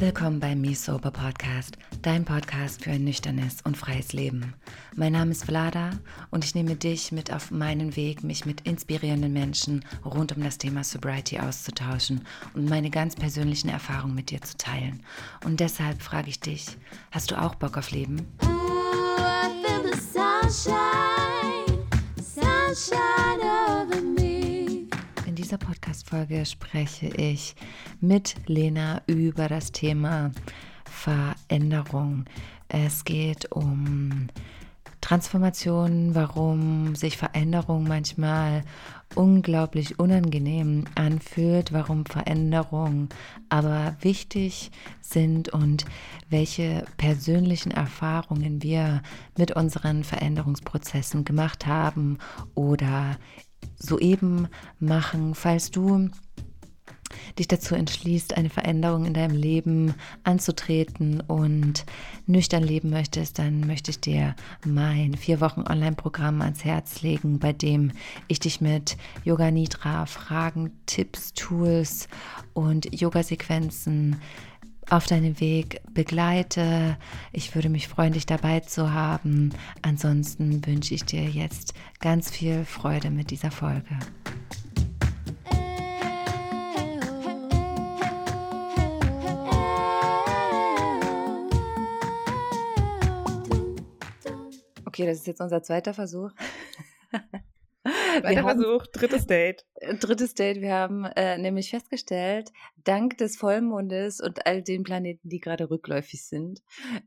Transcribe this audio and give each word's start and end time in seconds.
Willkommen 0.00 0.40
beim 0.40 0.60
Me 0.60 0.74
Sober 0.74 1.12
Podcast, 1.12 1.78
dein 2.02 2.24
Podcast 2.24 2.82
für 2.82 2.90
ein 2.90 3.04
nüchternes 3.04 3.58
und 3.62 3.76
freies 3.76 4.12
Leben. 4.12 4.54
Mein 4.96 5.12
Name 5.12 5.30
ist 5.30 5.44
Vlada 5.44 5.90
und 6.30 6.44
ich 6.44 6.56
nehme 6.56 6.74
dich 6.74 7.12
mit 7.12 7.32
auf 7.32 7.52
meinen 7.52 7.94
Weg, 7.94 8.24
mich 8.24 8.44
mit 8.44 8.62
inspirierenden 8.62 9.32
Menschen 9.32 9.84
rund 10.04 10.36
um 10.36 10.42
das 10.42 10.58
Thema 10.58 10.82
Sobriety 10.82 11.38
auszutauschen 11.38 12.22
und 12.54 12.68
meine 12.68 12.90
ganz 12.90 13.14
persönlichen 13.14 13.68
Erfahrungen 13.68 14.16
mit 14.16 14.30
dir 14.30 14.40
zu 14.40 14.56
teilen. 14.56 15.04
Und 15.44 15.60
deshalb 15.60 16.02
frage 16.02 16.28
ich 16.30 16.40
dich, 16.40 16.76
hast 17.12 17.30
du 17.30 17.40
auch 17.40 17.54
Bock 17.54 17.78
auf 17.78 17.92
Leben? 17.92 18.26
Ooh, 18.42 18.48
I 19.20 19.62
feel 19.64 19.92
the 19.92 19.96
sunshine, 19.96 21.86
sunshine 22.20 23.17
dieser 25.48 25.56
Podcast-Folge 25.56 26.44
spreche 26.44 27.06
ich 27.06 27.56
mit 28.02 28.34
Lena 28.48 29.00
über 29.06 29.48
das 29.48 29.72
Thema 29.72 30.30
Veränderung. 30.84 32.26
Es 32.68 33.02
geht 33.02 33.50
um 33.50 34.28
Transformation, 35.00 36.14
warum 36.14 36.94
sich 36.96 37.16
Veränderung 37.16 37.84
manchmal 37.84 38.62
unglaublich 39.14 39.98
unangenehm 39.98 40.84
anfühlt, 40.96 41.72
warum 41.72 42.04
Veränderungen 42.04 43.08
aber 43.48 43.96
wichtig 44.02 44.70
sind 45.00 45.48
und 45.48 45.86
welche 46.28 46.84
persönlichen 46.98 47.70
Erfahrungen 47.70 48.62
wir 48.62 49.00
mit 49.38 49.52
unseren 49.52 50.04
Veränderungsprozessen 50.04 51.24
gemacht 51.24 51.66
haben 51.66 52.18
oder 52.54 53.16
soeben 53.78 54.48
machen. 54.78 55.34
Falls 55.34 55.70
du 55.70 56.10
dich 57.38 57.48
dazu 57.48 57.74
entschließt, 57.74 58.36
eine 58.36 58.50
Veränderung 58.50 59.04
in 59.04 59.14
deinem 59.14 59.36
Leben 59.36 59.94
anzutreten 60.24 61.20
und 61.20 61.84
nüchtern 62.26 62.62
leben 62.62 62.90
möchtest, 62.90 63.38
dann 63.38 63.66
möchte 63.66 63.90
ich 63.90 64.00
dir 64.00 64.34
mein 64.64 65.14
vier 65.14 65.40
Wochen 65.40 65.62
Online-Programm 65.62 66.42
ans 66.42 66.64
Herz 66.64 67.02
legen, 67.02 67.38
bei 67.38 67.52
dem 67.52 67.92
ich 68.26 68.40
dich 68.40 68.60
mit 68.60 68.96
Yoga 69.24 69.50
Nidra, 69.50 70.06
Fragen, 70.06 70.72
Tipps, 70.86 71.32
Tools 71.34 72.08
und 72.54 73.00
Yoga-Sequenzen 73.00 74.20
auf 74.90 75.06
deinem 75.06 75.38
Weg 75.40 75.80
begleite. 75.92 76.96
Ich 77.32 77.54
würde 77.54 77.68
mich 77.68 77.88
freuen, 77.88 78.12
dich 78.12 78.26
dabei 78.26 78.60
zu 78.60 78.92
haben. 78.92 79.50
Ansonsten 79.82 80.64
wünsche 80.66 80.94
ich 80.94 81.04
dir 81.04 81.24
jetzt 81.24 81.74
ganz 82.00 82.30
viel 82.30 82.64
Freude 82.64 83.10
mit 83.10 83.30
dieser 83.30 83.50
Folge. 83.50 83.98
Okay, 94.84 95.06
das 95.06 95.18
ist 95.18 95.26
jetzt 95.28 95.40
unser 95.40 95.62
zweiter 95.62 95.94
Versuch. 95.94 96.32
Zweiter 98.22 98.42
Versuch, 98.42 98.86
drittes 98.88 99.26
Date. 99.26 99.66
Drittes 100.00 100.34
Date. 100.34 100.60
Wir 100.60 100.74
haben 100.74 101.04
äh, 101.04 101.38
nämlich 101.38 101.70
festgestellt, 101.70 102.50
dank 102.84 103.18
des 103.18 103.36
Vollmondes 103.36 104.20
und 104.20 104.46
all 104.46 104.62
den 104.62 104.82
Planeten, 104.82 105.28
die 105.28 105.40
gerade 105.40 105.70
rückläufig 105.70 106.24
sind, 106.24 106.62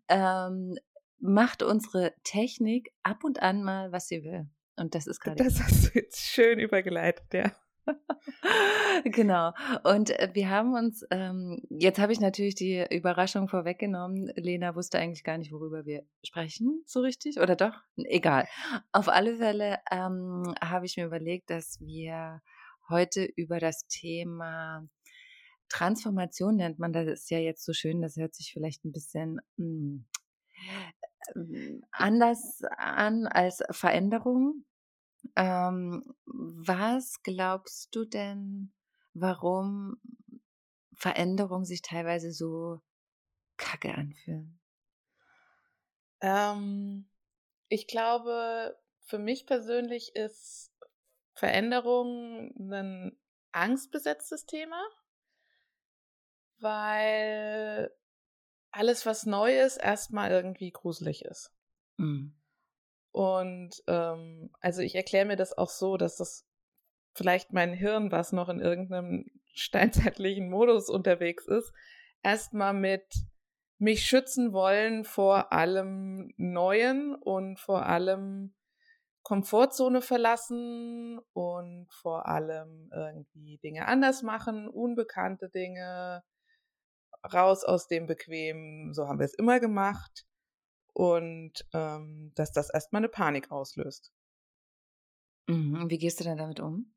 ähm, 0.08 0.78
macht 1.20 1.64
unsere 1.64 2.14
Technik 2.23 2.92
ab 3.04 3.23
und 3.23 3.42
an 3.42 3.64
mal, 3.64 3.92
was 3.92 4.08
sie 4.08 4.23
will. 4.23 4.48
Und 4.76 4.95
das 4.95 5.08
ist 5.08 5.20
gerade. 5.20 5.44
Das 5.44 5.62
hast 5.62 5.86
du 5.86 6.00
jetzt 6.00 6.20
schön 6.20 6.59
übergeleitet, 6.59 7.26
ja. 7.34 7.52
Genau. 9.04 9.54
Und 9.84 10.12
äh, 10.12 10.30
wir 10.34 10.50
haben 10.50 10.74
uns, 10.74 11.06
ähm, 11.12 11.62
jetzt 11.70 12.00
habe 12.00 12.14
ich 12.14 12.20
natürlich 12.20 12.56
die 12.56 12.86
Überraschung 12.90 13.48
vorweggenommen. 13.48 14.32
Lena 14.36 14.76
wusste 14.76 15.00
eigentlich 15.00 15.23
gar 15.23 15.38
nicht, 15.38 15.52
worüber 15.52 15.86
wir 15.86 16.04
sprechen, 16.23 16.83
so 16.86 17.02
richtig, 17.02 17.39
oder 17.39 17.55
doch? 17.55 17.73
Egal. 17.98 18.48
Auf 18.92 19.10
alle 19.10 19.38
Fälle 19.38 19.80
ähm, 19.92 20.54
habe 20.61 20.86
ich 20.86 20.98
mir 20.98 21.05
überlegt, 21.05 21.50
dass 21.50 21.80
wir 21.80 22.42
heute 22.89 23.23
über 23.23 23.60
das 23.60 23.88
Thema 23.88 24.88
Transformation 25.72 26.58
nennt 26.58 26.80
man 26.80 26.92
das 26.92 27.08
ist 27.08 27.30
ja 27.32 27.39
jetzt 27.39 27.64
so 27.64 27.72
schön, 27.72 28.02
das 28.02 28.17
hört 28.17 28.36
sich 28.36 28.52
vielleicht 28.52 28.84
ein 28.84 28.92
bisschen 28.92 29.39
mh, 29.55 30.04
ähm, 31.36 31.82
anders 31.92 32.61
an 32.78 33.28
als 33.28 33.64
Veränderung. 33.72 34.66
Ähm, 35.36 36.14
was 36.26 37.21
glaubst 37.23 37.95
du 37.95 38.05
denn, 38.05 38.73
warum 39.14 40.02
Veränderungen 40.95 41.65
sich 41.65 41.82
teilweise 41.82 42.32
so 42.32 42.82
kacke 43.58 43.93
anfühlen? 43.93 44.60
Ähm, 46.21 47.10
ich 47.67 47.87
glaube, 47.87 48.77
für 49.05 49.17
mich 49.20 49.45
persönlich 49.45 50.15
ist 50.15 50.71
Veränderung 51.33 52.54
ein 52.60 53.17
angstbesetztes 53.52 54.45
Thema, 54.45 54.81
weil 56.60 57.92
alles, 58.71 59.05
was 59.05 59.26
neu 59.26 59.60
ist, 59.60 59.77
erstmal 59.77 60.31
irgendwie 60.31 60.71
gruselig 60.71 61.26
ist. 61.26 61.52
Mhm. 61.98 62.41
Und 63.11 63.72
ähm, 63.88 64.52
also 64.60 64.82
ich 64.82 64.95
erkläre 64.95 65.26
mir 65.26 65.36
das 65.36 65.58
auch 65.58 65.70
so, 65.70 65.98
dass 65.98 66.16
das 66.16 66.45
vielleicht 67.14 67.52
mein 67.52 67.73
Hirn, 67.73 68.11
was 68.11 68.32
noch 68.32 68.49
in 68.49 68.60
irgendeinem 68.60 69.26
steinzeitlichen 69.54 70.49
Modus 70.49 70.89
unterwegs 70.89 71.45
ist, 71.45 71.73
erstmal 72.23 72.73
mit 72.73 73.05
mich 73.77 74.05
schützen 74.05 74.54
wollen 74.54 75.04
vor 75.04 75.52
allem 75.52 76.32
Neuen 76.38 77.16
und 77.16 77.60
vor 77.60 77.86
allem 77.86 78.54
Komfortzone 79.23 80.02
verlassen 80.02 81.20
und 81.33 81.88
vor 81.92 82.28
allem 82.28 82.89
irgendwie 82.93 83.58
Dinge 83.58 83.88
anders 83.88 84.22
machen, 84.23 84.67
unbekannte 84.70 85.49
Dinge, 85.49 86.23
raus 87.33 87.64
aus 87.64 87.88
dem 87.88 88.08
Bequemen, 88.08 88.93
so 88.93 89.08
haben 89.08 89.20
wir 89.20 89.26
es 89.26 89.33
immer 89.33 89.60
gemacht 89.60 90.26
und 91.02 91.66
ähm, 91.73 92.32
dass 92.36 92.52
das 92.52 92.70
erstmal 92.70 93.00
eine 93.00 93.10
Panik 93.10 93.50
auslöst. 93.50 94.14
Mhm. 95.48 95.89
Wie 95.89 95.98
gehst 95.98 96.20
du 96.20 96.23
denn 96.23 96.38
damit 96.38 96.60
um? 96.60 96.94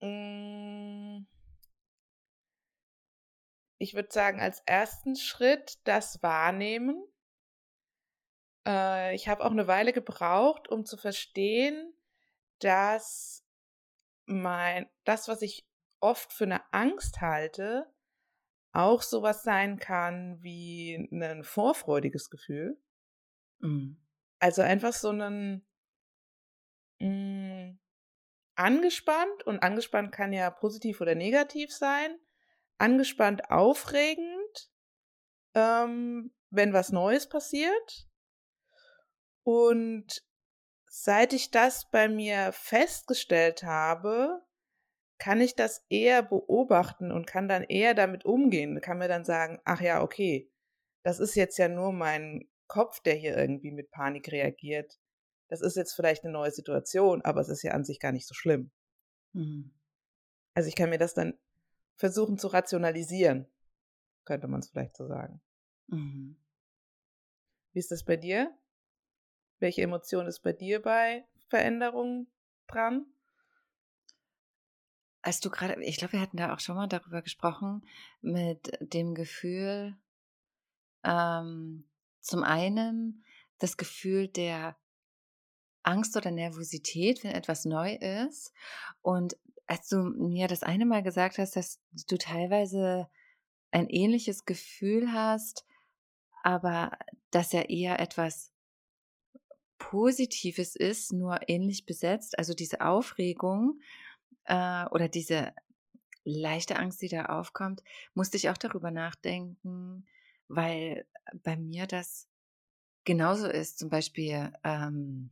Mm. 0.00 1.24
Ich 3.78 3.94
würde 3.94 4.08
sagen, 4.10 4.40
als 4.40 4.58
ersten 4.66 5.14
Schritt 5.14 5.78
das 5.84 6.20
Wahrnehmen. 6.20 7.00
Äh, 8.66 9.14
ich 9.14 9.28
habe 9.28 9.44
auch 9.44 9.52
eine 9.52 9.68
Weile 9.68 9.92
gebraucht, 9.92 10.68
um 10.68 10.84
zu 10.84 10.96
verstehen, 10.96 11.94
dass 12.58 13.46
mein, 14.26 14.90
das, 15.04 15.28
was 15.28 15.42
ich 15.42 15.64
oft 16.00 16.32
für 16.32 16.44
eine 16.44 16.72
Angst 16.72 17.20
halte, 17.20 17.93
auch 18.74 19.02
sowas 19.02 19.42
sein 19.44 19.78
kann 19.78 20.42
wie 20.42 21.08
ein 21.12 21.44
vorfreudiges 21.44 22.28
Gefühl. 22.28 22.76
Mhm. 23.60 23.96
Also 24.40 24.62
einfach 24.62 24.92
so 24.92 25.10
ein 25.10 25.64
mh, 26.98 27.76
angespannt 28.56 29.46
und 29.46 29.60
angespannt 29.62 30.12
kann 30.12 30.32
ja 30.32 30.50
positiv 30.50 31.00
oder 31.00 31.14
negativ 31.14 31.72
sein. 31.72 32.18
Angespannt, 32.76 33.50
aufregend, 33.50 34.70
ähm, 35.54 36.34
wenn 36.50 36.72
was 36.72 36.90
Neues 36.90 37.28
passiert. 37.28 38.08
Und 39.44 40.24
seit 40.86 41.32
ich 41.32 41.52
das 41.52 41.88
bei 41.90 42.08
mir 42.08 42.52
festgestellt 42.52 43.62
habe, 43.62 44.44
kann 45.18 45.40
ich 45.40 45.54
das 45.54 45.84
eher 45.88 46.22
beobachten 46.22 47.12
und 47.12 47.26
kann 47.26 47.48
dann 47.48 47.62
eher 47.62 47.94
damit 47.94 48.24
umgehen, 48.24 48.80
kann 48.80 48.98
mir 48.98 49.08
dann 49.08 49.24
sagen, 49.24 49.60
ach 49.64 49.80
ja, 49.80 50.02
okay, 50.02 50.50
das 51.02 51.20
ist 51.20 51.34
jetzt 51.34 51.58
ja 51.58 51.68
nur 51.68 51.92
mein 51.92 52.48
Kopf, 52.66 53.00
der 53.00 53.14
hier 53.14 53.36
irgendwie 53.36 53.70
mit 53.70 53.90
Panik 53.90 54.30
reagiert. 54.32 54.98
Das 55.48 55.60
ist 55.60 55.76
jetzt 55.76 55.94
vielleicht 55.94 56.24
eine 56.24 56.32
neue 56.32 56.50
Situation, 56.50 57.22
aber 57.22 57.40
es 57.40 57.48
ist 57.48 57.62
ja 57.62 57.72
an 57.72 57.84
sich 57.84 58.00
gar 58.00 58.12
nicht 58.12 58.26
so 58.26 58.34
schlimm. 58.34 58.70
Mhm. 59.32 59.72
Also 60.54 60.68
ich 60.68 60.76
kann 60.76 60.90
mir 60.90 60.98
das 60.98 61.14
dann 61.14 61.38
versuchen 61.96 62.38
zu 62.38 62.48
rationalisieren, 62.48 63.46
könnte 64.24 64.48
man 64.48 64.60
es 64.60 64.70
vielleicht 64.70 64.96
so 64.96 65.06
sagen. 65.06 65.40
Mhm. 65.88 66.36
Wie 67.72 67.78
ist 67.78 67.90
das 67.90 68.04
bei 68.04 68.16
dir? 68.16 68.56
Welche 69.58 69.82
Emotion 69.82 70.26
ist 70.26 70.40
bei 70.40 70.52
dir 70.52 70.80
bei 70.80 71.26
Veränderungen 71.48 72.30
dran? 72.66 73.06
Als 75.24 75.40
du 75.40 75.48
gerade, 75.48 75.82
ich 75.82 75.96
glaube, 75.96 76.12
wir 76.12 76.20
hatten 76.20 76.36
da 76.36 76.52
auch 76.52 76.60
schon 76.60 76.76
mal 76.76 76.86
darüber 76.86 77.22
gesprochen, 77.22 77.82
mit 78.20 78.76
dem 78.80 79.14
Gefühl, 79.14 79.96
ähm, 81.02 81.88
zum 82.20 82.44
einen 82.44 83.24
das 83.58 83.78
Gefühl 83.78 84.28
der 84.28 84.76
Angst 85.82 86.14
oder 86.18 86.30
Nervosität, 86.30 87.24
wenn 87.24 87.30
etwas 87.30 87.64
neu 87.64 87.94
ist. 87.94 88.52
Und 89.00 89.38
als 89.66 89.88
du 89.88 89.96
mir 90.02 90.46
das 90.46 90.62
eine 90.62 90.84
Mal 90.84 91.02
gesagt 91.02 91.38
hast, 91.38 91.56
dass 91.56 91.80
du 92.06 92.18
teilweise 92.18 93.08
ein 93.70 93.88
ähnliches 93.88 94.44
Gefühl 94.44 95.10
hast, 95.10 95.64
aber 96.42 96.92
dass 97.30 97.52
ja 97.52 97.62
eher 97.62 97.98
etwas 97.98 98.52
Positives 99.78 100.76
ist, 100.76 101.14
nur 101.14 101.48
ähnlich 101.48 101.86
besetzt, 101.86 102.38
also 102.38 102.52
diese 102.52 102.82
Aufregung 102.82 103.80
äh, 104.46 104.84
oder 104.86 105.08
diese 105.08 105.52
leichte 106.24 106.76
Angst, 106.76 107.02
die 107.02 107.08
da 107.08 107.26
aufkommt, 107.26 107.82
musste 108.14 108.36
ich 108.36 108.48
auch 108.50 108.56
darüber 108.56 108.90
nachdenken, 108.90 110.06
weil 110.48 111.06
bei 111.42 111.56
mir 111.56 111.86
das 111.86 112.28
genauso 113.04 113.46
ist. 113.48 113.78
Zum 113.78 113.90
Beispiel 113.90 114.52
ähm, 114.64 115.30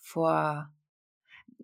vor, 0.00 0.72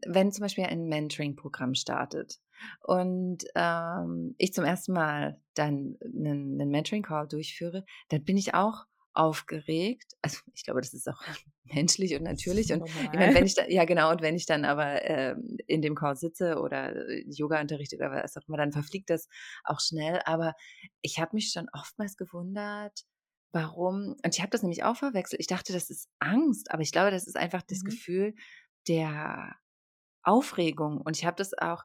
wenn 0.07 0.33
zum 0.33 0.43
Beispiel 0.43 0.65
ein 0.65 0.89
Mentoring-Programm 0.89 1.75
startet 1.75 2.41
und 2.81 3.45
ähm, 3.55 4.35
ich 4.39 4.53
zum 4.53 4.65
ersten 4.65 4.93
Mal 4.93 5.41
dann 5.55 5.99
einen, 6.03 6.61
einen 6.61 6.71
Mentoring-Call 6.71 7.29
durchführe, 7.29 7.85
dann 8.09 8.25
bin 8.25 8.37
ich 8.37 8.55
auch 8.55 8.87
aufgeregt. 9.19 10.13
Also 10.23 10.39
ich 10.55 10.65
glaube, 10.65 10.81
das 10.81 10.95
ist 10.95 11.09
auch 11.09 11.21
menschlich 11.65 12.15
und 12.15 12.23
natürlich. 12.23 12.73
Und 12.73 12.89
ich 12.89 13.13
meine, 13.13 13.35
wenn 13.35 13.45
ich 13.45 13.55
da, 13.55 13.67
ja 13.67 13.85
genau, 13.85 14.11
und 14.11 14.23
wenn 14.23 14.37
ich 14.37 14.47
dann 14.47 14.65
aber 14.65 15.03
äh, 15.05 15.35
in 15.67 15.83
dem 15.83 15.97
Call 15.97 16.17
sitze 16.17 16.61
oder 16.61 16.95
äh, 16.95 17.25
Yoga 17.29 17.61
unterrichte 17.61 17.97
oder 17.97 18.13
was 18.13 18.37
auch 18.37 18.47
immer, 18.47 18.57
dann 18.57 18.73
verfliegt 18.73 19.11
das 19.11 19.29
auch 19.65 19.81
schnell. 19.81 20.21
Aber 20.25 20.55
ich 21.03 21.19
habe 21.19 21.35
mich 21.35 21.51
schon 21.51 21.69
oftmals 21.73 22.17
gewundert, 22.17 23.05
warum, 23.51 24.15
und 24.25 24.35
ich 24.35 24.41
habe 24.41 24.51
das 24.51 24.63
nämlich 24.63 24.85
auch 24.85 24.97
verwechselt. 24.97 25.41
Ich 25.41 25.49
dachte, 25.49 25.73
das 25.73 25.91
ist 25.91 26.09
Angst, 26.21 26.71
aber 26.71 26.83
ich 26.83 26.93
glaube, 26.93 27.11
das 27.11 27.27
ist 27.27 27.37
einfach 27.37 27.63
das 27.63 27.81
mhm. 27.83 27.91
Gefühl 27.91 28.35
der 28.87 29.57
Aufregung. 30.23 31.01
Und 31.01 31.17
ich 31.17 31.27
habe 31.27 31.37
das 31.37 31.59
auch 31.59 31.83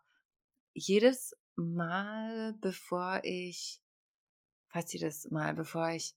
jedes 0.76 1.36
Mal, 1.56 2.54
bevor 2.62 3.22
ich, 3.24 3.82
fast 4.70 4.94
jedes 4.94 5.30
Mal, 5.32 5.56
bevor 5.56 5.90
ich 5.90 6.16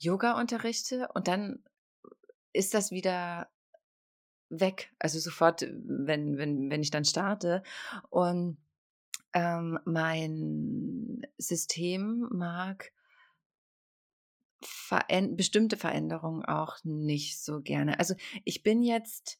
Yoga 0.00 0.38
unterrichte 0.40 1.08
und 1.14 1.28
dann 1.28 1.62
ist 2.52 2.74
das 2.74 2.90
wieder 2.90 3.48
weg. 4.48 4.92
Also 4.98 5.18
sofort, 5.18 5.62
wenn, 5.62 6.36
wenn, 6.36 6.70
wenn 6.70 6.82
ich 6.82 6.90
dann 6.90 7.04
starte. 7.04 7.62
Und 8.08 8.58
ähm, 9.32 9.78
mein 9.84 11.22
System 11.38 12.28
mag 12.32 12.92
veränd 14.62 15.36
bestimmte 15.36 15.76
Veränderungen 15.76 16.44
auch 16.44 16.78
nicht 16.82 17.42
so 17.42 17.60
gerne. 17.60 17.98
Also 17.98 18.14
ich 18.44 18.62
bin 18.62 18.82
jetzt, 18.82 19.38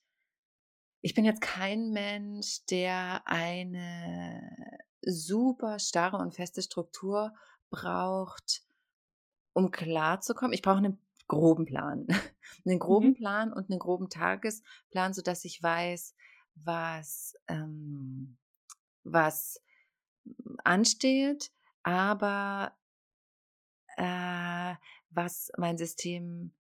ich 1.03 1.15
bin 1.15 1.25
jetzt 1.25 1.41
kein 1.41 1.91
Mensch, 1.91 2.65
der 2.67 3.27
eine 3.27 4.41
super 5.03 5.79
starre 5.79 6.19
und 6.19 6.35
feste 6.35 6.63
Struktur 6.63 7.35
braucht, 7.71 8.63
um 9.61 9.71
klarzukommen. 9.71 10.53
Ich 10.53 10.63
brauche 10.63 10.79
einen 10.79 10.99
groben 11.29 11.67
Plan. 11.67 12.07
einen 12.67 12.79
groben 12.79 13.09
mhm. 13.09 13.15
Plan 13.15 13.53
und 13.53 13.71
einen 13.71 13.79
groben 13.79 14.09
Tagesplan, 14.09 15.15
sodass 15.15 15.45
ich 15.45 15.63
weiß, 15.63 16.15
was, 16.57 17.37
ähm, 17.49 18.37
was 19.05 19.63
ansteht, 20.65 21.53
aber 21.83 22.77
äh, 23.97 24.75
was 25.11 25.51
mein 25.57 25.79
System 25.79 26.53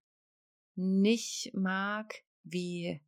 nicht 0.76 1.52
mag, 1.55 2.23
wie 2.43 3.00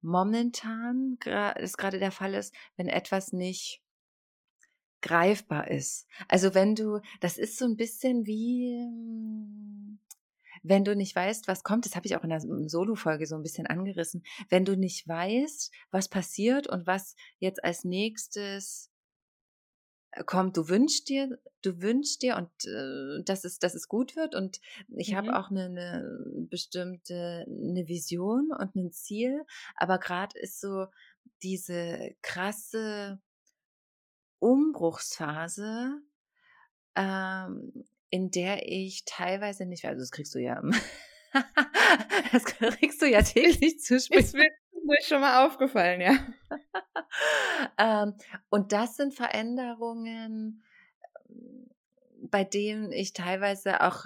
momentan 0.00 1.18
es 1.56 1.76
gerade 1.76 1.98
der 1.98 2.12
Fall 2.12 2.34
ist, 2.34 2.54
wenn 2.76 2.88
etwas 2.88 3.32
nicht 3.32 3.83
greifbar 5.04 5.70
ist. 5.70 6.08
Also 6.28 6.54
wenn 6.54 6.74
du, 6.74 7.00
das 7.20 7.36
ist 7.36 7.58
so 7.58 7.66
ein 7.66 7.76
bisschen 7.76 8.26
wie, 8.26 8.80
hm, 8.80 10.00
wenn 10.62 10.82
du 10.82 10.96
nicht 10.96 11.14
weißt, 11.14 11.46
was 11.46 11.62
kommt, 11.62 11.84
das 11.84 11.94
habe 11.94 12.06
ich 12.06 12.16
auch 12.16 12.24
in 12.24 12.30
der 12.30 12.40
Solo-Folge 12.40 13.26
so 13.26 13.36
ein 13.36 13.42
bisschen 13.42 13.66
angerissen, 13.66 14.24
wenn 14.48 14.64
du 14.64 14.78
nicht 14.78 15.06
weißt, 15.06 15.70
was 15.90 16.08
passiert 16.08 16.66
und 16.66 16.86
was 16.86 17.16
jetzt 17.38 17.62
als 17.62 17.84
nächstes 17.84 18.90
kommt, 20.24 20.56
du 20.56 20.68
wünschst 20.68 21.08
dir, 21.10 21.38
du 21.60 21.82
wünschst 21.82 22.22
dir 22.22 22.36
und 22.36 22.48
äh, 22.64 23.22
dass 23.24 23.44
es, 23.44 23.58
dass 23.58 23.74
es 23.74 23.88
gut 23.88 24.16
wird 24.16 24.34
und 24.34 24.58
ich 24.96 25.12
mhm. 25.12 25.16
habe 25.16 25.38
auch 25.38 25.50
eine, 25.50 25.64
eine 25.64 26.46
bestimmte 26.48 27.44
eine 27.46 27.88
Vision 27.88 28.52
und 28.58 28.74
ein 28.74 28.90
Ziel, 28.92 29.44
aber 29.76 29.98
gerade 29.98 30.38
ist 30.38 30.60
so 30.60 30.86
diese 31.42 32.14
krasse 32.22 33.20
Umbruchsphase, 34.44 36.02
ähm, 36.94 37.84
in 38.10 38.30
der 38.30 38.68
ich 38.68 39.04
teilweise 39.06 39.64
nicht, 39.64 39.86
also 39.86 40.00
das 40.00 40.10
kriegst 40.10 40.34
du 40.34 40.38
ja, 40.38 40.62
das 42.32 42.44
kriegst 42.44 43.00
du 43.00 43.06
ja 43.06 43.22
täglich 43.22 43.80
zu. 43.80 43.96
Ist 43.96 44.10
mir 44.34 44.50
schon 45.02 45.22
mal 45.22 45.46
aufgefallen, 45.46 46.02
ja. 46.02 46.18
ähm, 47.78 48.14
und 48.50 48.72
das 48.72 48.96
sind 48.96 49.14
Veränderungen, 49.14 50.62
bei 52.20 52.44
denen 52.44 52.92
ich 52.92 53.14
teilweise 53.14 53.80
auch 53.80 54.04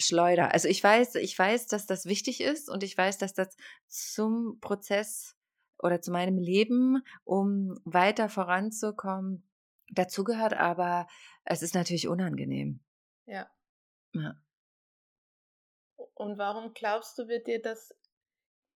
schleuder. 0.00 0.52
Also 0.52 0.66
ich 0.66 0.82
weiß, 0.82 1.14
ich 1.14 1.38
weiß, 1.38 1.68
dass 1.68 1.86
das 1.86 2.06
wichtig 2.06 2.40
ist 2.40 2.68
und 2.68 2.82
ich 2.82 2.98
weiß, 2.98 3.18
dass 3.18 3.34
das 3.34 3.56
zum 3.86 4.58
Prozess 4.60 5.36
oder 5.82 6.00
zu 6.00 6.12
meinem 6.12 6.38
Leben, 6.38 7.02
um 7.24 7.78
weiter 7.84 8.28
voranzukommen, 8.28 9.46
dazugehört, 9.90 10.54
aber 10.54 11.06
es 11.44 11.62
ist 11.62 11.74
natürlich 11.74 12.08
unangenehm. 12.08 12.80
Ja. 13.26 13.50
ja. 14.14 14.34
Und 16.14 16.38
warum 16.38 16.72
glaubst 16.72 17.18
du, 17.18 17.28
wird 17.28 17.46
dir 17.46 17.60
das 17.60 17.94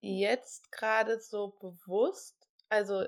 jetzt 0.00 0.70
gerade 0.72 1.20
so 1.20 1.56
bewusst? 1.60 2.36
Also, 2.68 3.06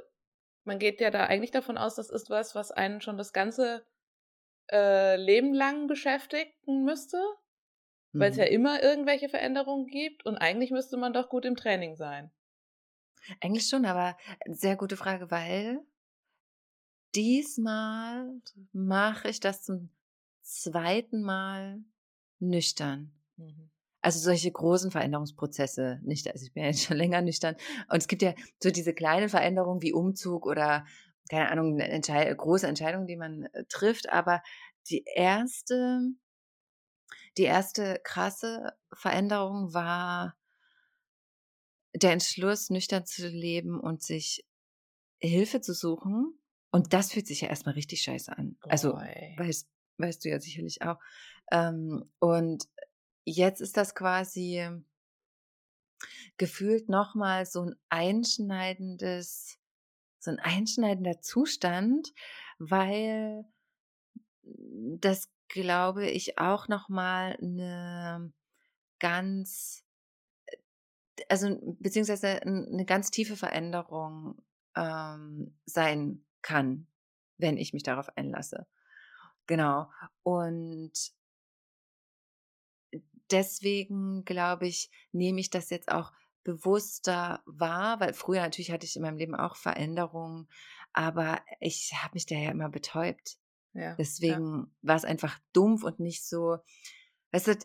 man 0.65 0.79
geht 0.79 1.01
ja 1.01 1.11
da 1.11 1.25
eigentlich 1.25 1.51
davon 1.51 1.77
aus, 1.77 1.97
das 1.97 2.09
ist 2.09 2.31
was, 2.31 2.55
was 2.55 2.71
einen 2.71 3.01
schon 3.01 3.19
das 3.19 3.33
ganze 3.33 3.85
äh, 4.71 5.17
Leben 5.17 5.55
lang 5.55 5.87
beschäftigen 5.87 6.85
müsste, 6.85 7.19
mhm. 8.13 8.21
weil 8.21 8.31
es 8.31 8.37
ja 8.37 8.45
immer 8.45 8.83
irgendwelche 8.83 9.29
Veränderungen 9.29 9.87
gibt 9.87 10.25
und 10.25 10.37
eigentlich 10.37 10.71
müsste 10.71 10.97
man 10.97 11.13
doch 11.13 11.29
gut 11.29 11.45
im 11.45 11.57
Training 11.57 11.97
sein. 11.97 12.31
Eigentlich 13.41 13.69
schon, 13.69 13.85
aber 13.85 14.17
sehr 14.47 14.77
gute 14.77 14.97
Frage, 14.97 15.31
weil 15.31 15.81
diesmal 17.15 18.31
mache 18.73 19.29
ich 19.29 19.41
das 19.41 19.63
zum 19.63 19.91
zweiten 20.43 21.23
Mal 21.23 21.81
nüchtern. 22.39 23.13
Mhm. 23.37 23.71
Also 24.01 24.21
solche 24.21 24.51
großen 24.51 24.91
Veränderungsprozesse 24.91 26.01
nicht. 26.05 26.31
Also 26.31 26.47
ich 26.47 26.53
bin 26.53 26.63
ja 26.63 26.71
jetzt 26.71 26.85
schon 26.85 26.97
länger 26.97 27.21
nüchtern. 27.21 27.57
Und 27.89 27.99
es 27.99 28.09
gibt 28.09 28.23
ja 28.23 28.35
so 28.63 28.71
diese 28.71 28.95
kleinen 28.95 29.29
Veränderungen 29.29 29.83
wie 29.83 29.93
Umzug 29.93 30.47
oder 30.47 30.87
keine 31.29 31.51
Ahnung, 31.51 31.79
Entscheid 31.79 32.37
große 32.37 32.67
Entscheidungen, 32.67 33.07
die 33.07 33.17
man 33.17 33.45
äh, 33.53 33.65
trifft. 33.69 34.09
Aber 34.09 34.43
die 34.89 35.05
erste, 35.05 36.01
die 37.37 37.45
erste 37.45 38.01
krasse 38.03 38.73
Veränderung 38.95 39.75
war 39.75 40.37
der 42.03 42.13
Entschluss, 42.13 42.71
nüchtern 42.71 43.07
zu 43.07 43.29
leben 43.29 43.81
und 43.81 44.03
sich 44.03 44.45
Hilfe 45.21 45.61
zu 45.61 45.75
suchen. 45.75 46.39
Und 46.71 46.93
das 46.93 47.13
fühlt 47.13 47.27
sich 47.27 47.41
ja 47.41 47.49
erstmal 47.49 47.75
richtig 47.75 48.03
scheiße 48.03 48.37
an. 48.37 48.57
Boy. 48.61 48.71
Also, 48.71 48.93
weißt, 48.95 49.69
weißt 49.99 50.25
du 50.25 50.29
ja 50.29 50.41
sicherlich 50.41 50.83
auch. 50.83 50.99
Ähm, 51.51 52.11
und 52.19 52.69
jetzt 53.25 53.61
ist 53.61 53.77
das 53.77 53.95
quasi 53.95 54.69
gefühlt 56.37 56.89
nochmal 56.89 57.47
so 57.47 57.63
ein 57.63 57.75
einschneidendes, 57.89 59.59
so 60.21 60.31
ein 60.31 60.39
einschneidender 60.39 61.21
Zustand, 61.21 62.13
weil 62.59 63.45
das 64.43 65.31
glaube 65.49 66.09
ich 66.09 66.39
auch 66.39 66.69
nochmal 66.69 67.37
eine 67.41 68.33
ganz 68.99 69.85
also 71.29 71.59
beziehungsweise 71.79 72.43
eine 72.43 72.85
ganz 72.85 73.11
tiefe 73.11 73.37
Veränderung 73.37 74.41
ähm, 74.77 75.59
sein 75.65 76.25
kann, 76.43 76.87
wenn 77.37 77.57
ich 77.57 77.73
mich 77.73 77.83
darauf 77.83 78.09
einlasse. 78.17 78.67
Genau. 79.47 79.91
Und 80.23 80.93
deswegen 83.31 84.25
glaube 84.25 84.67
ich, 84.67 84.91
nehme 85.13 85.41
ich 85.41 85.51
das 85.51 85.71
jetzt 85.71 85.91
auch 85.91 86.13
bewusster 86.45 87.43
wahr, 87.45 88.01
weil 88.01 88.15
früher 88.15 88.41
natürlich 88.41 88.71
hatte 88.71 88.87
ich 88.87 88.97
in 88.97 89.03
meinem 89.03 89.19
Leben 89.19 89.35
auch 89.35 89.57
Veränderungen, 89.57 90.49
aber 90.93 91.41
ich 91.61 91.93
habe 92.03 92.15
mich 92.15 92.27
da 92.27 92.37
ja 92.37 92.51
immer 92.51 92.69
betäubt. 92.69 93.39
Ja, 93.75 93.95
Deswegen 93.97 94.57
ja. 94.57 94.67
war 94.83 94.97
es 94.97 95.05
einfach 95.05 95.39
dumpf 95.53 95.83
und 95.83 96.01
nicht 96.01 96.25
so, 96.25 96.59
weißt 97.33 97.49
du, 97.49 97.59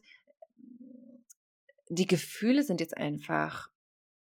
die 1.95 2.07
Gefühle 2.07 2.63
sind 2.63 2.79
jetzt 2.79 2.97
einfach 2.97 3.69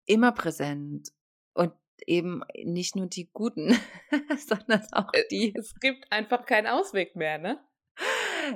immer 0.05 0.31
präsent 0.31 1.11
und 1.53 1.73
eben 2.05 2.43
nicht 2.63 2.95
nur 2.95 3.07
die 3.07 3.29
guten, 3.31 3.77
sondern 4.37 4.85
auch 4.91 5.13
Äh, 5.13 5.27
die. 5.29 5.53
Es 5.57 5.73
gibt 5.79 6.11
einfach 6.11 6.45
keinen 6.45 6.67
Ausweg 6.67 7.15
mehr, 7.15 7.37
ne? 7.37 7.63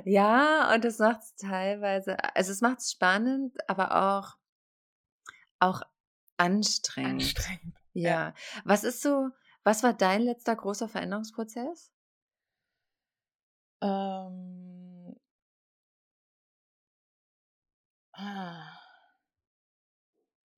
Ja, 0.04 0.74
und 0.74 0.84
das 0.84 0.98
macht 0.98 1.22
es 1.22 1.34
teilweise, 1.36 2.22
also 2.34 2.52
es 2.52 2.60
macht 2.60 2.80
es 2.80 2.90
spannend, 2.90 3.56
aber 3.68 4.18
auch, 4.18 4.36
auch 5.60 5.82
anstrengend. 6.36 7.22
Anstrengend. 7.22 7.74
Ja. 7.94 8.34
Was 8.64 8.84
ist 8.84 9.00
so, 9.00 9.30
was 9.64 9.82
war 9.82 9.94
dein 9.94 10.22
letzter 10.22 10.54
großer 10.54 10.88
Veränderungsprozess? 10.88 11.90
Ähm, 13.80 15.16
ah. 18.12 18.77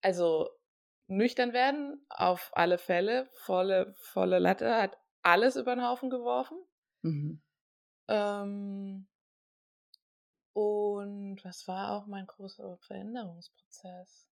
Also 0.02 0.50
nüchtern 1.06 1.52
werden, 1.52 2.04
auf 2.08 2.50
alle 2.54 2.78
Fälle, 2.78 3.28
volle, 3.32 3.94
volle 3.98 4.38
Latte, 4.38 4.76
hat 4.76 4.96
alles 5.22 5.56
über 5.56 5.74
den 5.74 5.86
Haufen 5.86 6.10
geworfen. 6.10 6.58
Mhm. 7.02 7.42
Ähm, 8.08 9.06
und 10.52 11.44
was 11.44 11.68
war 11.68 11.92
auch 11.92 12.06
mein 12.06 12.26
großer 12.26 12.78
Veränderungsprozess? 12.78 14.28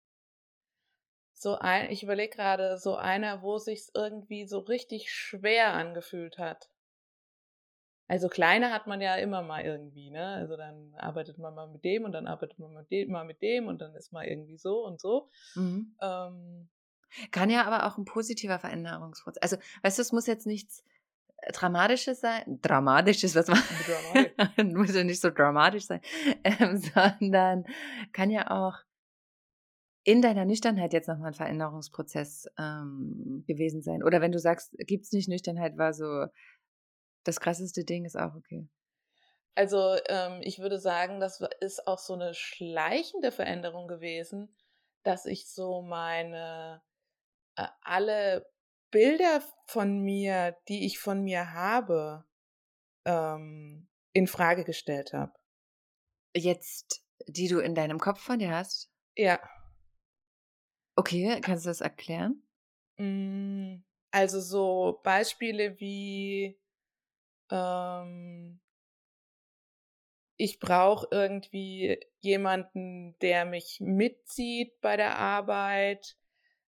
So 1.33 1.55
ein, 1.55 1.91
ich 1.91 2.01
überlege 2.01 2.35
gerade, 2.35 2.77
so 2.77 2.95
einer, 2.95 3.43
wo 3.43 3.59
sich's 3.59 3.91
irgendwie 3.93 4.47
so 4.47 4.59
richtig 4.59 5.11
schwer 5.11 5.73
angefühlt 5.73 6.39
hat. 6.39 6.69
Also 8.07 8.29
kleine 8.29 8.71
hat 8.71 8.87
man 8.87 9.01
ja 9.01 9.15
immer 9.15 9.41
mal 9.41 9.63
irgendwie, 9.63 10.09
ne? 10.09 10.25
Also 10.25 10.55
dann 10.55 10.93
arbeitet 10.95 11.37
man 11.37 11.53
mal 11.53 11.67
mit 11.67 11.83
dem 11.83 12.05
und 12.05 12.13
dann 12.13 12.25
arbeitet 12.25 12.57
man 12.57 12.73
mit 12.73 12.89
dem, 12.89 13.11
mal 13.11 13.25
mit 13.25 13.41
dem 13.41 13.67
und 13.67 13.81
dann 13.81 13.93
ist 13.95 14.13
mal 14.13 14.25
irgendwie 14.25 14.57
so 14.57 14.85
und 14.85 15.01
so. 15.01 15.29
Mhm. 15.55 15.95
Ähm, 16.01 16.69
Kann 17.31 17.49
ja 17.49 17.65
aber 17.65 17.85
auch 17.85 17.97
ein 17.97 18.05
positiver 18.05 18.59
Veränderungsprozess. 18.59 19.41
Also, 19.41 19.57
weißt 19.83 19.97
du, 19.97 20.01
es 20.01 20.11
muss 20.13 20.25
jetzt 20.25 20.47
nichts 20.47 20.85
äh, 21.41 21.51
Dramatisches 21.51 22.21
sein. 22.21 22.59
Dramatisches, 22.61 23.35
was 23.35 23.47
man. 23.47 23.59
Dramatisch. 23.85 24.73
muss 24.73 24.95
ja 24.95 25.03
nicht 25.03 25.21
so 25.21 25.29
dramatisch 25.29 25.85
sein, 25.85 26.01
ähm, 26.45 26.77
sondern 27.19 27.65
kann 28.13 28.29
ja 28.29 28.49
auch 28.51 28.75
in 30.07 30.21
deiner 30.21 30.45
Nüchternheit 30.45 30.93
jetzt 30.93 31.09
nochmal 31.09 31.31
ein 31.31 31.33
Veränderungsprozess 31.33 32.47
ähm, 32.57 33.43
gewesen 33.45 33.81
sein. 33.81 34.03
Oder 34.03 34.21
wenn 34.21 34.31
du 34.31 34.39
sagst, 34.39 34.73
gibt's 34.77 35.11
nicht 35.11 35.27
Nüchternheit, 35.27 35.77
war 35.77 35.91
so 35.93 36.27
das 37.27 37.39
krasseste 37.39 37.83
Ding, 37.83 38.05
ist 38.05 38.17
auch 38.17 38.35
okay. 38.35 38.67
Also 39.55 39.97
ähm, 40.07 40.41
ich 40.43 40.59
würde 40.59 40.79
sagen, 40.79 41.19
das 41.19 41.41
ist 41.61 41.87
auch 41.87 41.97
so 41.97 42.13
eine 42.13 42.33
schleichende 42.35 43.31
Veränderung 43.31 43.87
gewesen, 43.87 44.55
dass 45.03 45.25
ich 45.25 45.47
so 45.47 45.81
meine 45.81 46.81
äh, 47.55 47.67
alle 47.81 48.47
Bilder 48.91 49.41
von 49.65 49.99
mir, 50.01 50.55
die 50.67 50.85
ich 50.85 50.99
von 50.99 51.23
mir 51.23 51.53
habe, 51.53 52.25
ähm, 53.05 53.87
in 54.13 54.27
Frage 54.27 54.63
gestellt 54.63 55.13
habe. 55.13 55.33
Jetzt, 56.35 57.03
die 57.27 57.47
du 57.47 57.59
in 57.59 57.73
deinem 57.73 57.99
Kopf 57.99 58.19
von 58.19 58.39
dir 58.39 58.51
hast. 58.51 58.91
Ja. 59.15 59.39
Okay, 60.95 61.39
kannst 61.41 61.65
du 61.65 61.69
das 61.69 61.81
erklären? 61.81 62.43
Mm, 62.97 63.83
Also 64.11 64.39
so 64.39 64.99
Beispiele 65.03 65.79
wie 65.79 66.59
ähm, 67.49 68.59
ich 70.37 70.59
brauche 70.59 71.07
irgendwie 71.11 71.99
jemanden, 72.19 73.17
der 73.19 73.45
mich 73.45 73.79
mitzieht 73.81 74.79
bei 74.81 74.95
der 74.95 75.17
Arbeit. 75.17 76.15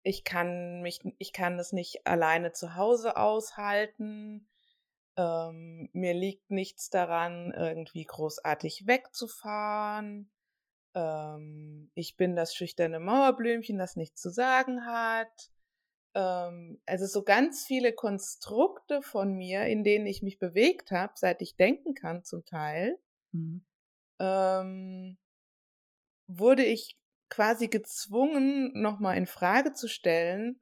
Ich 0.02 0.24
kann 0.24 0.82
mich, 0.82 1.00
ich 1.18 1.32
kann 1.32 1.58
es 1.58 1.72
nicht 1.72 2.06
alleine 2.06 2.52
zu 2.52 2.74
Hause 2.74 3.16
aushalten. 3.16 4.48
Ähm, 5.16 5.90
mir 5.92 6.14
liegt 6.14 6.50
nichts 6.50 6.90
daran, 6.90 7.52
irgendwie 7.52 8.04
großartig 8.04 8.86
wegzufahren. 8.86 10.32
Ähm, 10.94 11.90
ich 11.94 12.16
bin 12.16 12.34
das 12.34 12.54
schüchterne 12.54 12.98
Mauerblümchen, 12.98 13.78
das 13.78 13.94
nichts 13.94 14.20
zu 14.20 14.30
sagen 14.30 14.86
hat. 14.86 15.50
Ähm, 16.14 16.80
also 16.86 17.06
so 17.06 17.22
ganz 17.22 17.64
viele 17.66 17.92
Konstrukte 17.92 19.02
von 19.02 19.34
mir, 19.34 19.64
in 19.66 19.84
denen 19.84 20.06
ich 20.06 20.22
mich 20.22 20.38
bewegt 20.38 20.90
habe, 20.90 21.12
seit 21.16 21.42
ich 21.42 21.56
denken 21.56 21.94
kann 21.94 22.24
zum 22.24 22.44
Teil, 22.44 22.98
Mhm. 23.32 23.60
ähm, 24.18 25.16
wurde 26.26 26.64
ich 26.64 26.98
quasi 27.28 27.68
gezwungen, 27.68 28.72
nochmal 28.80 29.16
in 29.16 29.26
Frage 29.26 29.72
zu 29.72 29.88
stellen, 29.88 30.60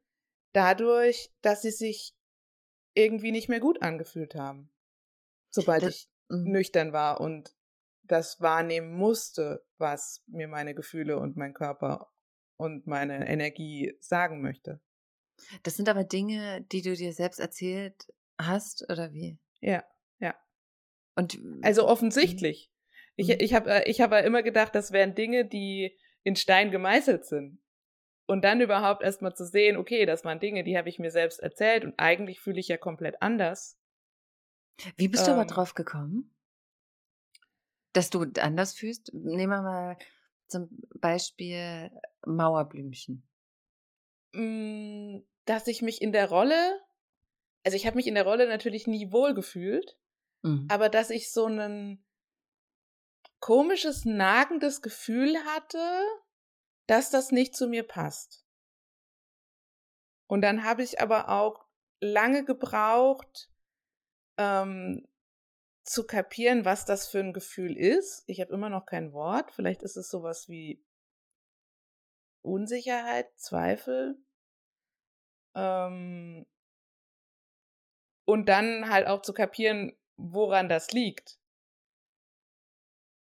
dadurch, 0.52 1.30
dass 1.42 1.62
sie 1.62 1.71
sich 1.71 2.14
irgendwie 2.95 3.33
nicht 3.33 3.49
mehr 3.49 3.61
gut 3.61 3.83
angefühlt 3.83 4.35
haben. 4.35 4.73
Sobald 5.50 5.87
Das- 5.87 5.95
ich 5.95 6.09
Mhm. 6.30 6.52
nüchtern 6.52 6.92
war 6.92 7.21
und 7.21 7.57
das 8.04 8.40
wahrnehmen 8.40 8.95
musste, 8.95 9.64
was 9.78 10.23
mir 10.26 10.49
meine 10.49 10.75
Gefühle 10.75 11.19
und 11.19 11.37
mein 11.37 11.54
Körper 11.54 12.11
und 12.59 12.87
meine 12.87 13.28
Energie 13.28 13.97
sagen 14.00 14.42
möchte. 14.42 14.80
Das 15.62 15.76
sind 15.76 15.88
aber 15.88 16.04
Dinge, 16.04 16.62
die 16.73 16.82
du 16.82 16.94
dir 16.94 17.12
selbst 17.12 17.40
erzählt 17.40 18.12
hast, 18.38 18.88
oder 18.90 19.12
wie? 19.12 19.38
Ja, 19.61 19.85
ja. 20.18 20.35
Und 21.16 21.38
Also 21.62 21.87
offensichtlich. 21.87 22.70
Ich, 23.16 23.28
Mhm. 23.28 23.37
ich 23.38 23.54
habe 23.54 23.82
ich 23.87 24.00
hab 24.00 24.12
immer 24.12 24.42
gedacht, 24.42 24.75
das 24.75 24.92
wären 24.92 25.14
Dinge, 25.14 25.44
die 25.44 25.97
in 26.23 26.37
Stein 26.37 26.70
gemeißelt 26.70 27.25
sind. 27.26 27.61
Und 28.26 28.42
dann 28.44 28.61
überhaupt 28.61 29.02
erstmal 29.02 29.35
zu 29.35 29.44
sehen, 29.44 29.76
okay, 29.76 30.06
das 30.06 30.25
waren 30.25 30.38
Dinge, 30.38 30.62
die 30.62 30.78
habe 30.78 30.88
ich 30.88 30.99
mir 31.00 31.11
selbst 31.11 31.40
erzählt 31.40 31.85
und 31.85 31.94
eigentlich 31.99 32.40
fühle 32.40 32.61
ich 32.61 32.68
ja 32.68 32.76
komplett 32.76 33.20
anders. 33.23 33.76
wie 34.97 35.09
bist 35.09 35.26
du 35.26 35.32
aber 35.32 35.42
ähm, 35.42 35.49
drauf 35.49 35.75
gekommen? 35.75 36.30
Dass 37.92 38.09
du 38.11 38.25
anders 38.40 38.75
fühlst? 38.75 39.12
Nehmen 39.12 39.50
wir 39.50 39.62
mal 39.62 39.99
zum 40.47 40.68
Beispiel 41.00 41.90
Mauerblümchen. 42.25 43.25
Mm, 44.32 45.20
Dass 45.46 45.66
ich 45.66 45.82
mich 45.82 46.00
in 46.02 46.12
der 46.12 46.28
Rolle, 46.28 46.80
also 47.64 47.76
ich 47.76 47.87
habe 47.87 47.96
mich 47.96 48.06
in 48.06 48.14
der 48.14 48.25
Rolle 48.25 48.46
natürlich 48.46 48.87
nie 48.87 49.10
wohl 49.10 49.34
gefühlt, 49.34 49.96
Mhm. 50.42 50.68
aber 50.70 50.88
dass 50.88 51.10
ich 51.10 51.32
so 51.32 51.46
ein 51.46 52.04
komisches, 53.40 54.04
nagendes 54.04 54.82
Gefühl 54.82 55.37
hatte, 55.44 56.02
dass 56.87 57.10
das 57.10 57.32
nicht 57.32 57.56
zu 57.56 57.68
mir 57.68 57.82
passt. 57.82 58.44
Und 60.26 60.42
dann 60.42 60.62
habe 60.64 60.82
ich 60.82 61.00
aber 61.00 61.28
auch 61.28 61.66
lange 62.00 62.44
gebraucht, 62.44 63.50
ähm, 64.37 65.06
zu 65.84 66.06
kapieren, 66.06 66.64
was 66.64 66.84
das 66.84 67.08
für 67.08 67.18
ein 67.18 67.32
Gefühl 67.32 67.76
ist. 67.76 68.22
Ich 68.26 68.40
habe 68.40 68.52
immer 68.52 68.68
noch 68.68 68.87
kein 68.87 69.12
Wort. 69.12 69.50
Vielleicht 69.52 69.82
ist 69.82 69.96
es 69.96 70.08
sowas 70.08 70.49
wie 70.49 70.84
Unsicherheit, 72.42 73.28
Zweifel. 73.37 74.16
Ähm, 75.54 76.47
und 78.25 78.49
dann 78.49 78.88
halt 78.88 79.06
auch 79.06 79.23
zu 79.23 79.35
kapieren, 79.35 79.97
woran 80.16 80.68
das 80.68 80.92
liegt. 80.92 81.38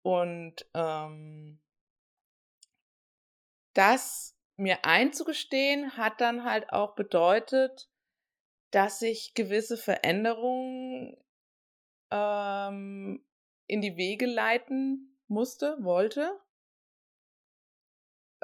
Und 0.03 0.67
ähm, 0.75 1.61
das 3.75 4.37
mir 4.57 4.85
einzugestehen, 4.85 5.97
hat 5.97 6.21
dann 6.21 6.45
halt 6.45 6.73
auch 6.73 6.95
bedeutet, 6.95 7.89
dass 8.71 9.03
ich 9.03 9.35
gewisse 9.35 9.77
Veränderungen 9.77 11.17
ähm, 12.11 13.25
in 13.67 13.81
die 13.81 13.97
Wege 13.97 14.27
leiten 14.27 15.19
musste, 15.29 15.77
wollte, 15.81 16.39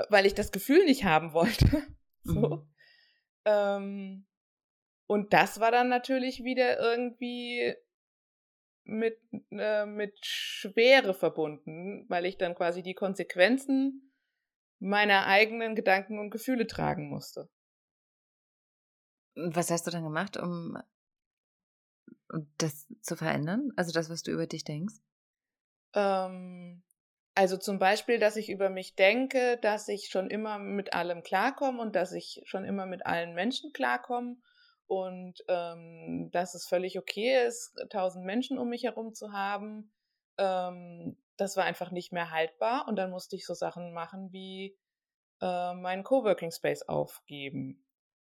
weil 0.08 0.26
ich 0.26 0.34
das 0.34 0.52
Gefühl 0.52 0.84
nicht 0.84 1.04
haben 1.04 1.32
wollte. 1.32 1.82
so. 2.22 2.34
Mhm. 2.34 2.68
Ähm, 3.44 4.26
und 5.06 5.32
das 5.32 5.60
war 5.60 5.70
dann 5.70 5.88
natürlich 5.88 6.44
wieder 6.44 6.78
irgendwie 6.78 7.74
mit, 8.84 9.18
äh, 9.50 9.86
mit 9.86 10.18
Schwere 10.24 11.14
verbunden, 11.14 12.04
weil 12.08 12.26
ich 12.26 12.38
dann 12.38 12.54
quasi 12.54 12.82
die 12.82 12.94
Konsequenzen 12.94 14.12
meiner 14.78 15.26
eigenen 15.26 15.74
Gedanken 15.74 16.18
und 16.18 16.30
Gefühle 16.30 16.66
tragen 16.66 17.08
musste. 17.08 17.48
Was 19.34 19.70
hast 19.70 19.86
du 19.86 19.90
dann 19.90 20.04
gemacht, 20.04 20.36
um 20.36 20.78
das 22.58 22.86
zu 23.00 23.16
verändern? 23.16 23.70
Also 23.76 23.92
das, 23.92 24.10
was 24.10 24.22
du 24.22 24.32
über 24.32 24.46
dich 24.46 24.64
denkst? 24.64 24.94
Ähm, 25.94 26.82
also 27.38 27.57
zum 27.57 27.78
Beispiel, 27.78 28.18
dass 28.18 28.35
ich 28.35 28.50
über 28.50 28.68
mich 28.68 28.97
denke, 28.97 29.59
dass 29.59 29.87
ich 29.87 30.09
schon 30.09 30.28
immer 30.28 30.59
mit 30.59 30.92
allem 30.92 31.23
klarkomme 31.23 31.80
und 31.80 31.95
dass 31.95 32.11
ich 32.11 32.42
schon 32.47 32.64
immer 32.64 32.85
mit 32.85 33.07
allen 33.07 33.33
Menschen 33.33 33.73
klarkomme 33.73 34.38
und 34.88 35.45
ähm, 35.47 36.30
dass 36.33 36.57
es 36.57 36.66
völlig 36.66 36.99
okay 36.99 37.47
ist, 37.47 37.78
tausend 37.90 38.25
Menschen 38.25 38.59
um 38.59 38.68
mich 38.68 38.83
herum 38.83 39.14
zu 39.14 39.33
haben. 39.33 39.92
Ähm, 40.37 41.16
das 41.37 41.57
war 41.57 41.62
einfach 41.62 41.92
nicht 41.92 42.11
mehr 42.11 42.33
haltbar 42.33 42.88
und 42.88 42.97
dann 42.97 43.12
musste 43.12 43.37
ich 43.37 43.47
so 43.47 43.54
Sachen 43.54 43.92
machen 43.92 44.33
wie 44.33 44.76
äh, 45.40 45.75
meinen 45.75 46.02
Coworking 46.02 46.50
Space 46.50 46.83
aufgeben 46.88 47.87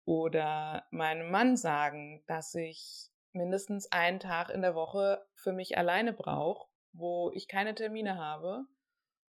oder 0.06 0.88
meinem 0.92 1.30
Mann 1.30 1.58
sagen, 1.58 2.24
dass 2.28 2.56
ich 2.56 3.10
mindestens 3.34 3.92
einen 3.92 4.22
Tag 4.22 4.50
in 4.50 4.62
der 4.62 4.76
Woche 4.76 5.26
für 5.36 5.52
mich 5.52 5.78
alleine 5.78 6.14
brauche, 6.14 6.70
wo 6.94 7.32
ich 7.34 7.50
keine 7.50 7.76
Termine 7.76 8.18
habe. 8.18 8.66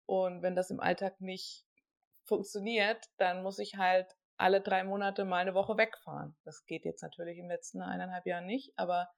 Und 0.08 0.42
wenn 0.42 0.56
das 0.56 0.72
im 0.72 0.80
Alltag 0.80 1.22
nicht 1.22 1.68
funktioniert, 2.24 3.06
dann 3.18 3.44
muss 3.44 3.60
ich 3.60 3.76
halt 3.76 4.08
alle 4.38 4.62
drei 4.62 4.84
Monate 4.84 5.26
mal 5.26 5.38
eine 5.38 5.54
Woche 5.54 5.78
wegfahren. 5.78 6.36
Das 6.44 6.66
geht 6.66 6.86
jetzt 6.86 7.04
natürlich 7.04 7.38
den 7.38 7.48
letzten 7.48 7.82
eineinhalb 7.82 8.26
Jahren 8.26 8.46
nicht, 8.46 8.74
aber 8.78 9.10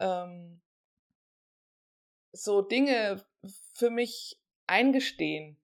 ähm, 0.00 0.60
so 2.32 2.60
Dinge 2.60 3.24
für 3.72 3.90
mich 3.90 4.40
eingestehen. 4.66 5.58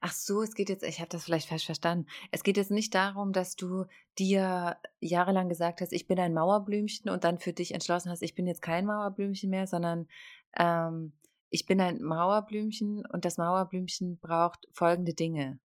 Ach 0.00 0.12
so, 0.12 0.42
es 0.42 0.54
geht 0.54 0.70
jetzt, 0.70 0.82
ich 0.82 1.00
habe 1.00 1.10
das 1.10 1.24
vielleicht 1.24 1.48
falsch 1.48 1.66
verstanden. 1.66 2.06
Es 2.30 2.42
geht 2.42 2.56
jetzt 2.56 2.70
nicht 2.70 2.94
darum, 2.94 3.32
dass 3.32 3.54
du 3.54 3.84
dir 4.18 4.78
jahrelang 5.00 5.48
gesagt 5.48 5.80
hast, 5.80 5.92
ich 5.92 6.06
bin 6.06 6.18
ein 6.18 6.32
Mauerblümchen 6.32 7.10
und 7.10 7.24
dann 7.24 7.38
für 7.38 7.52
dich 7.52 7.74
entschlossen 7.74 8.10
hast, 8.10 8.22
ich 8.22 8.34
bin 8.34 8.46
jetzt 8.46 8.62
kein 8.62 8.86
Mauerblümchen 8.86 9.50
mehr, 9.50 9.66
sondern 9.66 10.08
ähm, 10.56 11.12
ich 11.50 11.66
bin 11.66 11.80
ein 11.80 12.02
Mauerblümchen 12.02 13.04
und 13.06 13.24
das 13.24 13.36
Mauerblümchen 13.38 14.18
braucht 14.18 14.66
folgende 14.72 15.14
Dinge. 15.14 15.60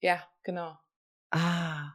Ja, 0.00 0.26
genau. 0.42 0.78
Ah, 1.30 1.92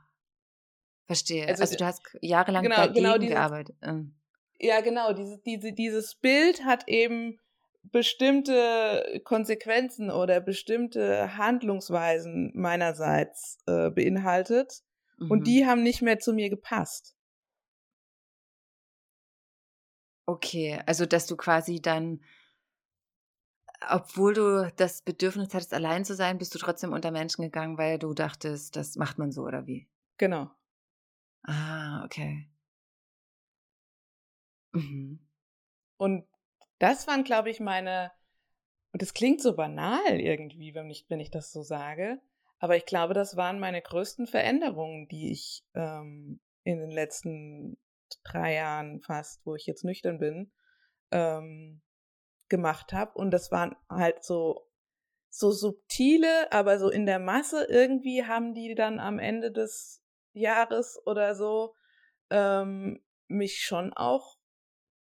verstehe. 1.07 1.47
Also, 1.47 1.61
Also, 1.63 1.75
du 1.77 1.85
hast 1.85 2.01
jahrelang 2.21 2.63
genau, 2.63 2.75
dagegen 2.77 2.95
genau 2.95 3.17
dieses- 3.17 3.33
gearbeitet. 3.35 3.75
Ähm, 3.81 4.15
Ja, 4.59 4.81
genau. 4.81 5.11
Diese, 5.13 5.37
diese, 5.39 5.73
dieses 5.73 6.15
Bild 6.15 6.63
hat 6.63 6.87
eben 6.87 7.39
bestimmte 7.83 9.21
Konsequenzen 9.25 10.09
oder 10.09 10.39
bestimmte 10.41 11.37
Handlungsweisen 11.37 12.51
meinerseits 12.55 13.57
äh, 13.67 13.89
beinhaltet. 13.91 14.81
mhm. 15.17 15.29
Und 15.31 15.47
die 15.47 15.65
haben 15.65 15.83
nicht 15.83 16.01
mehr 16.01 16.19
zu 16.19 16.33
mir 16.33 16.49
gepasst. 16.49 17.15
Okay, 20.27 20.79
also 20.87 21.05
dass 21.05 21.27
du 21.27 21.35
quasi 21.37 21.81
dann, 21.81 22.23
obwohl 23.89 24.33
du 24.33 24.71
das 24.77 25.01
Bedürfnis 25.01 25.53
hattest, 25.53 25.73
allein 25.73 26.05
zu 26.05 26.15
sein, 26.15 26.37
bist 26.37 26.53
du 26.55 26.59
trotzdem 26.59 26.93
unter 26.93 27.11
Menschen 27.11 27.43
gegangen, 27.43 27.77
weil 27.77 27.99
du 27.99 28.13
dachtest, 28.13 28.75
das 28.75 28.95
macht 28.95 29.17
man 29.17 29.31
so 29.31 29.43
oder 29.43 29.67
wie? 29.67 29.87
Genau. 30.17 30.49
Ah, 31.43 32.03
okay. 32.05 32.49
Mhm. 34.73 35.19
Und 35.97 36.25
das 36.79 37.07
waren, 37.07 37.23
glaube 37.23 37.49
ich, 37.49 37.59
meine, 37.59 38.11
und 38.91 39.01
das 39.01 39.13
klingt 39.13 39.41
so 39.41 39.55
banal 39.55 40.19
irgendwie, 40.19 40.73
wenn 40.73 40.89
ich, 40.89 41.05
wenn 41.09 41.19
ich 41.19 41.31
das 41.31 41.51
so 41.51 41.61
sage, 41.61 42.19
aber 42.59 42.77
ich 42.77 42.85
glaube, 42.85 43.13
das 43.13 43.35
waren 43.35 43.59
meine 43.59 43.81
größten 43.81 44.27
Veränderungen, 44.27 45.07
die 45.07 45.31
ich 45.31 45.63
ähm, 45.73 46.39
in 46.63 46.79
den 46.79 46.91
letzten 46.91 47.77
drei 48.23 48.53
Jahren 48.55 49.01
fast, 49.01 49.45
wo 49.45 49.55
ich 49.55 49.65
jetzt 49.65 49.83
nüchtern 49.83 50.19
bin, 50.19 50.51
ähm, 51.11 51.81
gemacht 52.49 52.93
habe. 52.93 53.17
Und 53.17 53.31
das 53.31 53.51
waren 53.51 53.75
halt 53.89 54.23
so, 54.23 54.67
so 55.29 55.51
subtile, 55.51 56.51
aber 56.51 56.79
so 56.79 56.89
in 56.89 57.05
der 57.05 57.19
Masse 57.19 57.65
irgendwie 57.69 58.25
haben 58.25 58.53
die 58.53 58.75
dann 58.75 58.99
am 58.99 59.19
Ende 59.19 59.51
des 59.51 60.03
Jahres 60.33 61.01
oder 61.05 61.35
so 61.35 61.75
ähm, 62.29 63.01
mich 63.27 63.61
schon 63.61 63.93
auch 63.93 64.37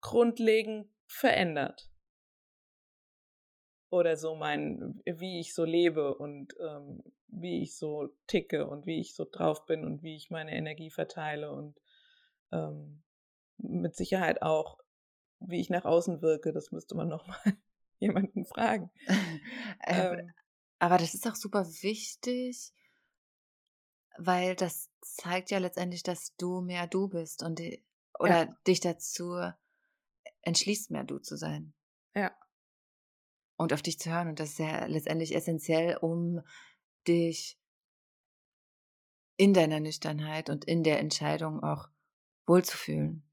grundlegend 0.02 0.90
verändert. 1.06 1.90
Oder 3.90 4.16
so 4.16 4.36
mein, 4.36 5.02
wie 5.06 5.40
ich 5.40 5.54
so 5.54 5.66
lebe 5.66 6.16
und 6.16 6.56
ähm, 6.60 7.04
wie 7.28 7.62
ich 7.62 7.78
so 7.78 8.10
ticke 8.28 8.68
und 8.68 8.86
wie 8.86 9.00
ich 9.00 9.16
so 9.16 9.26
drauf 9.30 9.66
bin 9.66 9.86
und 9.86 10.02
wie 10.02 10.16
ich 10.16 10.30
meine 10.30 10.56
Energie 10.56 10.90
verteile 10.90 11.52
und 11.52 11.80
ähm, 12.52 13.04
mit 13.58 13.96
Sicherheit 13.96 14.42
auch, 14.42 14.80
wie 15.42 15.60
ich 15.60 15.70
nach 15.70 15.86
außen 15.86 16.22
wirke. 16.22 16.52
Das 16.52 16.72
müsste 16.72 16.96
man 16.96 17.08
nochmal 17.08 17.40
jemanden 18.00 18.46
fragen. 18.46 18.92
Ähm, 19.88 20.20
Ähm, 20.20 20.32
aber 20.80 20.98
das 20.98 21.14
ist 21.14 21.28
auch 21.28 21.36
super 21.36 21.66
wichtig, 21.82 22.74
weil 24.18 24.56
das 24.56 24.90
zeigt 25.02 25.52
ja 25.52 25.58
letztendlich, 25.58 26.04
dass 26.04 26.36
du 26.38 26.62
mehr 26.62 26.88
du 26.88 27.08
bist 27.08 27.44
und 27.44 27.60
die, 27.60 27.84
oder 28.20 28.46
dich 28.68 28.80
dazu 28.80 29.40
entschließt, 30.42 30.92
mehr 30.92 31.04
du 31.04 31.20
zu 31.20 31.38
sein. 31.38 31.74
Ja. 32.16 32.32
Und 33.58 33.74
auf 33.74 33.82
dich 33.82 34.00
zu 34.00 34.12
hören. 34.12 34.30
Und 34.30 34.40
das 34.40 34.52
ist 34.52 34.60
ja 34.60 34.86
letztendlich 34.86 35.36
essentiell, 35.36 35.98
um 35.98 36.42
dich 37.08 37.60
in 39.38 39.54
deiner 39.54 39.80
Nüchternheit 39.80 40.50
und 40.50 40.66
in 40.66 40.84
der 40.84 41.00
Entscheidung 41.00 41.64
auch 41.64 41.90
wohlzufühlen. 42.46 43.24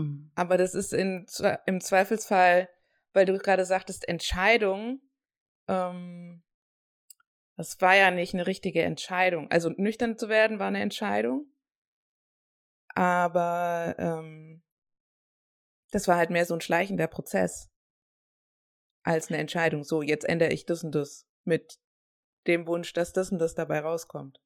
Mhm. 0.00 0.30
Aber 0.34 0.56
das 0.56 0.74
ist 0.74 0.92
in, 0.92 1.26
im 1.66 1.80
Zweifelsfall, 1.80 2.68
weil 3.12 3.26
du 3.26 3.38
gerade 3.38 3.64
sagtest, 3.64 4.08
Entscheidung, 4.08 5.00
ähm, 5.68 6.42
das 7.56 7.80
war 7.80 7.94
ja 7.94 8.10
nicht 8.10 8.34
eine 8.34 8.46
richtige 8.46 8.82
Entscheidung. 8.82 9.50
Also 9.50 9.70
nüchtern 9.70 10.16
zu 10.16 10.28
werden 10.28 10.58
war 10.58 10.68
eine 10.68 10.80
Entscheidung, 10.80 11.46
aber 12.94 13.94
ähm, 13.98 14.62
das 15.90 16.08
war 16.08 16.16
halt 16.16 16.30
mehr 16.30 16.46
so 16.46 16.54
ein 16.54 16.60
schleichender 16.60 17.06
Prozess 17.06 17.70
als 19.02 19.28
eine 19.28 19.38
Entscheidung. 19.38 19.84
So, 19.84 20.02
jetzt 20.02 20.24
ändere 20.24 20.52
ich 20.52 20.66
das 20.66 20.84
und 20.84 20.94
das 20.94 21.26
mit 21.44 21.78
dem 22.46 22.66
Wunsch, 22.66 22.92
dass 22.92 23.12
das 23.12 23.30
und 23.30 23.38
das 23.38 23.54
dabei 23.54 23.80
rauskommt. 23.80 24.40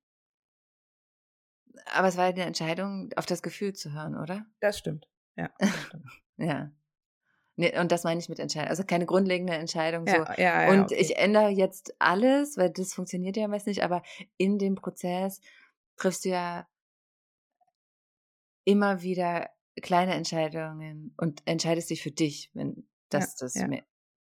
Aber 1.92 2.08
es 2.08 2.16
war 2.16 2.26
eine 2.26 2.44
Entscheidung, 2.44 3.10
auf 3.16 3.26
das 3.26 3.42
Gefühl 3.42 3.72
zu 3.74 3.92
hören, 3.92 4.16
oder? 4.16 4.46
Das 4.60 4.78
stimmt. 4.78 5.08
Ja. 5.36 5.50
Ja. 6.36 6.72
Nee, 7.54 7.78
und 7.78 7.92
das 7.92 8.02
meine 8.02 8.18
ich 8.18 8.28
mit 8.28 8.40
Entscheidung. 8.40 8.68
Also 8.68 8.82
keine 8.82 9.06
grundlegende 9.06 9.52
Entscheidung. 9.52 10.04
So. 10.04 10.16
ja, 10.16 10.34
ja, 10.36 10.62
ja, 10.64 10.70
und 10.72 10.86
okay. 10.86 10.96
ich 10.98 11.16
ändere 11.16 11.48
jetzt 11.48 11.94
alles, 12.00 12.56
weil 12.56 12.70
das 12.70 12.92
funktioniert 12.92 13.36
ja 13.36 13.46
meist 13.46 13.68
nicht, 13.68 13.84
aber 13.84 14.02
in 14.36 14.58
dem 14.58 14.74
Prozess 14.74 15.40
triffst 15.96 16.24
du 16.24 16.30
ja 16.30 16.66
immer 18.64 19.02
wieder 19.02 19.50
kleine 19.80 20.14
Entscheidungen 20.14 21.14
und 21.16 21.42
entscheidest 21.46 21.90
dich 21.90 22.02
für 22.02 22.10
dich, 22.10 22.50
wenn 22.54 22.88
das 23.10 23.36
das 23.36 23.54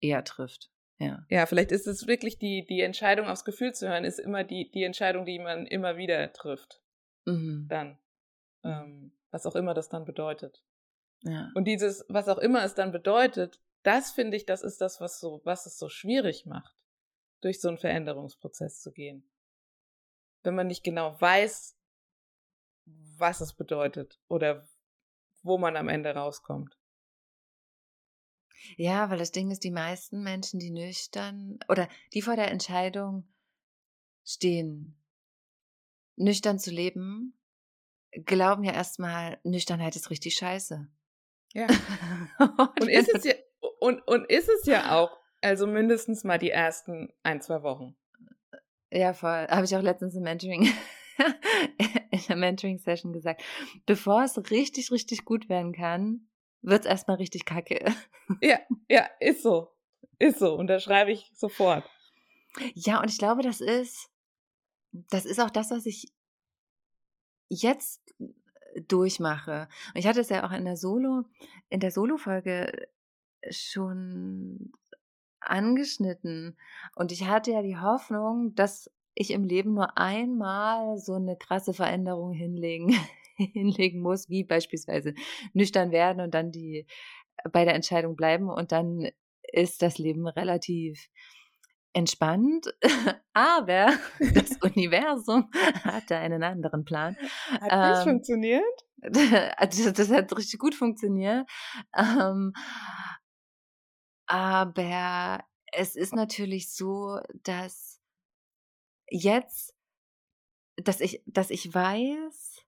eher 0.01 0.25
trifft. 0.25 0.71
Ja. 0.99 1.25
Ja, 1.29 1.47
vielleicht 1.47 1.73
ist 1.73 1.87
es 1.87 2.07
wirklich 2.07 2.39
die, 2.39 2.65
die 2.67 2.81
Entscheidung 2.81 3.27
aufs 3.27 3.45
Gefühl 3.45 3.73
zu 3.73 3.89
hören, 3.89 4.05
ist 4.05 4.19
immer 4.19 4.43
die, 4.45 4.71
die 4.71 4.83
Entscheidung, 4.83 5.27
die 5.27 5.39
man 5.39 5.67
immer 5.67 5.97
wieder 5.97 6.33
trifft. 6.33 6.81
Mhm. 7.25 7.67
Dann. 7.69 7.99
Ähm, 8.65 9.13
was 9.31 9.47
auch 9.47 9.55
immer 9.55 9.75
das 9.75 9.89
dann 9.89 10.05
bedeutet. 10.05 10.65
Ja. 11.23 11.51
Und 11.55 11.65
dieses, 11.65 12.05
was 12.09 12.29
auch 12.29 12.39
immer 12.39 12.65
es 12.65 12.75
dann 12.75 12.93
bedeutet, 12.93 13.61
das 13.83 14.11
finde 14.11 14.37
ich, 14.37 14.47
das 14.47 14.63
ist 14.63 14.81
das, 14.81 15.01
was 15.01 15.21
so, 15.21 15.41
was 15.45 15.67
es 15.67 15.79
so 15.79 15.89
schwierig 15.89 16.47
macht, 16.47 16.77
durch 17.41 17.61
so 17.61 17.69
einen 17.69 17.79
Veränderungsprozess 17.79 18.81
zu 18.81 18.93
gehen. 18.93 19.29
Wenn 20.43 20.55
man 20.55 20.67
nicht 20.67 20.85
genau 20.85 21.21
weiß, 21.21 21.77
was 22.85 23.41
es 23.41 23.53
bedeutet 23.53 24.21
oder 24.29 24.67
wo 25.43 25.59
man 25.59 25.77
am 25.77 25.89
Ende 25.89 26.15
rauskommt. 26.15 26.79
Ja, 28.77 29.09
weil 29.11 29.19
das 29.19 29.31
Ding 29.31 29.51
ist, 29.51 29.65
die 29.65 29.71
meisten 29.71 30.23
Menschen, 30.23 30.59
die 30.59 30.71
nüchtern 30.71 31.59
oder 31.69 31.89
die 32.13 32.23
vor 32.23 32.37
der 32.37 32.51
Entscheidung 32.51 33.29
stehen, 34.25 35.01
nüchtern 36.17 36.59
zu 36.59 36.71
leben, 36.71 37.39
glauben 38.25 38.65
ja 38.65 38.73
erstmal, 38.73 39.41
Nüchternheit 39.45 39.97
ist 39.97 40.11
richtig 40.11 40.35
scheiße. 40.35 40.89
Ja. 41.55 41.67
und 42.39 42.81
Und 42.83 42.89
ist 42.89 43.09
es 43.15 43.25
ja, 43.25 43.35
und, 43.81 44.07
und 44.07 44.31
ist 44.31 44.49
es 44.49 44.67
ja 44.67 44.95
auch, 44.97 45.17
also 45.41 45.67
mindestens 45.67 46.25
mal 46.25 46.39
die 46.39 46.51
ersten 46.51 47.13
ein, 47.23 47.41
zwei 47.41 47.63
Wochen. 47.63 47.97
Ja, 48.91 49.13
voll. 49.13 49.47
Habe 49.49 49.65
ich 49.65 49.75
auch 49.77 49.83
letztens 49.83 50.15
im 50.15 50.23
Mentoring, 50.23 50.69
in 52.11 52.21
der 52.29 52.37
Mentoring-Session 52.37 53.13
gesagt. 53.13 53.43
Bevor 53.87 54.25
es 54.25 54.37
richtig, 54.51 54.91
richtig 54.91 55.25
gut 55.25 55.49
werden 55.49 55.73
kann, 55.73 56.29
wird 56.63 56.81
es 56.81 56.87
erstmal 56.87 57.17
richtig 57.17 57.45
kacke. 57.45 57.85
Ja, 58.41 58.59
ja, 58.89 59.09
ist 59.21 59.43
so. 59.43 59.71
Ist 60.19 60.39
so. 60.39 60.55
Unterschreibe 60.55 61.13
ich 61.13 61.31
sofort. 61.35 61.89
Ja, 62.75 63.01
und 63.01 63.11
ich 63.11 63.19
glaube, 63.19 63.43
das 63.43 63.61
ist, 63.61 64.11
das 64.93 65.25
ist 65.25 65.41
auch 65.41 65.51
das, 65.51 65.71
was 65.71 65.87
ich 65.87 66.13
jetzt 67.49 68.08
durchmache. 68.83 69.69
Und 69.95 69.99
ich 69.99 70.07
hatte 70.07 70.21
es 70.21 70.29
ja 70.29 70.47
auch 70.47 70.53
in 70.53 70.65
der 70.65 70.77
Solo, 70.77 71.25
in 71.69 71.81
der 71.81 71.91
Solo-Folge 71.91 72.89
schon 73.51 74.73
angeschnitten. 75.41 76.57
Und 76.97 77.13
ich 77.13 77.27
hatte 77.27 77.53
ja 77.53 77.63
die 77.63 77.79
Hoffnung, 77.79 78.55
dass 78.55 78.91
ich 79.15 79.31
im 79.33 79.45
Leben 79.45 79.75
nur 79.75 79.99
einmal 79.99 80.99
so 80.99 81.15
eine 81.15 81.37
krasse 81.37 81.75
Veränderung 81.75 82.33
hinlegen, 82.33 82.95
hinlegen 83.37 84.01
muss, 84.01 84.29
wie 84.29 84.45
beispielsweise 84.45 85.15
nüchtern 85.53 85.91
werden 85.91 86.21
und 86.21 86.35
dann 86.35 86.53
die 86.53 86.87
bei 87.53 87.65
der 87.65 87.75
Entscheidung 87.75 88.17
bleiben 88.17 88.49
und 88.49 88.73
dann 88.73 89.09
ist 89.43 89.83
das 89.83 89.99
Leben 89.99 90.27
relativ 90.27 91.09
entspannt, 91.99 92.73
aber 93.35 93.99
das 94.33 94.57
Universum 94.63 95.51
hatte 95.85 96.17
einen 96.17 96.43
anderen 96.43 96.85
Plan. 96.85 97.17
Hat 97.61 97.73
das 97.83 98.03
Ähm, 98.03 98.05
funktioniert? 98.05 98.65
Also 99.57 99.93
das 99.93 100.11
hat 100.11 100.37
richtig 100.37 100.59
gut 100.59 100.75
funktioniert. 100.75 101.49
Ähm, 101.97 102.53
aber 104.27 105.45
es 105.73 105.97
ist 105.97 106.15
natürlich 106.15 106.73
so, 106.75 107.19
dass 107.45 108.01
jetzt, 109.11 109.75
dass 110.77 111.01
ich, 111.01 111.23
dass 111.27 111.51
ich 111.51 111.73
weiß, 111.73 112.65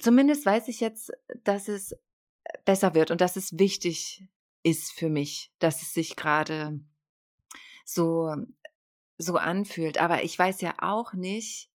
zumindest 0.00 0.46
weiß 0.46 0.68
ich 0.68 0.80
jetzt, 0.80 1.12
dass 1.44 1.68
es 1.68 1.94
besser 2.64 2.94
wird 2.94 3.10
und 3.10 3.20
dass 3.20 3.36
es 3.36 3.58
wichtig 3.58 4.24
ist 4.62 4.92
für 4.92 5.08
mich, 5.08 5.52
dass 5.58 5.82
es 5.82 5.92
sich 5.92 6.16
gerade 6.16 6.80
so, 7.84 8.34
so 9.18 9.36
anfühlt. 9.36 9.98
Aber 9.98 10.24
ich 10.24 10.38
weiß 10.38 10.60
ja 10.60 10.74
auch 10.78 11.12
nicht, 11.12 11.70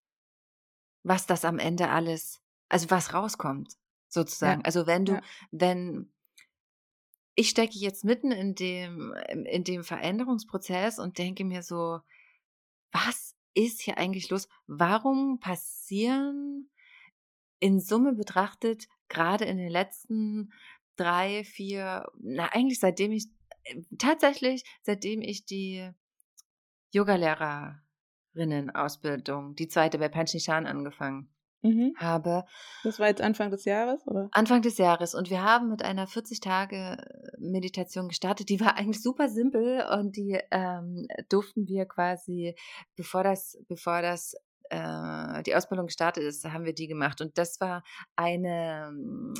was 1.04 1.26
das 1.26 1.46
am 1.46 1.60
Ende 1.60 1.90
alles, 1.90 2.42
also 2.70 2.90
was 2.90 3.14
rauskommt, 3.14 3.74
sozusagen. 4.08 4.62
Ja, 4.62 4.66
Also 4.66 4.88
wenn 4.88 5.06
du, 5.06 5.14
ja. 5.14 5.22
wenn 5.52 6.12
ich 7.36 7.50
stecke 7.50 7.78
jetzt 7.78 8.04
mitten 8.04 8.32
in 8.32 8.56
dem, 8.56 9.14
in 9.46 9.64
dem 9.64 9.84
Veränderungsprozess 9.84 10.98
und 10.98 11.20
denke 11.20 11.46
mir 11.46 11.62
so, 11.62 12.00
was 12.92 13.36
ist 13.54 13.82
hier 13.82 13.98
eigentlich 13.98 14.30
los? 14.30 14.48
Warum 14.66 15.40
passieren 15.40 16.70
in 17.60 17.80
Summe 17.80 18.14
betrachtet 18.14 18.88
gerade 19.08 19.46
in 19.46 19.58
den 19.58 19.70
letzten 19.70 20.52
drei, 20.96 21.44
vier, 21.44 22.12
na 22.20 22.52
eigentlich 22.52 22.80
seitdem 22.80 23.12
ich, 23.12 23.28
tatsächlich 23.98 24.64
seitdem 24.84 25.22
ich 25.22 25.46
die 25.46 25.90
Yogalehrerinnen-Ausbildung, 26.94 29.56
die 29.56 29.68
zweite 29.68 30.00
bei 30.00 30.10
Panchnishan 30.10 30.66
angefangen 30.66 31.30
Mhm. 31.64 31.96
habe, 31.98 32.46
Das 32.84 33.00
war 33.00 33.08
jetzt 33.08 33.22
Anfang 33.22 33.50
des 33.50 33.66
Jahres, 33.66 34.06
oder? 34.06 34.30
Anfang 34.32 34.62
des 34.62 34.78
Jahres 34.78 35.16
und 35.16 35.32
wir 35.32 35.44
haben 35.44 35.70
mit 35.70 35.84
einer 35.84 36.08
40-Tage-Meditation 36.08 38.10
gestartet. 38.10 38.50
Die 38.50 38.60
war 38.60 38.78
eigentlich 38.78 39.02
super 39.02 39.28
simpel 39.28 39.84
und 39.92 40.16
die 40.16 40.40
ähm, 40.52 41.08
durften 41.30 41.68
wir 41.68 41.86
quasi, 41.86 42.54
bevor 42.96 43.24
das, 43.24 43.58
bevor 43.68 44.04
das 44.04 44.36
äh, 44.70 45.44
die 45.44 45.56
Ausbildung 45.56 45.88
gestartet 45.88 46.24
ist, 46.24 46.46
haben 46.46 46.66
wir 46.66 46.74
die 46.74 46.88
gemacht. 46.88 47.22
Und 47.22 47.38
das 47.38 47.60
war 47.60 47.84
eine, 48.16 48.88
ähm, 48.90 49.34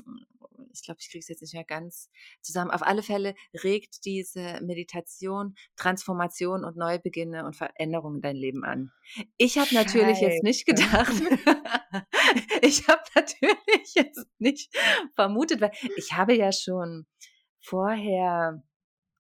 ich 0.78 0.86
glaube, 0.86 1.00
ich 1.02 1.10
kriege 1.10 1.20
es 1.20 1.28
jetzt 1.28 1.42
nicht 1.42 1.54
mehr 1.54 1.64
ganz 1.64 2.10
zusammen. 2.42 2.72
Auf 2.72 2.82
alle 2.82 3.04
Fälle 3.04 3.36
regt 3.64 4.06
diese 4.06 4.60
Meditation 4.62 5.56
Transformation 5.76 6.64
und 6.64 6.78
Neubeginne 6.78 7.46
und 7.46 7.56
Veränderungen 7.56 8.18
in 8.18 8.22
dein 8.22 8.36
Leben 8.36 8.64
an. 8.64 8.92
Ich 9.38 9.58
habe 9.58 9.74
natürlich 9.74 10.20
jetzt 10.20 10.44
nicht 10.44 10.66
gedacht, 10.66 11.12
ich 12.62 12.88
habe 12.88 13.02
natürlich 13.16 13.94
jetzt 13.96 14.26
nicht 14.40 14.76
vermutet, 15.16 15.62
weil 15.62 15.72
ich 15.96 16.14
habe 16.14 16.36
ja 16.36 16.52
schon 16.52 17.06
vorher 17.60 18.64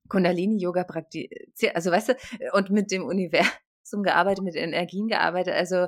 Kundalini-Yoga 0.09 0.83
praktiziert, 0.83 1.75
also 1.75 1.91
weißt 1.91 2.09
du, 2.09 2.15
und 2.53 2.69
mit 2.69 2.91
dem 2.91 3.03
Universum 3.03 4.03
gearbeitet, 4.03 4.43
mit 4.43 4.55
Energien 4.55 5.07
gearbeitet, 5.07 5.53
also 5.53 5.87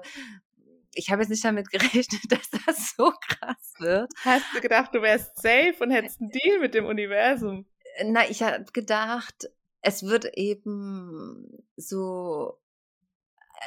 ich 0.93 1.11
habe 1.11 1.21
jetzt 1.21 1.29
nicht 1.29 1.43
damit 1.43 1.69
gerechnet, 1.69 2.21
dass 2.29 2.49
das 2.65 2.95
so 2.95 3.11
krass 3.27 3.73
wird. 3.79 4.11
Hast 4.23 4.45
du 4.53 4.61
gedacht, 4.61 4.93
du 4.93 5.01
wärst 5.01 5.41
safe 5.41 5.75
und 5.79 5.91
hättest 5.91 6.21
einen 6.21 6.31
Deal 6.31 6.59
mit 6.59 6.73
dem 6.73 6.85
Universum? 6.85 7.65
Na, 8.05 8.29
ich 8.29 8.43
habe 8.43 8.65
gedacht, 8.71 9.49
es 9.81 10.03
wird 10.03 10.25
eben 10.37 11.63
so, 11.75 12.59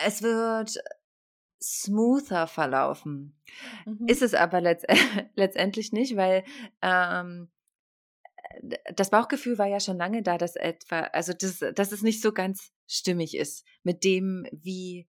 es 0.04 0.22
wird 0.22 0.82
smoother 1.61 2.46
verlaufen. 2.46 3.40
Mhm. 3.87 4.06
Ist 4.08 4.22
es 4.22 4.35
aber 4.35 4.61
letzt 4.61 4.87
letztendlich 5.35 5.92
nicht, 5.92 6.16
weil 6.16 6.44
ähm, 6.80 7.50
das 8.94 9.11
Bauchgefühl 9.11 9.58
war 9.58 9.66
ja 9.66 9.80
schon 9.80 9.96
lange 9.96 10.22
da, 10.22 10.38
dass 10.38 10.56
etwa, 10.56 11.00
also 11.00 11.32
das, 11.32 11.61
dass 11.74 11.92
es 11.92 12.02
nicht 12.02 12.20
so 12.20 12.32
ganz 12.32 12.72
stimmig 12.87 13.37
ist 13.37 13.64
mit 13.82 14.04
dem, 14.04 14.46
wie 14.52 15.08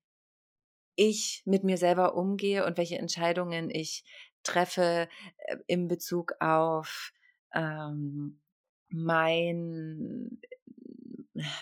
ich 0.96 1.44
mit 1.46 1.64
mir 1.64 1.78
selber 1.78 2.16
umgehe 2.16 2.66
und 2.66 2.78
welche 2.78 2.98
Entscheidungen 2.98 3.70
ich 3.70 4.04
treffe 4.44 5.08
äh, 5.38 5.58
in 5.68 5.88
Bezug 5.88 6.34
auf 6.40 7.14
ähm, 7.54 8.42
mein 8.90 10.40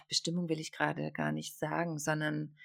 Bestimmung 0.07 0.49
will 0.49 0.59
ich 0.59 0.71
gerade 0.71 1.11
gar 1.11 1.31
nicht 1.31 1.57
sagen, 1.57 1.97
sondern 1.99 2.55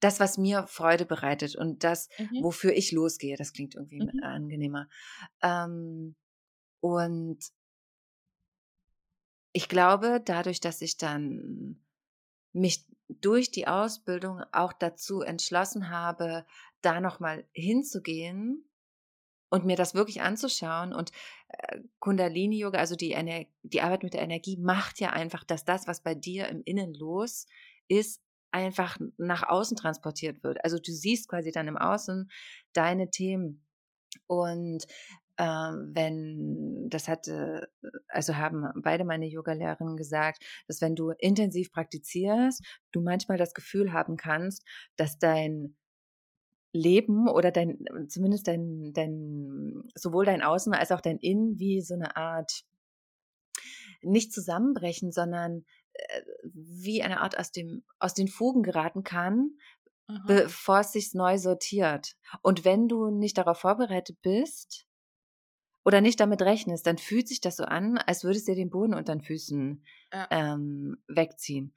das, 0.00 0.18
was 0.20 0.38
mir 0.38 0.66
Freude 0.66 1.04
bereitet 1.04 1.56
und 1.56 1.84
das, 1.84 2.08
Mhm. 2.18 2.42
wofür 2.42 2.72
ich 2.72 2.92
losgehe, 2.92 3.36
das 3.36 3.52
klingt 3.52 3.74
irgendwie 3.74 4.02
Mhm. 4.02 4.20
angenehmer. 4.20 4.88
Ähm, 5.42 6.16
und 6.80 7.40
ich 9.52 9.68
glaube, 9.68 10.20
dadurch, 10.24 10.60
dass 10.60 10.80
ich 10.80 10.96
dann 10.96 11.80
mich 12.52 12.86
durch 13.20 13.50
die 13.50 13.66
Ausbildung 13.66 14.42
auch 14.52 14.72
dazu 14.72 15.22
entschlossen 15.22 15.90
habe, 15.90 16.46
da 16.82 17.00
nochmal 17.00 17.44
hinzugehen 17.52 18.64
und 19.50 19.66
mir 19.66 19.76
das 19.76 19.94
wirklich 19.94 20.22
anzuschauen 20.22 20.94
und 20.94 21.10
äh, 21.48 21.80
Kundalini-Yoga, 21.98 22.78
also 22.78 22.94
die, 22.94 23.12
Ener 23.12 23.44
die 23.62 23.80
Arbeit 23.80 24.02
mit 24.02 24.14
der 24.14 24.22
Energie, 24.22 24.56
macht 24.56 25.00
ja 25.00 25.10
einfach, 25.10 25.44
dass 25.44 25.64
das, 25.64 25.86
was 25.86 26.02
bei 26.02 26.14
dir 26.14 26.48
im 26.48 26.62
Innen 26.64 26.94
los 26.94 27.46
ist, 27.88 28.22
einfach 28.52 28.98
nach 29.16 29.48
außen 29.48 29.76
transportiert 29.76 30.42
wird. 30.42 30.64
Also 30.64 30.78
du 30.78 30.92
siehst 30.92 31.28
quasi 31.28 31.52
dann 31.52 31.68
im 31.68 31.76
Außen 31.76 32.30
deine 32.72 33.10
Themen. 33.10 33.66
Und 34.26 34.86
wenn, 35.44 36.88
das 36.90 37.08
hatte, 37.08 37.70
also 38.08 38.36
haben 38.36 38.66
beide 38.82 39.04
meine 39.04 39.26
Yogalehrerinnen 39.26 39.96
gesagt, 39.96 40.44
dass 40.66 40.80
wenn 40.80 40.94
du 40.94 41.10
intensiv 41.18 41.72
praktizierst, 41.72 42.62
du 42.92 43.00
manchmal 43.00 43.38
das 43.38 43.54
Gefühl 43.54 43.92
haben 43.92 44.16
kannst, 44.16 44.64
dass 44.96 45.18
dein 45.18 45.76
Leben 46.72 47.28
oder 47.28 47.50
dein, 47.50 47.78
zumindest 48.08 48.48
dein, 48.48 48.92
dein, 48.92 49.82
sowohl 49.94 50.24
dein 50.24 50.42
Außen 50.42 50.72
als 50.74 50.92
auch 50.92 51.00
dein 51.00 51.18
Innen 51.18 51.58
wie 51.58 51.80
so 51.80 51.94
eine 51.94 52.16
Art 52.16 52.62
nicht 54.02 54.32
zusammenbrechen, 54.32 55.10
sondern 55.10 55.64
äh, 55.92 56.22
wie 56.52 57.02
eine 57.02 57.20
Art 57.20 57.38
aus 57.38 57.50
dem, 57.50 57.82
aus 57.98 58.14
den 58.14 58.28
Fugen 58.28 58.62
geraten 58.62 59.02
kann, 59.02 59.56
Aha. 60.06 60.24
bevor 60.26 60.80
es 60.80 60.92
sich 60.92 61.12
neu 61.14 61.38
sortiert. 61.38 62.16
Und 62.42 62.64
wenn 62.64 62.88
du 62.88 63.10
nicht 63.10 63.38
darauf 63.38 63.58
vorbereitet 63.58 64.18
bist 64.22 64.86
oder 65.84 66.00
nicht 66.00 66.20
damit 66.20 66.42
rechnest, 66.42 66.86
dann 66.86 66.98
fühlt 66.98 67.28
sich 67.28 67.40
das 67.40 67.56
so 67.56 67.64
an, 67.64 67.98
als 67.98 68.24
würdest 68.24 68.46
du 68.48 68.52
dir 68.52 68.56
den 68.56 68.70
Boden 68.70 68.94
unter 68.94 69.14
den 69.14 69.22
Füßen 69.22 69.84
Ja. 70.12 70.26
ähm, 70.30 70.96
wegziehen. 71.08 71.74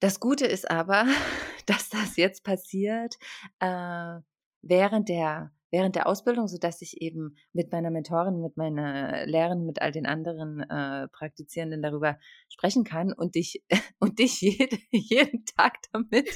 Das 0.00 0.20
Gute 0.20 0.46
ist 0.46 0.70
aber, 0.70 1.06
dass 1.66 1.88
das 1.88 2.16
jetzt 2.16 2.44
passiert 2.44 3.16
äh, 3.60 4.20
während 4.62 5.08
der 5.08 5.52
während 5.70 5.96
der 5.96 6.06
Ausbildung, 6.06 6.48
so 6.48 6.56
dass 6.56 6.80
ich 6.80 7.02
eben 7.02 7.36
mit 7.52 7.72
meiner 7.72 7.90
Mentorin, 7.90 8.40
mit 8.40 8.56
meiner 8.56 9.26
Lehrerin, 9.26 9.66
mit 9.66 9.82
all 9.82 9.92
den 9.92 10.06
anderen 10.06 10.60
äh, 10.60 11.08
Praktizierenden 11.08 11.82
darüber 11.82 12.18
sprechen 12.48 12.84
kann 12.84 13.12
und 13.12 13.34
dich 13.34 13.62
und 13.98 14.18
dich 14.18 14.40
jede, 14.40 14.78
jeden 14.90 15.44
Tag 15.44 15.76
damit 15.92 16.26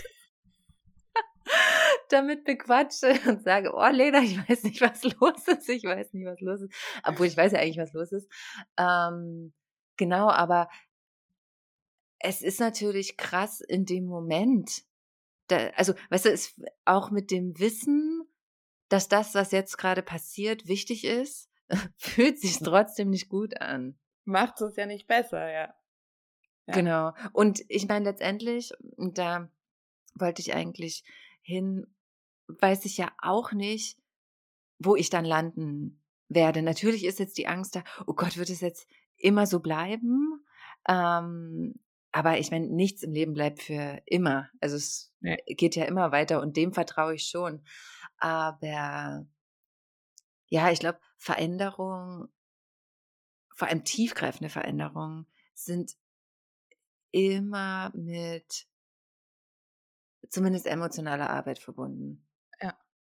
damit 2.12 2.44
bequatsche 2.44 3.12
und 3.28 3.42
sage, 3.42 3.72
oh 3.74 3.88
Lena, 3.88 4.20
ich 4.20 4.38
weiß 4.48 4.64
nicht, 4.64 4.80
was 4.80 5.02
los 5.04 5.48
ist, 5.48 5.68
ich 5.68 5.84
weiß 5.84 6.12
nicht, 6.12 6.26
was 6.26 6.40
los 6.40 6.62
ist, 6.62 6.74
obwohl 7.04 7.26
ich 7.26 7.36
weiß 7.36 7.52
ja 7.52 7.58
eigentlich, 7.58 7.78
was 7.78 7.92
los 7.92 8.12
ist. 8.12 8.30
Ähm, 8.76 9.52
genau, 9.96 10.28
aber 10.28 10.68
es 12.18 12.42
ist 12.42 12.60
natürlich 12.60 13.16
krass 13.16 13.60
in 13.60 13.84
dem 13.84 14.06
Moment, 14.06 14.82
da, 15.48 15.68
also, 15.70 15.94
weißt 16.10 16.26
du, 16.26 16.30
es 16.30 16.54
auch 16.84 17.10
mit 17.10 17.30
dem 17.30 17.58
Wissen, 17.58 18.22
dass 18.88 19.08
das, 19.08 19.34
was 19.34 19.52
jetzt 19.52 19.76
gerade 19.76 20.02
passiert, 20.02 20.68
wichtig 20.68 21.04
ist, 21.04 21.50
fühlt 21.96 22.38
sich 22.38 22.58
trotzdem 22.58 23.10
nicht 23.10 23.28
gut 23.28 23.60
an. 23.60 23.98
Macht 24.24 24.60
es 24.60 24.76
ja 24.76 24.86
nicht 24.86 25.08
besser, 25.08 25.50
ja. 25.50 25.74
Ja. 26.66 26.74
Genau. 26.74 27.12
Und 27.32 27.64
ich 27.68 27.88
meine, 27.88 28.04
letztendlich, 28.04 28.72
und 28.96 29.18
da 29.18 29.50
wollte 30.14 30.40
ich 30.42 30.54
eigentlich 30.54 31.02
hin, 31.40 31.86
weiß 32.48 32.84
ich 32.84 32.96
ja 32.98 33.10
auch 33.18 33.52
nicht, 33.52 33.98
wo 34.78 34.96
ich 34.96 35.10
dann 35.10 35.24
landen 35.24 36.02
werde. 36.28 36.62
Natürlich 36.62 37.04
ist 37.04 37.18
jetzt 37.18 37.38
die 37.38 37.46
Angst 37.46 37.76
da, 37.76 37.84
oh 38.06 38.14
Gott, 38.14 38.36
wird 38.36 38.50
es 38.50 38.60
jetzt 38.60 38.88
immer 39.16 39.46
so 39.46 39.60
bleiben? 39.60 40.44
Ähm, 40.88 41.74
aber 42.12 42.38
ich 42.38 42.50
meine, 42.50 42.66
nichts 42.68 43.02
im 43.02 43.12
Leben 43.12 43.32
bleibt 43.34 43.62
für 43.62 44.02
immer. 44.06 44.50
Also 44.60 44.76
es 44.76 45.12
Nee. 45.20 45.36
geht 45.46 45.76
ja 45.76 45.84
immer 45.84 46.10
weiter 46.10 46.40
und 46.40 46.56
dem 46.56 46.72
vertraue 46.72 47.14
ich 47.14 47.28
schon. 47.28 47.62
Aber 48.18 49.24
ja, 50.48 50.70
ich 50.70 50.80
glaube, 50.80 50.98
Veränderung, 51.16 52.28
vor 53.54 53.68
allem 53.68 53.84
tiefgreifende 53.84 54.48
Veränderungen, 54.50 55.26
sind 55.54 55.96
immer 57.12 57.92
mit 57.94 58.66
zumindest 60.28 60.66
emotionaler 60.66 61.30
Arbeit 61.30 61.58
verbunden. 61.60 62.26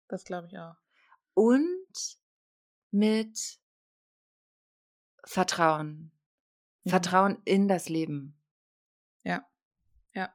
Das 0.08 0.24
glaube 0.24 0.46
ich 0.46 0.58
auch. 0.58 0.76
Und 1.34 2.18
mit 2.90 3.58
Vertrauen. 5.24 6.12
Mhm. 6.84 6.90
Vertrauen 6.90 7.42
in 7.44 7.68
das 7.68 7.88
Leben. 7.88 8.40
Ja, 9.24 9.46
ja. 10.14 10.32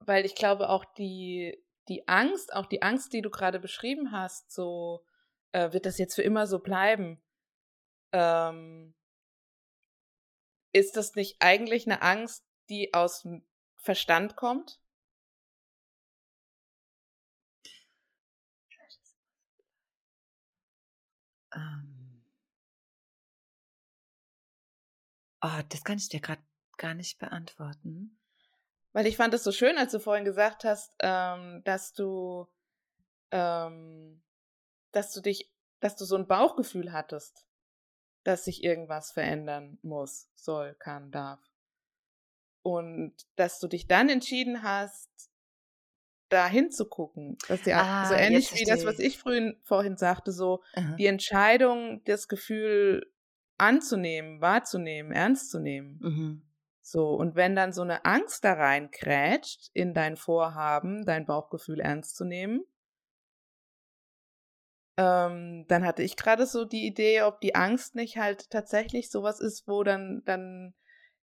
Weil 0.00 0.24
ich 0.24 0.34
glaube 0.34 0.70
auch 0.70 0.84
die, 0.84 1.62
die 1.88 2.08
Angst, 2.08 2.52
auch 2.52 2.66
die 2.66 2.82
Angst, 2.82 3.12
die 3.12 3.22
du 3.22 3.30
gerade 3.30 3.60
beschrieben 3.60 4.12
hast, 4.12 4.50
so 4.50 5.04
äh, 5.52 5.72
wird 5.72 5.86
das 5.86 5.98
jetzt 5.98 6.14
für 6.14 6.22
immer 6.22 6.46
so 6.46 6.58
bleiben. 6.58 7.22
Ähm, 8.12 8.94
ist 10.72 10.96
das 10.96 11.14
nicht 11.14 11.36
eigentlich 11.40 11.86
eine 11.86 12.02
Angst, 12.02 12.44
die 12.68 12.94
aus 12.94 13.22
dem 13.22 13.44
Verstand 13.76 14.36
kommt? 14.36 14.80
Ähm. 21.54 22.22
Oh, 25.42 25.60
das 25.68 25.84
kann 25.84 25.98
ich 25.98 26.08
dir 26.08 26.20
gerade 26.20 26.42
gar 26.76 26.94
nicht 26.94 27.18
beantworten. 27.18 28.18
Weil 28.92 29.06
ich 29.06 29.16
fand 29.16 29.32
es 29.34 29.44
so 29.44 29.52
schön, 29.52 29.78
als 29.78 29.92
du 29.92 30.00
vorhin 30.00 30.24
gesagt 30.24 30.64
hast, 30.64 30.92
ähm, 30.98 31.62
dass 31.64 31.92
du, 31.92 32.48
ähm, 33.30 34.22
dass 34.92 35.12
du 35.12 35.20
dich, 35.20 35.52
dass 35.80 35.96
du 35.96 36.04
so 36.04 36.16
ein 36.16 36.26
Bauchgefühl 36.26 36.92
hattest, 36.92 37.46
dass 38.24 38.44
sich 38.44 38.64
irgendwas 38.64 39.12
verändern 39.12 39.78
muss, 39.82 40.28
soll, 40.34 40.74
kann, 40.74 41.10
darf. 41.10 41.40
Und 42.62 43.14
dass 43.36 43.60
du 43.60 43.68
dich 43.68 43.86
dann 43.86 44.08
entschieden 44.08 44.62
hast, 44.62 45.29
da 46.30 46.46
hinzugucken. 46.48 47.38
Das 47.48 47.60
ist 47.60 47.66
ja 47.66 47.84
Ah, 47.84 47.84
so 48.00 48.14
ähnlich 48.14 48.52
wie 48.54 48.64
das, 48.66 48.84
was 48.84 48.98
ich. 48.98 49.00
ich 49.00 49.18
frühin, 49.18 49.58
vorhin 49.62 49.96
sagte, 49.96 50.32
so 50.32 50.62
Aha. 50.78 50.98
die 50.98 51.06
Entscheidung, 51.06 52.02
das 52.04 52.28
Gefühl 52.28 53.12
anzunehmen, 53.58 54.40
wahrzunehmen, 54.40 55.12
ernst 55.12 55.50
zu 55.50 55.60
nehmen. 55.60 56.00
Mhm. 56.00 56.42
So, 56.82 57.10
und 57.10 57.36
wenn 57.36 57.56
dann 57.56 57.72
so 57.72 57.82
eine 57.82 58.04
Angst 58.06 58.44
da 58.44 58.54
reinkrätscht 58.54 59.70
in 59.74 59.94
dein 59.94 60.16
Vorhaben, 60.16 61.06
dein 61.06 61.26
Bauchgefühl 61.26 61.80
ernst 61.80 62.16
zu 62.16 62.24
nehmen, 62.24 62.64
ähm, 64.96 65.64
dann 65.68 65.84
hatte 65.84 66.02
ich 66.02 66.16
gerade 66.16 66.46
so 66.46 66.64
die 66.64 66.86
Idee, 66.86 67.22
ob 67.22 67.40
die 67.40 67.54
Angst 67.54 67.94
nicht 67.94 68.18
halt 68.18 68.50
tatsächlich 68.50 69.10
sowas 69.10 69.40
ist, 69.40 69.66
wo 69.68 69.82
dann, 69.82 70.22
dann 70.24 70.74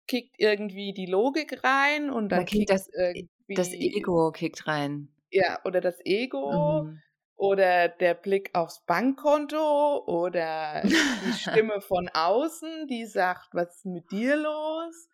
kickt 0.07 0.35
irgendwie 0.39 0.93
die 0.93 1.05
Logik 1.07 1.63
rein 1.63 2.09
und 2.09 2.29
Da 2.29 2.37
dann 2.37 2.45
kickt 2.45 2.69
kickt 2.69 2.69
das, 2.69 2.87
irgendwie 2.93 3.55
das 3.55 3.71
Ego 3.73 4.31
kickt 4.31 4.67
rein. 4.67 5.09
ja, 5.31 5.59
oder 5.65 5.81
das 5.81 5.99
Ego 6.05 6.87
Mhm. 6.87 7.01
oder 7.35 7.89
der 7.89 8.13
Blick 8.13 8.51
aufs 8.53 8.85
Bankkonto 8.85 10.03
oder 10.05 10.81
die 10.83 11.33
Stimme 11.33 11.81
von 11.81 12.09
außen, 12.13 12.87
die 12.87 13.05
sagt, 13.05 13.49
was 13.53 13.77
ist 13.77 13.85
mit 13.85 14.11
dir 14.11 14.37
los? 14.37 15.09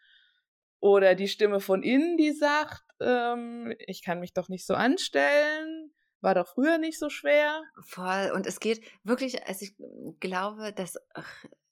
Oder 0.79 1.15
die 1.15 1.27
Stimme 1.27 1.59
von 1.59 1.83
innen, 1.83 2.17
die 2.17 2.31
sagt, 2.31 2.83
ähm, 2.99 3.73
ich 3.87 4.03
kann 4.03 4.19
mich 4.19 4.33
doch 4.33 4.49
nicht 4.49 4.65
so 4.65 4.73
anstellen, 4.73 5.93
war 6.21 6.35
doch 6.35 6.47
früher 6.47 6.77
nicht 6.77 6.99
so 6.99 7.09
schwer. 7.09 7.61
Voll. 7.83 8.31
Und 8.33 8.45
es 8.47 8.59
geht 8.59 8.81
wirklich, 9.03 9.45
also 9.47 9.65
ich 9.65 9.75
glaube, 10.19 10.73
dass 10.73 10.97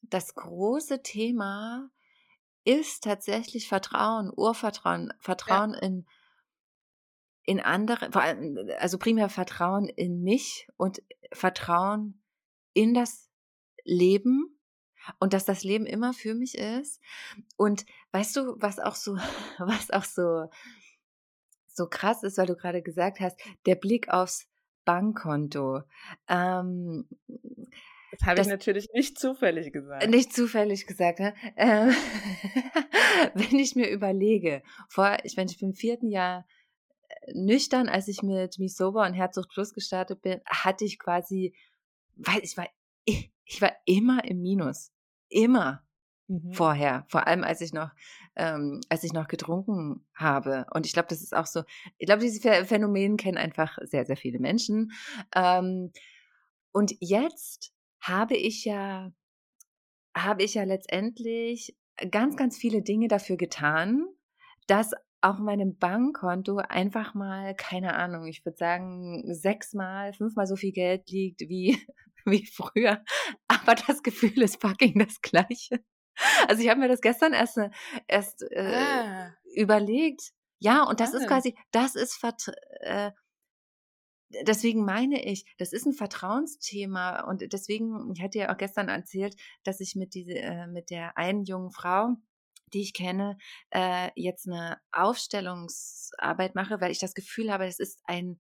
das 0.02 0.34
große 0.36 1.02
Thema 1.04 1.90
ist 2.70 3.04
tatsächlich 3.04 3.68
Vertrauen, 3.68 4.32
Urvertrauen, 4.36 5.12
Vertrauen 5.20 5.74
in, 5.74 6.06
in 7.42 7.60
andere, 7.60 8.12
vor 8.12 8.22
allem, 8.22 8.60
also 8.78 9.00
primär 9.00 9.28
Vertrauen 9.30 9.90
in 9.90 10.22
mich 10.22 10.68
und 10.78 11.02
Vertrauen 11.34 12.22
in 12.74 12.94
das 12.94 13.28
Leben 13.86 14.60
und 15.20 15.34
dass 15.34 15.46
das 15.46 15.64
Leben 15.64 15.88
immer 15.88 16.14
für 16.14 16.36
mich 16.36 16.60
ist. 16.60 17.02
Und 17.58 17.88
weißt 18.12 18.36
du, 18.36 18.56
was 18.60 18.78
auch 18.78 18.94
so, 18.94 19.16
was 19.58 19.90
auch 19.90 20.04
so, 20.04 20.48
so 21.68 21.88
krass 21.88 22.22
ist, 22.22 22.38
weil 22.38 22.46
du 22.46 22.56
gerade 22.56 22.84
gesagt 22.84 23.20
hast, 23.20 23.40
der 23.66 23.76
Blick 23.76 24.10
aufs 24.10 24.48
Bankkonto. 24.86 25.82
Ähm, 26.28 27.10
Das 28.12 28.22
habe 28.28 28.42
ich 28.42 28.48
natürlich 28.48 28.88
nicht 28.94 29.20
zufällig 29.20 29.72
gesagt. 29.72 30.10
nicht 30.10 30.34
zufällig 30.34 30.88
gesagt, 30.88 31.20
ne? 31.20 31.34
Ähm, 31.56 31.90
wenn 33.34 33.60
ich 33.60 33.76
mir 33.76 33.90
überlege, 33.90 34.64
vor, 34.90 35.18
ich 35.24 35.38
meine, 35.38 35.50
ich 35.52 35.60
bin 35.60 35.70
im 35.70 35.76
vierten 35.76 36.10
Jahr 36.10 36.46
äh, 37.10 37.34
nüchtern, 37.34 37.90
als 37.90 38.08
ich 38.08 38.22
mit 38.22 38.58
Miss 38.60 38.76
Sober 38.76 39.06
und 39.06 39.14
Herzog 39.14 39.48
Plus 39.50 39.74
gestartet 39.74 40.22
bin, 40.22 40.42
hatte 40.46 40.86
ich 40.86 41.00
quasi, 41.00 41.56
weil 42.16 42.40
ich 42.44 42.58
war, 42.58 42.68
ich, 43.06 43.32
ich 43.46 43.62
war 43.62 43.72
immer 43.86 44.24
im 44.26 44.42
Minus. 44.42 44.92
Immer 45.30 45.84
Mhm. 46.32 46.54
vorher, 46.54 47.06
vor 47.10 47.26
allem 47.26 47.44
als 47.44 47.60
ich 47.60 47.74
noch, 47.74 47.90
ähm, 48.36 48.82
als 48.90 49.04
ich 49.04 49.14
noch 49.14 49.28
getrunken 49.28 50.06
habe. 50.14 50.68
Und 50.76 50.86
ich 50.86 50.94
glaube, 50.94 51.08
das 51.10 51.24
ist 51.24 51.36
auch 51.36 51.48
so, 51.48 51.64
ich 51.98 52.06
glaube, 52.06 52.22
dieses 52.22 52.44
Ph- 52.44 52.66
Phänomen 52.66 53.18
kennen 53.18 53.38
einfach 53.40 53.80
sehr, 53.82 54.06
sehr 54.06 54.16
viele 54.16 54.38
Menschen. 54.38 54.92
Ähm, 55.36 55.92
und 56.72 56.94
jetzt 57.00 57.74
habe 58.02 58.36
ich 58.36 58.66
ja, 58.66 59.12
habe 60.16 60.44
ich 60.44 60.54
ja 60.56 60.64
letztendlich 60.64 61.76
ganz, 62.12 62.36
ganz 62.38 62.58
viele 62.58 62.82
Dinge 62.82 63.08
dafür 63.08 63.38
getan, 63.38 64.06
dass 64.68 64.92
auf 65.22 65.38
meinem 65.40 65.78
Bankkonto 65.78 66.58
einfach 66.58 67.14
mal, 67.14 67.54
keine 67.56 67.96
Ahnung, 67.96 68.26
ich 68.26 68.46
würde 68.46 68.58
sagen, 68.58 69.24
sechsmal, 69.34 70.14
fünfmal 70.14 70.48
so 70.48 70.56
viel 70.56 70.72
Geld 70.72 71.10
liegt 71.10 71.42
wie, 71.42 71.78
wie 72.26 72.46
früher. 72.46 73.04
Aber 73.48 73.76
das 73.76 74.02
Gefühl 74.02 74.42
ist 74.42 74.62
fucking 74.62 74.98
das 75.00 75.20
gleiche. 75.22 75.84
Also 76.48 76.62
ich 76.64 76.70
habe 76.70 76.80
mir 76.80 76.88
das 76.88 77.02
gestern 77.02 77.34
erst, 77.34 77.58
äh, 77.58 77.70
erst 78.08 78.44
äh, 78.44 78.74
Ah, 78.74 79.34
überlegt. 79.56 80.32
Ja, 80.60 80.84
und 80.84 81.00
das 81.00 81.14
ist 81.14 81.24
Spannend. 81.24 81.30
quasi, 81.30 81.56
das 81.72 81.96
ist 81.96 82.22
äh, 82.82 83.12
deswegen 84.46 84.86
meine 84.86 85.24
ich, 85.26 85.46
das 85.58 85.74
ist 85.74 85.86
ein 85.86 85.94
Vertrauensthema 85.94 87.22
und 87.22 87.52
deswegen, 87.52 88.14
ich 88.14 88.22
hatte 88.22 88.40
ja 88.40 88.54
auch 88.54 88.58
gestern 88.58 88.90
erzählt, 88.90 89.36
dass 89.64 89.80
ich 89.80 89.96
mit 89.96 90.14
diese, 90.14 90.38
äh, 90.38 90.68
mit 90.68 90.90
der 90.90 91.18
einen 91.18 91.44
jungen 91.44 91.72
Frau, 91.72 92.16
die 92.74 92.82
ich 92.82 92.94
kenne, 92.94 93.38
äh, 93.72 94.10
jetzt 94.16 94.48
eine 94.48 94.80
Aufstellungsarbeit 94.92 96.56
mache, 96.56 96.80
weil 96.82 96.92
ich 96.92 97.00
das 97.00 97.16
Gefühl 97.16 97.52
habe, 97.52 97.66
es 97.66 97.80
ist 97.80 98.00
ein, 98.06 98.40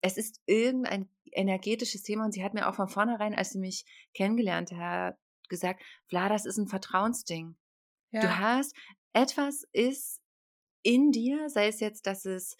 es 0.00 0.16
ist 0.16 0.40
irgendein 0.46 1.10
energetisches 1.32 2.02
Thema 2.02 2.24
und 2.24 2.32
sie 2.32 2.44
hat 2.44 2.54
mir 2.54 2.68
auch 2.68 2.74
von 2.74 2.88
vornherein, 2.88 3.34
als 3.34 3.50
sie 3.50 3.58
mich 3.58 3.84
kennengelernt 4.14 4.72
hat, 4.72 5.16
gesagt, 5.48 5.82
Vlad, 6.08 6.30
das 6.30 6.46
ist 6.46 6.58
ein 6.58 6.68
Vertrauensding. 6.68 7.56
ja. 8.10 8.20
Du 8.20 8.38
hast, 8.38 8.74
etwas 9.12 9.64
ist 9.72 10.20
in 10.82 11.10
dir, 11.10 11.48
sei 11.48 11.68
es 11.68 11.80
jetzt, 11.80 12.06
dass 12.06 12.24
es 12.24 12.56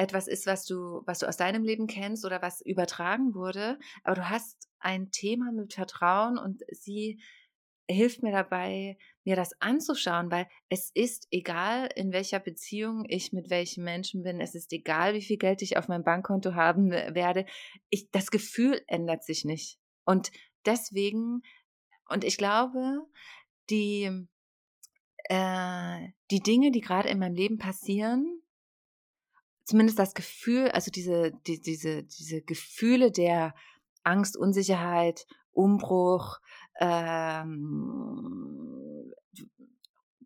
etwas 0.00 0.28
ist, 0.28 0.46
was 0.46 0.64
du, 0.64 1.02
was 1.04 1.18
du 1.18 1.28
aus 1.28 1.36
deinem 1.36 1.62
Leben 1.62 1.86
kennst 1.86 2.24
oder 2.24 2.40
was 2.40 2.62
übertragen 2.62 3.34
wurde, 3.34 3.78
aber 4.02 4.16
du 4.16 4.30
hast 4.30 4.70
ein 4.78 5.10
Thema 5.10 5.52
mit 5.52 5.74
Vertrauen 5.74 6.38
und 6.38 6.62
sie 6.70 7.20
hilft 7.86 8.22
mir 8.22 8.32
dabei, 8.32 8.96
mir 9.24 9.36
das 9.36 9.60
anzuschauen, 9.60 10.30
weil 10.30 10.48
es 10.70 10.90
ist 10.94 11.26
egal, 11.30 11.90
in 11.96 12.12
welcher 12.12 12.38
Beziehung 12.38 13.04
ich 13.08 13.32
mit 13.32 13.50
welchen 13.50 13.84
Menschen 13.84 14.22
bin, 14.22 14.40
es 14.40 14.54
ist 14.54 14.72
egal, 14.72 15.12
wie 15.12 15.22
viel 15.22 15.36
Geld 15.36 15.60
ich 15.60 15.76
auf 15.76 15.88
meinem 15.88 16.04
Bankkonto 16.04 16.54
haben 16.54 16.90
werde, 16.90 17.44
ich, 17.90 18.10
das 18.10 18.30
Gefühl 18.30 18.80
ändert 18.86 19.22
sich 19.24 19.44
nicht. 19.44 19.78
Und 20.06 20.30
deswegen, 20.64 21.42
und 22.08 22.24
ich 22.24 22.38
glaube, 22.38 23.02
die, 23.68 24.26
äh, 25.24 26.08
die 26.30 26.40
Dinge, 26.40 26.70
die 26.70 26.80
gerade 26.80 27.10
in 27.10 27.18
meinem 27.18 27.34
Leben 27.34 27.58
passieren, 27.58 28.40
zumindest 29.70 29.98
das 29.98 30.14
Gefühl, 30.14 30.68
also 30.72 30.90
diese, 30.90 31.32
die, 31.46 31.60
diese, 31.60 32.02
diese 32.02 32.42
Gefühle 32.42 33.10
der 33.12 33.54
Angst, 34.02 34.36
Unsicherheit, 34.36 35.26
Umbruch, 35.52 36.38
ähm, 36.80 37.54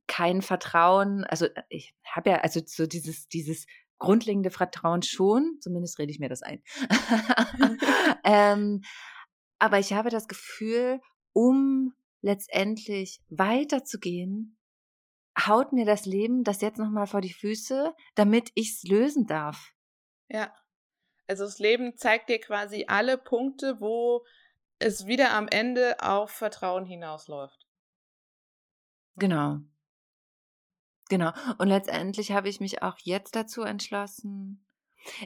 kein 0.06 0.42
Vertrauen, 0.42 1.24
also 1.24 1.46
ich 1.68 1.94
habe 2.04 2.30
ja 2.30 2.36
also 2.38 2.60
so 2.64 2.86
dieses, 2.86 3.28
dieses 3.28 3.66
grundlegende 3.98 4.50
Vertrauen 4.50 5.02
schon, 5.02 5.58
zumindest 5.60 5.98
rede 5.98 6.10
ich 6.10 6.18
mir 6.18 6.28
das 6.28 6.42
ein. 6.42 6.62
ähm, 8.24 8.82
aber 9.58 9.78
ich 9.78 9.92
habe 9.92 10.08
das 10.10 10.26
Gefühl, 10.26 11.00
um 11.32 11.92
letztendlich 12.22 13.20
weiterzugehen, 13.28 14.56
haut 15.38 15.72
mir 15.72 15.84
das 15.84 16.06
Leben 16.06 16.44
das 16.44 16.60
jetzt 16.60 16.78
nochmal 16.78 17.06
vor 17.06 17.20
die 17.20 17.32
Füße, 17.32 17.94
damit 18.14 18.50
ich 18.54 18.70
es 18.70 18.82
lösen 18.84 19.26
darf. 19.26 19.72
Ja. 20.28 20.54
Also 21.26 21.44
das 21.44 21.58
Leben 21.58 21.96
zeigt 21.96 22.28
dir 22.28 22.38
quasi 22.38 22.84
alle 22.86 23.16
Punkte, 23.16 23.80
wo 23.80 24.24
es 24.78 25.06
wieder 25.06 25.32
am 25.32 25.48
Ende 25.48 25.96
auf 26.00 26.30
Vertrauen 26.30 26.84
hinausläuft. 26.84 27.66
Genau. 29.16 29.60
Genau. 31.08 31.32
Und 31.58 31.68
letztendlich 31.68 32.32
habe 32.32 32.48
ich 32.48 32.60
mich 32.60 32.82
auch 32.82 32.98
jetzt 32.98 33.36
dazu 33.36 33.62
entschlossen. 33.62 34.64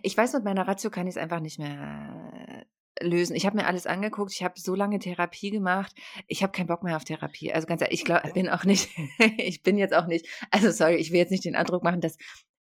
Ich 0.03 0.17
weiß, 0.17 0.35
mit 0.35 0.45
meiner 0.45 0.67
Ratio 0.67 0.91
kann 0.91 1.07
ich 1.07 1.15
es 1.15 1.23
einfach 1.23 1.41
nicht 1.41 1.59
mehr 1.59 2.67
lösen. 3.01 3.37
Ich 3.37 3.47
habe 3.47 3.57
mir 3.57 3.67
alles 3.67 3.87
angeguckt, 3.87 4.33
ich 4.33 4.43
habe 4.43 4.61
so 4.61 4.75
lange 4.75 4.99
Therapie 4.99 5.51
gemacht, 5.51 5.95
ich 6.27 6.43
habe 6.43 6.53
keinen 6.53 6.67
Bock 6.67 6.83
mehr 6.83 6.97
auf 6.97 7.05
Therapie. 7.05 7.53
Also 7.53 7.67
ganz 7.67 7.83
ehrlich, 7.83 8.01
ich 8.01 8.05
glaube, 8.05 8.31
bin 8.33 8.49
auch 8.49 8.65
nicht, 8.65 8.89
ich 9.39 9.63
bin 9.63 9.79
jetzt 9.79 9.95
auch 9.95 10.07
nicht, 10.07 10.27
also 10.51 10.71
sorry, 10.71 10.97
ich 10.97 11.11
will 11.11 11.19
jetzt 11.19 11.31
nicht 11.31 11.45
den 11.45 11.57
Eindruck 11.57 11.83
machen, 11.83 12.01
dass 12.01 12.17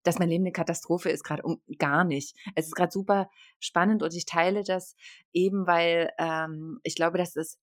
dass 0.04 0.18
mein 0.18 0.28
Leben 0.28 0.44
eine 0.44 0.52
Katastrophe 0.52 1.08
ist, 1.08 1.24
gerade 1.24 1.42
um 1.42 1.62
gar 1.78 2.04
nicht. 2.04 2.36
Es 2.54 2.66
ist 2.66 2.74
gerade 2.74 2.92
super 2.92 3.30
spannend 3.58 4.02
und 4.02 4.14
ich 4.14 4.26
teile 4.26 4.62
das 4.62 4.96
eben, 5.32 5.66
weil 5.66 6.10
ähm, 6.18 6.78
ich 6.82 6.94
glaube, 6.94 7.16
dass 7.16 7.36
es 7.36 7.58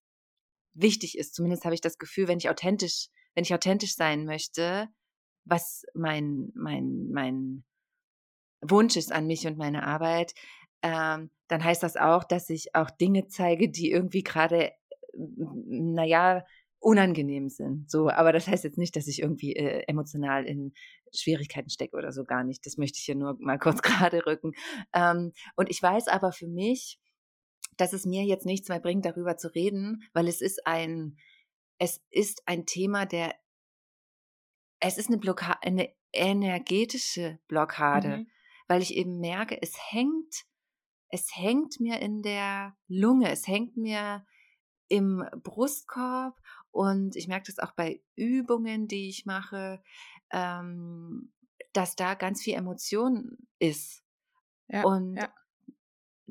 wichtig 0.74 1.16
ist. 1.16 1.34
Zumindest 1.34 1.64
habe 1.64 1.74
ich 1.74 1.80
das 1.80 1.98
Gefühl, 1.98 2.28
wenn 2.28 2.38
ich 2.38 2.50
authentisch, 2.50 3.08
wenn 3.34 3.44
ich 3.44 3.54
authentisch 3.54 3.94
sein 3.94 4.24
möchte, 4.24 4.88
was 5.44 5.84
mein 5.94 6.50
mein 6.54 7.08
mein 7.12 7.64
Wunsch 8.60 8.96
ist 8.96 9.12
an 9.12 9.26
mich 9.26 9.46
und 9.46 9.58
meine 9.58 9.84
Arbeit, 9.84 10.34
ähm, 10.82 11.30
dann 11.48 11.64
heißt 11.64 11.82
das 11.82 11.96
auch, 11.96 12.24
dass 12.24 12.50
ich 12.50 12.74
auch 12.74 12.90
Dinge 12.90 13.28
zeige, 13.28 13.70
die 13.70 13.90
irgendwie 13.90 14.22
gerade, 14.22 14.72
naja, 15.14 16.44
unangenehm 16.82 17.48
sind. 17.48 17.88
So, 17.90 18.10
aber 18.10 18.32
das 18.32 18.48
heißt 18.48 18.64
jetzt 18.64 18.78
nicht, 18.78 18.96
dass 18.96 19.06
ich 19.06 19.22
irgendwie 19.22 19.54
äh, 19.54 19.84
emotional 19.86 20.44
in 20.44 20.72
Schwierigkeiten 21.14 21.70
stecke 21.70 21.96
oder 21.96 22.10
so 22.12 22.24
gar 22.24 22.42
nicht. 22.42 22.66
Das 22.66 22.76
möchte 22.76 22.98
ich 22.98 23.04
hier 23.04 23.14
nur 23.14 23.36
mal 23.38 23.58
kurz 23.60 23.82
gerade 23.82 24.26
rücken. 24.26 24.52
Ähm, 24.92 25.32
und 25.56 25.70
ich 25.70 25.80
weiß 25.80 26.08
aber 26.08 26.32
für 26.32 26.48
mich, 26.48 26.98
dass 27.76 27.92
es 27.92 28.04
mir 28.04 28.24
jetzt 28.24 28.46
nichts 28.46 28.68
mehr 28.68 28.80
bringt, 28.80 29.04
darüber 29.04 29.36
zu 29.36 29.54
reden, 29.54 30.02
weil 30.12 30.26
es 30.26 30.40
ist 30.40 30.66
ein, 30.66 31.16
es 31.78 32.00
ist 32.10 32.42
ein 32.46 32.66
Thema, 32.66 33.06
der, 33.06 33.34
es 34.80 34.98
ist 34.98 35.08
eine 35.08 35.18
Blockade, 35.18 35.58
eine 35.62 35.88
energetische 36.12 37.38
Blockade, 37.46 38.18
mhm. 38.18 38.26
weil 38.66 38.82
ich 38.82 38.94
eben 38.94 39.20
merke, 39.20 39.56
es 39.62 39.74
hängt 39.90 40.44
es 41.12 41.36
hängt 41.36 41.78
mir 41.78 42.00
in 42.00 42.22
der 42.22 42.74
Lunge, 42.88 43.30
es 43.30 43.46
hängt 43.46 43.76
mir 43.76 44.26
im 44.88 45.24
Brustkorb 45.42 46.40
und 46.70 47.14
ich 47.16 47.28
merke 47.28 47.46
das 47.46 47.58
auch 47.58 47.72
bei 47.72 48.00
Übungen, 48.16 48.88
die 48.88 49.08
ich 49.08 49.26
mache, 49.26 49.82
ähm, 50.32 51.32
dass 51.74 51.96
da 51.96 52.14
ganz 52.14 52.42
viel 52.42 52.54
Emotion 52.54 53.36
ist. 53.58 54.02
Ja, 54.68 54.84
und 54.84 55.16
ja 55.16 55.32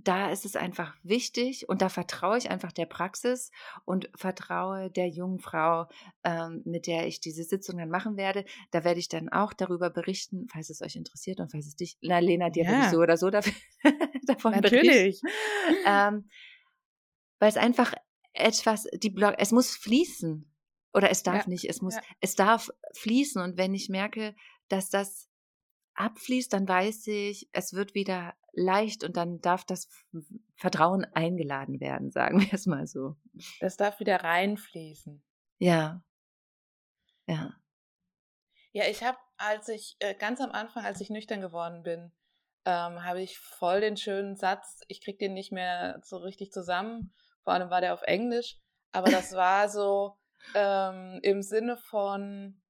da 0.04 0.32
ist 0.32 0.46
es 0.46 0.56
einfach 0.56 0.96
wichtig 1.04 1.68
und 1.70 1.82
da 1.82 1.90
vertraue 1.90 2.38
ich 2.38 2.50
einfach 2.50 2.72
der 2.72 2.86
Praxis 2.86 3.52
und 3.86 4.10
vertraue 4.16 4.90
der 4.90 5.08
jungen 5.08 5.40
Frau, 5.40 5.88
ähm, 6.24 6.62
mit 6.66 6.88
der 6.88 7.08
ich 7.08 7.20
diese 7.20 7.44
Sitzung 7.44 7.78
dann 7.78 7.90
machen 7.90 8.18
werde. 8.18 8.46
Da 8.72 8.84
werde 8.84 9.00
ich 9.00 9.10
dann 9.10 9.30
auch 9.30 9.54
darüber 9.54 9.90
berichten, 9.90 10.48
falls 10.52 10.70
es 10.70 10.82
euch 10.82 10.96
interessiert 10.96 11.40
und 11.40 11.52
falls 11.52 11.68
es 11.68 11.76
dich, 11.76 11.98
na 12.02 12.20
Lena, 12.20 12.50
dir 12.50 12.64
ja. 12.64 12.90
so 12.90 12.98
oder 12.98 13.18
so 13.18 13.30
dafür, 13.30 13.54
davon 14.34 14.54
Natürlich. 14.54 15.22
Ähm, 15.86 16.30
weil 17.40 17.50
es 17.50 17.58
einfach 17.58 17.94
etwas, 18.34 18.88
die 18.94 19.10
Blog, 19.10 19.36
es 19.38 19.52
muss 19.52 19.76
fließen 19.76 20.52
oder 20.94 21.10
es 21.10 21.24
darf 21.24 21.44
ja. 21.44 21.50
nicht, 21.50 21.66
es 21.66 21.82
muss, 21.82 21.96
ja. 21.96 22.02
es 22.20 22.36
darf 22.36 22.70
fließen 22.94 23.42
und 23.42 23.58
wenn 23.58 23.74
ich 23.74 23.90
merke, 23.90 24.36
dass 24.68 24.90
das 24.90 25.30
abfließt, 25.96 26.54
dann 26.54 26.68
weiß 26.68 27.08
ich, 27.08 27.50
es 27.52 27.74
wird 27.74 27.94
wieder 27.94 28.34
leicht 28.54 29.04
und 29.04 29.18
dann 29.18 29.42
darf 29.42 29.66
das 29.66 29.90
Vertrauen 30.56 31.06
eingeladen 31.06 31.80
werden, 31.80 32.12
sagen 32.12 32.42
wir 32.42 32.54
es 32.54 32.66
mal 32.66 32.88
so. 32.88 33.16
Das 33.60 33.78
darf 33.78 34.00
wieder 34.00 34.24
reinfließen. 34.24 35.24
Ja. 35.60 36.04
Ja. 37.28 37.56
Ja, 38.74 38.86
ich 38.88 39.04
habe, 39.04 39.18
als 39.38 39.68
ich 39.68 39.98
äh, 40.00 40.16
ganz 40.16 40.40
am 40.40 40.52
Anfang, 40.52 40.86
als 40.86 41.02
ich 41.02 41.10
nüchtern 41.10 41.42
geworden 41.42 41.84
bin, 41.84 42.14
ähm, 42.66 43.04
habe 43.04 43.22
ich 43.22 43.40
voll 43.40 43.82
den 43.82 43.98
schönen 43.98 44.36
Satz, 44.36 44.82
ich 44.88 45.04
krieg 45.04 45.20
den 45.20 45.34
nicht 45.34 45.52
mehr 45.52 46.00
so 46.04 46.18
richtig 46.18 46.52
zusammen, 46.52 47.14
vor 47.44 47.54
allem 47.54 47.70
war 47.70 47.82
der 47.82 47.94
auf 47.94 48.04
Englisch, 48.04 48.58
aber 48.92 49.10
das 49.10 49.32
war 49.36 49.70
so 49.70 50.18
ähm, 50.56 51.20
im 51.24 51.42
Sinne 51.42 51.78
von, 51.78 52.62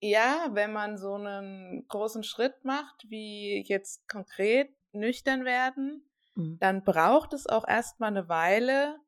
ja, 0.00 0.48
wenn 0.52 0.72
man 0.72 0.98
so 0.98 1.14
einen 1.14 1.86
großen 1.88 2.24
Schritt 2.24 2.64
macht, 2.64 3.04
wie 3.08 3.64
jetzt 3.66 4.06
konkret 4.08 4.74
nüchtern 4.92 5.44
werden, 5.44 6.08
mhm. 6.34 6.58
dann 6.58 6.84
braucht 6.84 7.32
es 7.32 7.46
auch 7.46 7.66
erstmal 7.66 8.10
eine 8.10 8.28
Weile, 8.28 8.98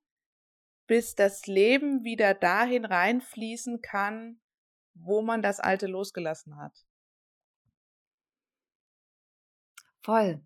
bis 0.87 1.15
das 1.15 1.47
Leben 1.47 2.05
wieder 2.05 2.35
dahin 2.35 2.85
reinfließen 2.85 3.83
kann, 3.83 4.41
wo 4.95 5.23
man 5.23 5.43
das 5.43 5.61
Alte 5.61 5.87
losgelassen 5.87 6.57
hat. 6.57 6.88
Voll. 10.09 10.41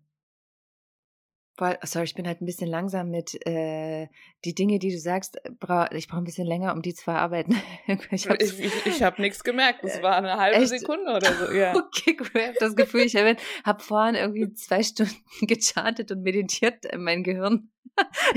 Voll, 1.55 1.77
sorry, 1.83 2.03
ich 2.03 2.15
bin 2.15 2.27
halt 2.27 2.41
ein 2.41 2.45
bisschen 2.45 2.67
langsam 2.67 3.09
mit 3.09 3.47
äh, 3.47 4.09
die 4.43 4.53
Dinge, 4.53 4.77
die 4.77 4.91
du 4.91 4.99
sagst. 4.99 5.39
Bra 5.57 5.89
ich 5.93 6.09
brauche 6.09 6.19
ein 6.19 6.25
bisschen 6.25 6.45
länger, 6.45 6.73
um 6.73 6.81
die 6.81 6.93
zu 6.93 7.05
verarbeiten. 7.05 7.55
ich 8.11 8.27
habe 8.27 8.43
ich, 8.43 8.59
ich, 8.59 8.85
ich 8.85 9.03
hab 9.03 9.19
nichts 9.19 9.41
gemerkt. 9.41 9.85
Es 9.85 10.01
war 10.01 10.17
eine 10.17 10.35
halbe 10.35 10.57
Echt? 10.57 10.67
Sekunde 10.67 11.13
oder 11.13 11.33
so. 11.33 11.49
Ja. 11.53 11.77
Okay, 11.77 12.17
habe 12.19 12.55
das 12.59 12.75
Gefühl, 12.75 13.03
ich 13.03 13.15
habe 13.15 13.37
hab 13.63 13.81
vorhin 13.81 14.15
irgendwie 14.15 14.53
zwei 14.53 14.83
Stunden 14.83 15.15
gechartet 15.47 16.11
und 16.11 16.23
meditiert. 16.23 16.85
Mein 16.97 17.23
Gehirn 17.23 17.71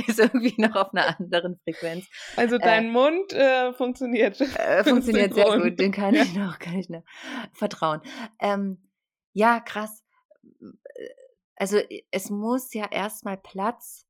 ist 0.06 0.20
irgendwie 0.20 0.54
noch 0.58 0.76
auf 0.76 0.94
einer 0.94 1.18
anderen 1.18 1.58
Frequenz. 1.64 2.06
Also 2.36 2.56
dein 2.56 2.84
äh, 2.84 2.90
Mund 2.90 3.32
äh, 3.32 3.72
funktioniert. 3.72 4.40
Äh, 4.40 4.84
funktioniert 4.84 5.34
sehr 5.34 5.58
gut. 5.58 5.80
Den 5.80 5.90
kann 5.90 6.14
ja. 6.14 6.22
ich 6.22 6.36
noch, 6.36 6.60
kann 6.60 6.78
ich 6.78 6.88
noch 6.88 7.02
vertrauen. 7.52 8.00
Ähm, 8.38 8.88
ja, 9.32 9.58
krass 9.58 10.05
also 11.56 11.78
es 12.10 12.30
muss 12.30 12.72
ja 12.74 12.86
erstmal 12.90 13.36
Platz 13.36 14.06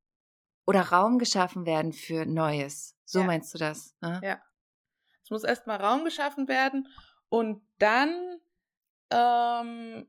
oder 0.66 0.82
Raum 0.82 1.18
geschaffen 1.18 1.64
werden 1.64 1.92
für 1.92 2.26
Neues. 2.26 2.96
So 3.04 3.20
ja. 3.20 3.26
meinst 3.26 3.54
du 3.54 3.59
das? 3.59 3.96
Ne? 4.00 4.20
Ja. 4.22 4.42
Es 5.22 5.30
muss 5.30 5.44
erstmal 5.44 5.80
Raum 5.80 6.04
geschaffen 6.04 6.48
werden 6.48 6.88
und 7.28 7.66
dann 7.78 8.40
ähm, 9.11 10.09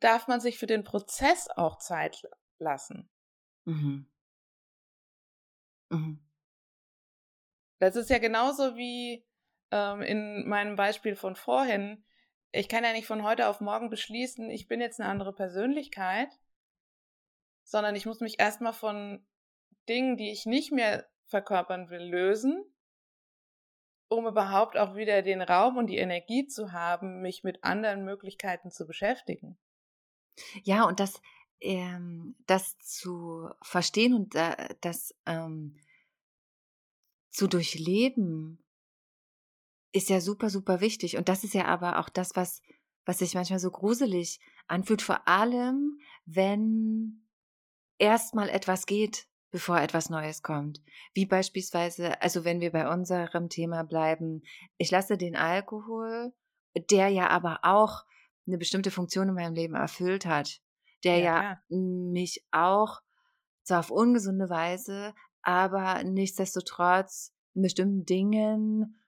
darf 0.00 0.28
man 0.28 0.40
sich 0.40 0.58
für 0.58 0.66
den 0.66 0.84
Prozess 0.84 1.48
auch 1.56 1.78
Zeit 1.78 2.22
lassen. 2.58 3.08
Mhm. 3.64 4.06
Mhm. 5.90 6.24
Das 7.78 7.96
ist 7.96 8.10
ja 8.10 8.18
genauso 8.18 8.76
wie 8.76 9.24
ähm, 9.70 10.02
in 10.02 10.48
meinem 10.48 10.76
Beispiel 10.76 11.16
von 11.16 11.36
vorhin. 11.36 12.04
Ich 12.50 12.68
kann 12.68 12.84
ja 12.84 12.92
nicht 12.92 13.06
von 13.06 13.22
heute 13.22 13.48
auf 13.48 13.60
morgen 13.60 13.90
beschließen, 13.90 14.50
ich 14.50 14.68
bin 14.68 14.80
jetzt 14.80 15.00
eine 15.00 15.10
andere 15.10 15.32
Persönlichkeit, 15.32 16.28
sondern 17.68 17.94
ich 17.94 18.06
muss 18.06 18.20
mich 18.20 18.40
erstmal 18.40 18.72
von 18.72 19.24
Dingen, 19.88 20.16
die 20.16 20.30
ich 20.32 20.46
nicht 20.46 20.72
mehr 20.72 21.06
verkörpern 21.26 21.90
will, 21.90 22.02
lösen, 22.02 22.64
um 24.08 24.26
überhaupt 24.26 24.78
auch 24.78 24.96
wieder 24.96 25.20
den 25.20 25.42
Raum 25.42 25.76
und 25.76 25.86
die 25.86 25.98
Energie 25.98 26.46
zu 26.46 26.72
haben, 26.72 27.20
mich 27.20 27.44
mit 27.44 27.62
anderen 27.62 28.04
Möglichkeiten 28.04 28.70
zu 28.70 28.86
beschäftigen. 28.86 29.58
Ja, 30.62 30.84
und 30.84 30.98
das, 30.98 31.20
ähm, 31.60 32.36
das 32.46 32.78
zu 32.78 33.50
verstehen 33.60 34.14
und 34.14 34.34
äh, 34.34 34.74
das 34.80 35.14
ähm, 35.26 35.78
zu 37.30 37.48
durchleben, 37.48 38.64
ist 39.92 40.08
ja 40.08 40.22
super, 40.22 40.48
super 40.48 40.80
wichtig. 40.80 41.18
Und 41.18 41.28
das 41.28 41.44
ist 41.44 41.52
ja 41.52 41.66
aber 41.66 41.98
auch 41.98 42.08
das, 42.08 42.34
was, 42.34 42.62
was 43.04 43.18
sich 43.18 43.34
manchmal 43.34 43.58
so 43.58 43.70
gruselig 43.70 44.40
anfühlt, 44.68 45.02
vor 45.02 45.28
allem, 45.28 45.98
wenn 46.24 47.27
erstmal 47.98 48.48
etwas 48.48 48.86
geht, 48.86 49.26
bevor 49.50 49.80
etwas 49.80 50.10
Neues 50.10 50.42
kommt. 50.42 50.80
Wie 51.14 51.26
beispielsweise, 51.26 52.20
also 52.20 52.44
wenn 52.44 52.60
wir 52.60 52.72
bei 52.72 52.88
unserem 52.88 53.48
Thema 53.48 53.82
bleiben, 53.84 54.42
ich 54.76 54.90
lasse 54.90 55.16
den 55.16 55.36
Alkohol, 55.36 56.32
der 56.90 57.08
ja 57.08 57.28
aber 57.28 57.60
auch 57.62 58.04
eine 58.46 58.58
bestimmte 58.58 58.90
Funktion 58.90 59.28
in 59.28 59.34
meinem 59.34 59.54
Leben 59.54 59.74
erfüllt 59.74 60.26
hat, 60.26 60.60
der 61.04 61.18
ja, 61.18 61.42
ja 61.42 61.62
mich 61.68 62.44
auch 62.50 63.00
zwar 63.62 63.80
auf 63.80 63.90
ungesunde 63.90 64.48
Weise, 64.48 65.14
aber 65.42 66.02
nichtsdestotrotz 66.04 67.34
in 67.54 67.62
bestimmten 67.62 68.06
Dingen 68.06 68.98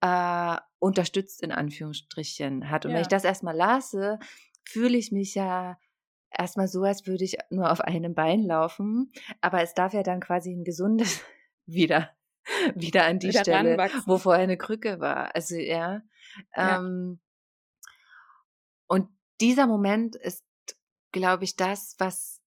äh, 0.00 0.56
unterstützt 0.78 1.42
in 1.42 1.52
Anführungsstrichen 1.52 2.70
hat. 2.70 2.84
Und 2.84 2.90
ja. 2.90 2.96
wenn 2.96 3.02
ich 3.02 3.08
das 3.08 3.24
erstmal 3.24 3.56
lasse, 3.56 4.18
fühle 4.64 4.96
ich 4.96 5.12
mich 5.12 5.34
ja 5.34 5.78
erstmal 6.38 6.68
so, 6.68 6.82
als 6.82 7.06
würde 7.06 7.24
ich 7.24 7.36
nur 7.50 7.70
auf 7.70 7.80
einem 7.80 8.14
Bein 8.14 8.42
laufen, 8.42 9.12
aber 9.40 9.62
es 9.62 9.74
darf 9.74 9.92
ja 9.92 10.02
dann 10.02 10.20
quasi 10.20 10.52
ein 10.52 10.64
gesundes 10.64 11.20
wieder 11.66 12.10
wieder 12.74 13.04
an 13.06 13.18
die 13.18 13.28
wieder 13.28 13.40
Stelle, 13.40 13.76
wo 14.06 14.18
vorher 14.18 14.42
eine 14.42 14.58
Krücke 14.58 15.00
war. 15.00 15.34
Also 15.34 15.56
ja. 15.56 16.02
ja. 16.56 16.78
Ähm, 16.78 17.20
und 18.86 19.08
dieser 19.40 19.66
Moment 19.66 20.16
ist, 20.16 20.44
glaube 21.12 21.44
ich, 21.44 21.56
das, 21.56 21.96
was 21.98 22.40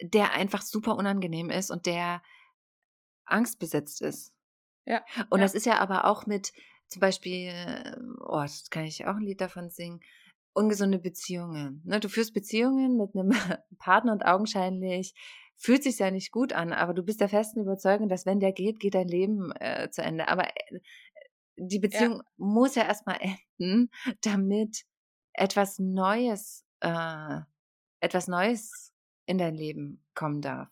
der 0.00 0.32
einfach 0.32 0.62
super 0.62 0.96
unangenehm 0.96 1.50
ist 1.50 1.70
und 1.70 1.86
der 1.86 2.22
angstbesetzt 3.24 4.02
ist. 4.02 4.32
Ja. 4.84 5.04
Und 5.30 5.40
ja. 5.40 5.44
das 5.44 5.54
ist 5.54 5.66
ja 5.66 5.78
aber 5.78 6.04
auch 6.04 6.26
mit 6.26 6.52
zum 6.88 7.00
Beispiel, 7.00 7.48
äh, 7.48 7.96
oh, 8.20 8.42
das 8.42 8.68
kann 8.70 8.84
ich 8.84 9.06
auch 9.06 9.16
ein 9.16 9.22
Lied 9.22 9.40
davon 9.40 9.70
singen, 9.70 10.00
ungesunde 10.54 10.98
Beziehungen. 10.98 11.82
Ne, 11.84 12.00
du 12.00 12.08
führst 12.08 12.32
Beziehungen 12.32 12.96
mit 12.96 13.14
einem 13.14 13.30
Partner 13.78 14.12
und 14.12 14.24
augenscheinlich 14.24 15.14
fühlt 15.56 15.82
sich 15.82 15.98
ja 15.98 16.10
nicht 16.10 16.32
gut 16.32 16.52
an, 16.52 16.72
aber 16.72 16.94
du 16.94 17.02
bist 17.02 17.20
der 17.20 17.28
festen 17.28 17.60
Überzeugung, 17.60 18.08
dass 18.08 18.26
wenn 18.26 18.40
der 18.40 18.52
geht, 18.52 18.80
geht 18.80 18.94
dein 18.94 19.08
Leben 19.08 19.52
äh, 19.60 19.90
zu 19.90 20.02
Ende. 20.02 20.28
Aber 20.28 20.46
äh, 20.48 20.80
die 21.56 21.78
Beziehung 21.78 22.16
ja. 22.16 22.24
muss 22.36 22.74
ja 22.74 22.84
erstmal 22.84 23.18
enden, 23.58 23.90
damit 24.22 24.84
etwas 25.32 25.78
Neues, 25.78 26.64
äh, 26.80 27.40
etwas 28.00 28.28
Neues 28.28 28.92
in 29.26 29.38
dein 29.38 29.54
Leben 29.54 30.04
kommen 30.14 30.40
darf. 30.40 30.68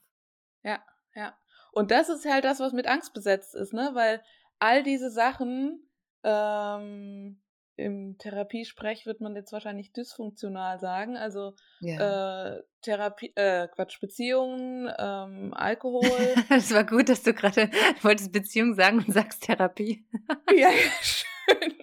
Ja, 0.63 0.83
ja. 1.15 1.37
Und 1.73 1.91
das 1.91 2.09
ist 2.09 2.27
halt 2.27 2.45
das, 2.45 2.61
was 2.61 2.73
mit 2.73 2.87
Angst 2.87 3.15
besetzt 3.15 3.55
ist, 3.55 3.73
ne? 3.73 3.91
Weil 3.95 4.23
all 4.59 4.83
diese 4.83 5.11
Sachen, 5.11 5.89
ähm, 6.23 7.43
im 7.83 8.17
Therapiesprech 8.19 9.07
wird 9.07 9.21
man 9.21 9.35
jetzt 9.37 9.53
wahrscheinlich 9.53 9.93
dysfunktional 9.93 10.79
sagen. 10.79 11.17
Also 11.17 11.55
ja. 11.81 12.55
äh, 12.57 12.63
Therapie, 12.83 13.33
äh, 13.37 13.69
Quatsch, 13.69 14.01
Beziehungen, 14.01 14.91
ähm, 14.99 15.53
Alkohol. 15.55 16.03
Es 16.51 16.73
war 16.73 16.85
gut, 16.85 17.09
dass 17.09 17.23
du 17.23 17.35
gerade 17.35 17.71
wolltest 18.03 18.33
Beziehung 18.33 18.75
sagen 18.75 18.99
und 18.99 19.13
sagst 19.13 19.43
Therapie. 19.43 20.07
ja, 20.51 20.69
ja, 20.69 20.91
schön. 21.01 21.75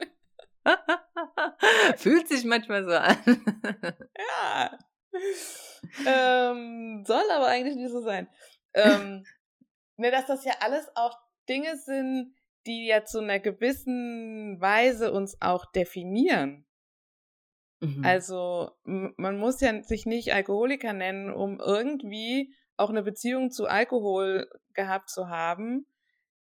Fühlt 1.98 2.28
sich 2.28 2.46
manchmal 2.46 2.86
so 2.86 2.92
an. 2.92 3.18
ja. 4.18 4.78
Ähm, 6.06 7.04
soll 7.06 7.24
aber 7.32 7.48
eigentlich 7.48 7.76
nicht 7.76 7.92
so 7.92 8.02
sein. 8.02 8.28
Ähm, 8.74 9.26
ne, 9.98 10.12
dass 10.12 10.28
das 10.28 10.46
ja 10.46 10.54
alles 10.60 10.88
auch 10.96 11.18
Dinge 11.48 11.78
sind, 11.78 12.34
die 12.66 12.88
ja 12.88 13.06
zu 13.06 13.20
einer 13.20 13.40
gewissen 13.40 14.60
Weise 14.60 15.12
uns 15.12 15.42
auch 15.42 15.66
definieren. 15.72 16.66
Mhm. 17.82 18.04
Also 18.04 18.72
man 18.84 19.38
muss 19.38 19.62
ja 19.62 19.82
sich 19.84 20.06
nicht 20.06 20.34
Alkoholiker 20.34 20.94
nennen, 20.94 21.34
um 21.34 21.60
irgendwie 21.60 22.54
auch 22.78 22.90
eine 22.90 23.04
Beziehung 23.04 23.52
zu 23.52 23.68
Alkohol 23.68 24.50
gehabt 24.74 25.10
zu 25.10 25.28
haben, 25.30 25.86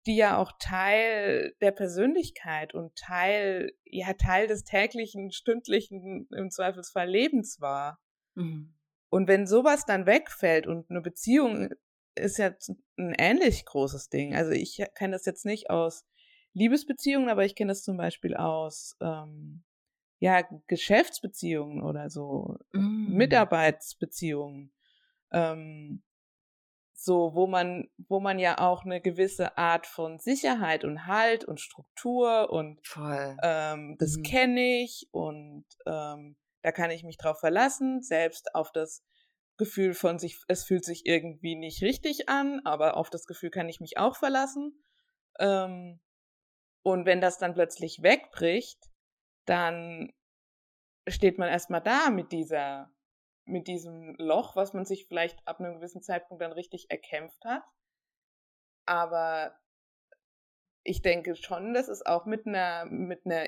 die 0.05 0.15
ja 0.15 0.38
auch 0.38 0.53
Teil 0.59 1.55
der 1.61 1.72
Persönlichkeit 1.72 2.74
und 2.74 2.95
Teil, 2.95 3.74
ja, 3.84 4.13
Teil 4.13 4.47
des 4.47 4.63
täglichen, 4.63 5.32
stündlichen, 5.32 6.28
im 6.32 6.49
Zweifelsfall 6.49 7.09
Lebens 7.09 7.59
war. 7.59 7.99
Mhm. 8.36 8.74
Und 9.09 9.28
wenn 9.28 9.47
sowas 9.47 9.86
dann 9.86 10.05
wegfällt 10.05 10.68
und 10.68 10.89
eine 10.89 11.01
Beziehung 11.01 11.70
ist 12.18 12.38
ja 12.38 12.53
ein 12.97 13.15
ähnlich 13.18 13.65
großes 13.65 14.09
Ding. 14.09 14.36
Also 14.36 14.51
ich 14.51 14.84
kenne 14.95 15.13
das 15.13 15.26
jetzt 15.26 15.45
nicht 15.45 15.70
aus 15.70 16.05
Liebesbeziehungen, 16.53 17.30
aber 17.30 17.45
ich 17.45 17.55
kenne 17.55 17.72
das 17.72 17.84
zum 17.84 17.97
Beispiel 17.97 18.36
aus 18.36 18.95
ähm, 19.01 19.63
ja, 20.20 20.41
Geschäftsbeziehungen 20.68 21.84
oder 21.84 22.09
so, 22.09 22.57
mm. 22.74 23.13
Mitarbeitsbeziehungen. 23.13 24.74
Ähm, 25.32 26.03
so, 26.93 27.36
wo 27.36 27.45
man, 27.45 27.88
wo 28.07 28.20
man 28.20 28.39
ja 28.39 28.57
auch 28.57 28.84
eine 28.84 28.99
gewisse 28.99 29.57
Art 29.57 29.86
von 29.86 30.18
Sicherheit 30.18 30.84
und 30.84 31.05
Halt 31.05 31.45
und 31.45 31.61
Struktur 31.61 32.49
und 32.49 32.82
ähm, 33.43 33.97
das 33.99 34.18
mhm. 34.18 34.24
kenne 34.24 34.82
ich 34.82 35.07
und 35.11 35.65
ähm, 35.86 36.38
da 36.63 36.72
kann 36.72 36.89
ich 36.89 37.03
mich 37.03 37.18
drauf 37.18 37.39
verlassen, 37.39 38.01
selbst 38.01 38.55
auf 38.55 38.72
das 38.72 39.03
Gefühl 39.58 39.93
von 39.93 40.20
sich, 40.20 40.39
es 40.47 40.64
fühlt 40.64 40.86
sich 40.86 41.05
irgendwie 41.05 41.55
nicht 41.55 41.82
richtig 41.82 42.30
an, 42.30 42.62
aber 42.66 42.97
auf 42.97 43.10
das 43.10 43.26
Gefühl 43.26 43.49
kann 43.49 43.70
ich 43.70 43.80
mich 43.80 43.97
auch 43.97 44.16
verlassen. 44.16 44.84
Ähm, 45.39 45.99
und 46.84 47.05
wenn 47.05 47.22
das 47.22 47.38
dann 47.38 47.53
plötzlich 47.53 48.01
wegbricht, 48.03 48.80
dann 49.45 50.14
steht 51.08 51.38
man 51.38 51.49
erstmal 51.49 51.82
da 51.82 52.10
mit 52.10 52.32
dieser, 52.32 52.91
mit 53.45 53.68
diesem 53.68 54.16
Loch, 54.18 54.55
was 54.55 54.74
man 54.74 54.86
sich 54.86 55.08
vielleicht 55.08 55.45
ab 55.47 55.60
einem 55.60 55.76
gewissen 55.76 56.01
Zeitpunkt 56.01 56.41
dann 56.41 56.51
richtig 56.51 56.91
erkämpft 56.91 57.43
hat. 57.45 57.64
Aber 58.86 59.58
ich 60.84 61.01
denke 61.01 61.36
schon, 61.36 61.74
das 61.74 61.89
ist 61.89 62.05
auch 62.05 62.26
mit 62.26 62.47
einer, 62.47 62.86
mit 62.86 63.26
einer 63.26 63.47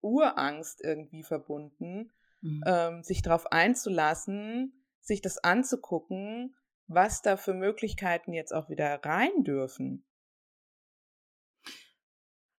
Urangst 0.00 0.84
irgendwie 0.84 1.22
verbunden, 1.22 2.12
mhm. 2.44 2.62
ähm, 2.66 3.02
sich 3.02 3.22
darauf 3.22 3.50
einzulassen, 3.50 4.84
sich 5.00 5.22
das 5.22 5.38
anzugucken, 5.38 6.54
was 6.86 7.22
da 7.22 7.36
für 7.36 7.54
Möglichkeiten 7.54 8.32
jetzt 8.32 8.52
auch 8.52 8.68
wieder 8.68 9.02
rein 9.04 9.42
dürfen. 9.42 10.06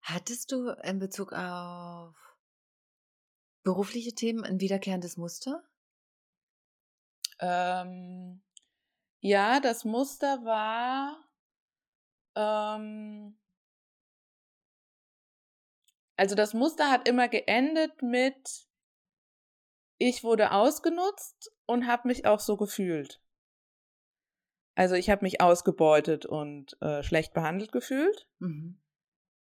Hattest 0.01 0.53
du 0.53 0.71
in 0.83 0.99
Bezug 0.99 1.33
auf 1.33 2.15
berufliche 3.63 4.15
Themen 4.15 4.45
ein 4.45 4.61
wiederkehrendes 4.61 5.17
Muster? 5.17 5.63
Ähm, 7.41 8.43
ja, 9.21 9.61
das 9.61 9.85
Muster 9.85 10.45
war, 10.45 11.17
ähm, 12.37 13.39
also 16.17 16.35
das 16.35 16.55
Muster 16.55 16.91
hat 16.91 17.09
immer 17.09 17.29
geendet 17.29 18.03
mit, 18.03 18.69
ich 19.99 20.25
wurde 20.25 20.53
ausgenutzt 20.53 21.53
und 21.67 21.87
habe 21.87 22.09
mich 22.09 22.27
auch 22.27 22.41
so 22.41 22.57
gefühlt. 22.57 23.21
Also 24.77 24.95
ich 24.97 25.09
habe 25.11 25.25
mich 25.25 25.41
ausgebeutet 25.41 26.27
und 26.27 26.81
äh, 26.83 27.03
schlecht 27.03 27.33
behandelt 27.33 27.73
gefühlt. 27.73 28.29
Mhm 28.39 28.81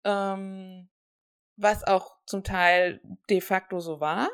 ähm, 0.03 0.89
was 1.57 1.83
auch 1.83 2.17
zum 2.25 2.43
Teil 2.43 3.01
de 3.29 3.41
facto 3.41 3.79
so 3.79 3.99
war. 3.99 4.29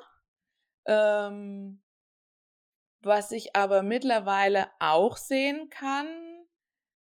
Ähm, 0.85 1.81
was 3.01 3.31
ich 3.31 3.55
aber 3.55 3.83
mittlerweile 3.83 4.67
auch 4.79 5.17
sehen 5.17 5.69
kann, 5.69 6.07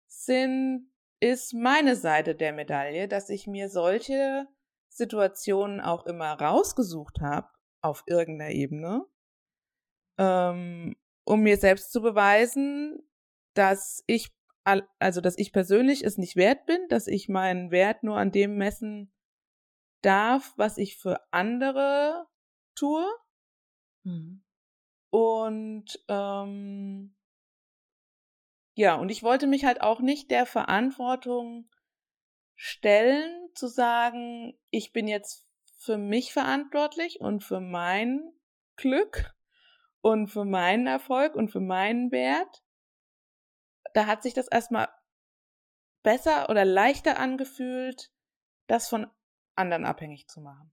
sind, 0.06 0.90
ist 1.20 1.54
meine 1.54 1.96
Seite 1.96 2.34
der 2.34 2.52
Medaille, 2.52 3.08
dass 3.08 3.30
ich 3.30 3.46
mir 3.46 3.68
solche 3.68 4.46
Situationen 4.88 5.80
auch 5.80 6.06
immer 6.06 6.32
rausgesucht 6.32 7.20
habe 7.20 7.48
auf 7.82 8.04
irgendeiner 8.06 8.50
Ebene, 8.50 9.06
ähm, 10.18 10.96
um 11.24 11.40
mir 11.40 11.56
selbst 11.56 11.92
zu 11.92 12.00
beweisen, 12.00 13.02
dass 13.54 14.02
ich 14.06 14.30
also 14.64 15.20
dass 15.20 15.36
ich 15.38 15.52
persönlich 15.52 16.04
es 16.04 16.18
nicht 16.18 16.36
wert 16.36 16.66
bin, 16.66 16.78
dass 16.88 17.08
ich 17.08 17.28
meinen 17.28 17.72
Wert 17.72 18.04
nur 18.04 18.16
an 18.16 18.30
dem 18.30 18.56
messen 18.56 19.12
darf, 20.02 20.52
was 20.56 20.78
ich 20.78 20.98
für 20.98 21.20
andere 21.32 22.26
tue. 22.76 23.04
Mhm. 24.04 24.44
Und 25.10 26.04
ähm, 26.08 27.14
ja, 28.74 28.94
und 28.94 29.10
ich 29.10 29.22
wollte 29.22 29.46
mich 29.46 29.64
halt 29.64 29.82
auch 29.82 30.00
nicht 30.00 30.30
der 30.30 30.46
Verantwortung 30.46 31.68
stellen, 32.54 33.48
zu 33.54 33.66
sagen, 33.66 34.58
ich 34.70 34.92
bin 34.92 35.08
jetzt 35.08 35.46
für 35.82 35.98
mich 35.98 36.32
verantwortlich 36.32 37.20
und 37.20 37.42
für 37.42 37.60
mein 37.60 38.32
Glück 38.76 39.34
und 40.00 40.28
für 40.28 40.44
meinen 40.44 40.86
Erfolg 40.86 41.34
und 41.34 41.50
für 41.50 41.60
meinen 41.60 42.12
Wert, 42.12 42.62
da 43.92 44.06
hat 44.06 44.22
sich 44.22 44.32
das 44.32 44.46
erstmal 44.46 44.88
besser 46.02 46.48
oder 46.48 46.64
leichter 46.64 47.18
angefühlt, 47.18 48.12
das 48.68 48.88
von 48.88 49.08
anderen 49.56 49.84
abhängig 49.84 50.28
zu 50.28 50.40
machen. 50.40 50.72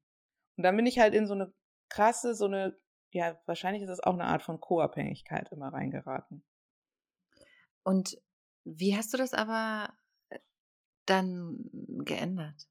Und 0.57 0.64
dann 0.64 0.76
bin 0.76 0.86
ich 0.86 0.99
halt 0.99 1.16
in 1.16 1.26
so 1.26 1.34
eine 1.34 1.53
krasse, 1.89 2.36
so 2.36 2.45
eine, 2.45 2.80
ja, 3.12 3.39
wahrscheinlich 3.45 3.82
ist 3.82 3.89
es 3.89 3.99
auch 3.99 4.14
eine 4.14 4.26
Art 4.26 4.43
von 4.43 4.60
Co-Abhängigkeit 4.60 5.51
immer 5.51 5.74
reingeraten. 5.74 6.43
Und 7.84 8.22
wie 8.64 8.95
hast 8.95 9.14
du 9.14 9.18
das 9.18 9.34
aber 9.34 9.91
äh, 10.30 10.39
dann 11.05 11.70
geändert? 12.05 12.68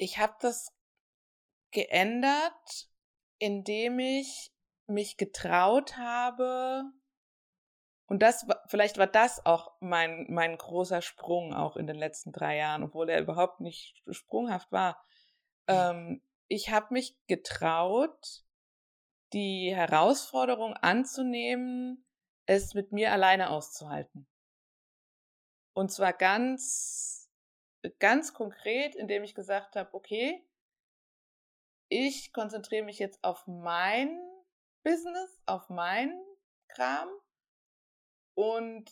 Ich 0.00 0.18
habe 0.18 0.34
das 0.40 0.72
geändert, 1.72 2.88
indem 3.38 3.98
ich 3.98 4.50
mich 4.86 5.18
getraut 5.18 5.98
habe, 5.98 6.84
und 8.06 8.22
das, 8.22 8.44
vielleicht 8.66 8.98
war 8.98 9.06
das 9.06 9.44
auch 9.46 9.70
mein, 9.78 10.26
mein 10.30 10.56
großer 10.56 11.00
Sprung 11.00 11.54
auch 11.54 11.76
in 11.76 11.86
den 11.86 11.96
letzten 11.96 12.32
drei 12.32 12.56
Jahren, 12.56 12.82
obwohl 12.82 13.08
er 13.08 13.20
überhaupt 13.20 13.60
nicht 13.60 14.02
sprunghaft 14.10 14.72
war. 14.72 15.00
Ähm, 15.68 16.20
ich 16.48 16.70
habe 16.70 16.88
mich 16.90 17.14
getraut, 17.28 18.42
die 19.32 19.72
Herausforderung 19.72 20.74
anzunehmen, 20.74 22.04
es 22.46 22.74
mit 22.74 22.90
mir 22.90 23.12
alleine 23.12 23.50
auszuhalten. 23.50 24.26
Und 25.72 25.92
zwar 25.92 26.12
ganz, 26.12 27.29
ganz 27.98 28.34
konkret, 28.34 28.94
indem 28.94 29.24
ich 29.24 29.34
gesagt 29.34 29.76
habe, 29.76 29.92
okay, 29.94 30.44
ich 31.88 32.32
konzentriere 32.32 32.84
mich 32.84 32.98
jetzt 32.98 33.22
auf 33.24 33.46
mein 33.46 34.20
Business, 34.82 35.40
auf 35.46 35.68
mein 35.68 36.18
Kram 36.68 37.08
und 38.34 38.90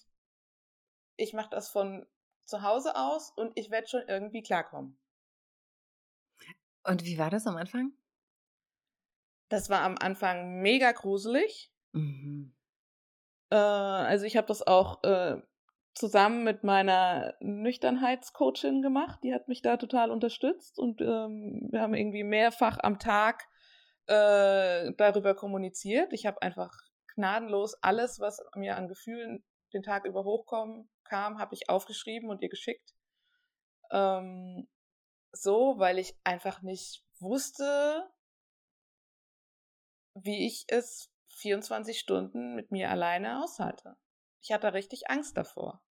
ich 1.16 1.32
mache 1.32 1.50
das 1.50 1.68
von 1.68 2.06
zu 2.44 2.62
Hause 2.62 2.96
aus 2.96 3.30
und 3.30 3.52
ich 3.56 3.70
werde 3.70 3.88
schon 3.88 4.02
irgendwie 4.08 4.42
klarkommen. 4.42 4.98
Und 6.84 7.04
wie 7.04 7.18
war 7.18 7.30
das 7.30 7.46
am 7.46 7.56
Anfang? 7.56 7.92
Das 9.48 9.68
war 9.70 9.82
am 9.82 9.96
Anfang 9.98 10.60
mega 10.60 10.92
gruselig. 10.92 11.72
Mhm. 11.92 12.54
Äh, 13.50 13.56
also 13.56 14.24
ich 14.24 14.36
habe 14.36 14.46
das 14.46 14.66
auch 14.66 15.02
äh, 15.04 15.40
zusammen 15.98 16.44
mit 16.44 16.64
meiner 16.64 17.34
Nüchternheitscoachin 17.40 18.82
gemacht. 18.82 19.20
Die 19.22 19.34
hat 19.34 19.48
mich 19.48 19.62
da 19.62 19.76
total 19.76 20.10
unterstützt 20.10 20.78
und 20.78 21.00
ähm, 21.00 21.68
wir 21.70 21.80
haben 21.80 21.94
irgendwie 21.94 22.24
mehrfach 22.24 22.78
am 22.82 22.98
Tag 22.98 23.48
äh, 24.06 24.92
darüber 24.96 25.34
kommuniziert. 25.34 26.12
Ich 26.12 26.26
habe 26.26 26.40
einfach 26.42 26.72
gnadenlos 27.14 27.74
alles, 27.82 28.20
was 28.20 28.40
mir 28.54 28.76
an 28.76 28.88
Gefühlen 28.88 29.44
den 29.72 29.82
Tag 29.82 30.06
über 30.06 30.24
hochkommen 30.24 30.88
kam, 31.04 31.38
habe 31.38 31.54
ich 31.54 31.68
aufgeschrieben 31.68 32.30
und 32.30 32.42
ihr 32.42 32.48
geschickt. 32.48 32.94
Ähm, 33.90 34.68
so, 35.32 35.74
weil 35.78 35.98
ich 35.98 36.14
einfach 36.24 36.62
nicht 36.62 37.04
wusste, 37.18 38.08
wie 40.14 40.46
ich 40.46 40.64
es 40.68 41.10
24 41.36 41.98
Stunden 41.98 42.54
mit 42.54 42.70
mir 42.70 42.90
alleine 42.90 43.42
aushalte. 43.42 43.96
Ich 44.40 44.52
hatte 44.52 44.72
richtig 44.72 45.10
Angst 45.10 45.36
davor. 45.36 45.82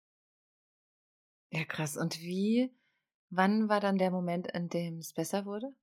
Ja, 1.52 1.64
krass. 1.66 1.98
Und 1.98 2.20
wie, 2.20 2.76
wann 3.30 3.70
war 3.70 3.80
dann 3.80 3.98
der 3.98 4.12
Moment, 4.12 4.48
in 4.52 4.70
dem 4.70 5.00
es 5.00 5.14
besser 5.14 5.46
wurde? 5.46 5.74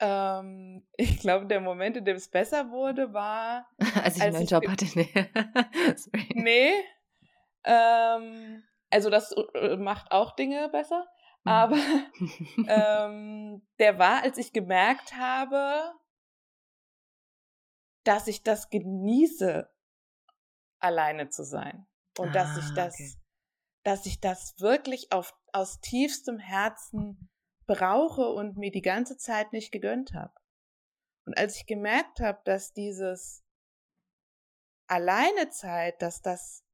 Ähm, 0.00 0.86
ich 0.96 1.20
glaube, 1.20 1.46
der 1.46 1.60
Moment, 1.60 1.96
in 1.96 2.04
dem 2.04 2.16
es 2.16 2.28
besser 2.28 2.70
wurde, 2.70 3.12
war. 3.12 3.68
als 4.02 4.16
ich 4.16 4.22
einen 4.22 4.34
neuen 4.34 4.46
Job 4.46 4.66
hatte, 4.68 4.86
nee. 4.94 5.30
Nee. 6.34 6.72
Ähm, 7.64 8.64
also, 8.90 9.08
das 9.08 9.34
äh, 9.54 9.76
macht 9.76 10.10
auch 10.10 10.34
Dinge 10.34 10.68
besser. 10.68 11.06
Mhm. 11.44 11.50
Aber 11.50 11.78
ähm, 12.66 13.66
der 13.78 13.98
war, 13.98 14.22
als 14.22 14.38
ich 14.38 14.52
gemerkt 14.52 15.16
habe, 15.16 15.92
dass 18.04 18.26
ich 18.26 18.42
das 18.42 18.68
genieße, 18.70 19.68
alleine 20.80 21.28
zu 21.28 21.44
sein. 21.44 21.86
Und 22.18 22.34
dass 22.34 22.56
ich 22.56 22.64
Ah, 22.64 22.74
das, 22.74 22.94
okay. 22.94 23.12
Dass 23.82 24.06
ich 24.06 24.20
das 24.20 24.60
wirklich 24.60 25.12
auf, 25.12 25.34
aus 25.52 25.80
tiefstem 25.80 26.38
Herzen 26.38 27.28
brauche 27.66 28.28
und 28.28 28.56
mir 28.56 28.70
die 28.70 28.82
ganze 28.82 29.16
Zeit 29.16 29.52
nicht 29.52 29.72
gegönnt 29.72 30.14
habe. 30.14 30.34
Und 31.26 31.36
als 31.36 31.56
ich 31.56 31.66
gemerkt 31.66 32.20
habe, 32.20 32.40
dass 32.44 32.72
dieses 32.72 33.44
Alleinezeit, 34.88 36.00
dass 36.02 36.20
das 36.20 36.64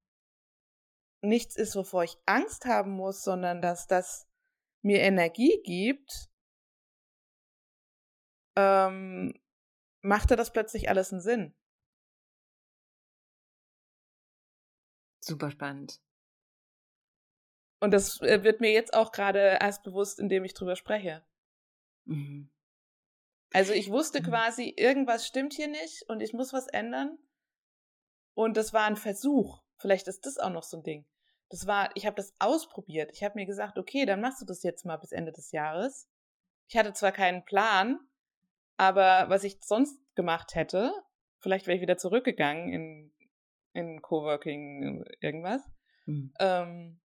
nichts 1.23 1.57
ist, 1.57 1.77
wovor 1.77 2.05
ich 2.05 2.17
Angst 2.27 2.65
haben 2.65 2.93
muss, 2.93 3.23
sondern 3.23 3.61
dass 3.61 3.87
das 3.87 4.27
mir 4.83 5.01
Energie 5.01 5.61
gibt, 5.65 6.31
ähm, 8.57 9.39
machte 10.01 10.37
das 10.37 10.53
plötzlich 10.53 10.89
alles 10.89 11.13
einen 11.13 11.21
Sinn. 11.21 11.55
Super 15.21 15.51
spannend. 15.51 16.01
Und 17.81 17.93
das 17.93 18.21
äh, 18.21 18.43
wird 18.43 18.61
mir 18.61 18.73
jetzt 18.73 18.95
auch 18.95 19.13
gerade 19.13 19.59
erst 19.61 19.83
bewusst, 19.85 20.19
indem 20.19 20.45
ich 20.45 20.55
drüber 20.55 20.77
spreche. 20.77 21.25
Mhm. 22.05 22.51
Also 23.53 23.73
ich 23.73 23.91
wusste 23.91 24.21
Mhm. 24.21 24.27
quasi, 24.27 24.75
irgendwas 24.77 25.27
stimmt 25.27 25.55
hier 25.55 25.69
nicht 25.69 26.03
und 26.09 26.21
ich 26.21 26.33
muss 26.33 26.53
was 26.53 26.67
ändern. 26.67 27.19
Und 28.35 28.57
das 28.57 28.73
war 28.73 28.85
ein 28.85 28.97
Versuch. 28.97 29.63
Vielleicht 29.79 30.09
ist 30.09 30.27
das 30.27 30.39
auch 30.39 30.51
noch 30.51 30.65
so 30.65 30.79
ein 30.79 30.83
Ding. 30.83 31.07
Das 31.51 31.67
war, 31.67 31.91
ich 31.95 32.05
habe 32.05 32.17
das 32.17 32.35
ausprobiert. 32.39 33.11
Ich 33.13 33.23
habe 33.25 33.37
mir 33.37 33.47
gesagt, 33.47 33.79
okay, 33.79 34.05
dann 34.05 34.21
machst 34.21 34.41
du 34.43 34.45
das 34.45 34.63
jetzt 34.63 34.85
mal 34.85 34.97
bis 34.97 35.13
Ende 35.13 35.33
des 35.33 35.51
Jahres. 35.53 36.09
Ich 36.69 36.77
hatte 36.77 36.93
zwar 36.93 37.13
keinen 37.13 37.45
Plan, 37.45 37.99
aber 38.77 39.31
was 39.31 39.45
ich 39.45 39.59
sonst 39.63 39.99
gemacht 40.15 40.55
hätte, 40.55 40.93
vielleicht 41.41 41.67
wäre 41.67 41.77
ich 41.77 41.83
wieder 41.83 41.97
zurückgegangen 41.97 42.69
in, 42.69 43.13
in 43.73 44.03
Coworking, 44.03 45.05
irgendwas. 45.21 45.63
Mhm. 46.05 46.35
Ähm, 46.39 47.01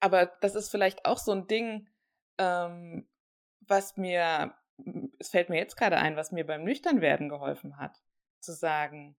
aber 0.00 0.26
das 0.26 0.54
ist 0.54 0.70
vielleicht 0.70 1.04
auch 1.04 1.18
so 1.18 1.32
ein 1.32 1.46
Ding, 1.46 1.88
ähm, 2.38 3.08
was 3.60 3.96
mir, 3.96 4.54
es 5.18 5.28
fällt 5.28 5.50
mir 5.50 5.58
jetzt 5.58 5.76
gerade 5.76 5.98
ein, 5.98 6.16
was 6.16 6.32
mir 6.32 6.46
beim 6.46 6.64
Nüchternwerden 6.64 7.28
geholfen 7.28 7.76
hat, 7.76 8.02
zu 8.40 8.52
sagen, 8.52 9.16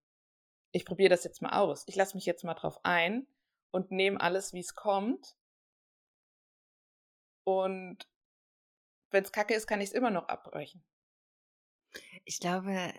ich 0.72 0.86
probiere 0.86 1.10
das 1.10 1.24
jetzt 1.24 1.42
mal 1.42 1.54
aus. 1.54 1.84
Ich 1.88 1.96
lasse 1.96 2.16
mich 2.16 2.26
jetzt 2.26 2.44
mal 2.44 2.54
drauf 2.54 2.80
ein 2.84 3.28
und 3.72 3.92
nehme 3.92 4.20
alles, 4.20 4.54
wie 4.54 4.60
es 4.60 4.76
kommt. 4.76 5.36
Und 7.44 8.08
wenn 9.12 9.24
es 9.24 9.32
kacke 9.32 9.54
ist, 9.54 9.68
kann 9.68 9.82
ich 9.82 9.90
es 9.90 9.96
immer 9.96 10.12
noch 10.12 10.28
abbrechen. 10.28 10.84
Ich 12.24 12.40
glaube, 12.40 12.94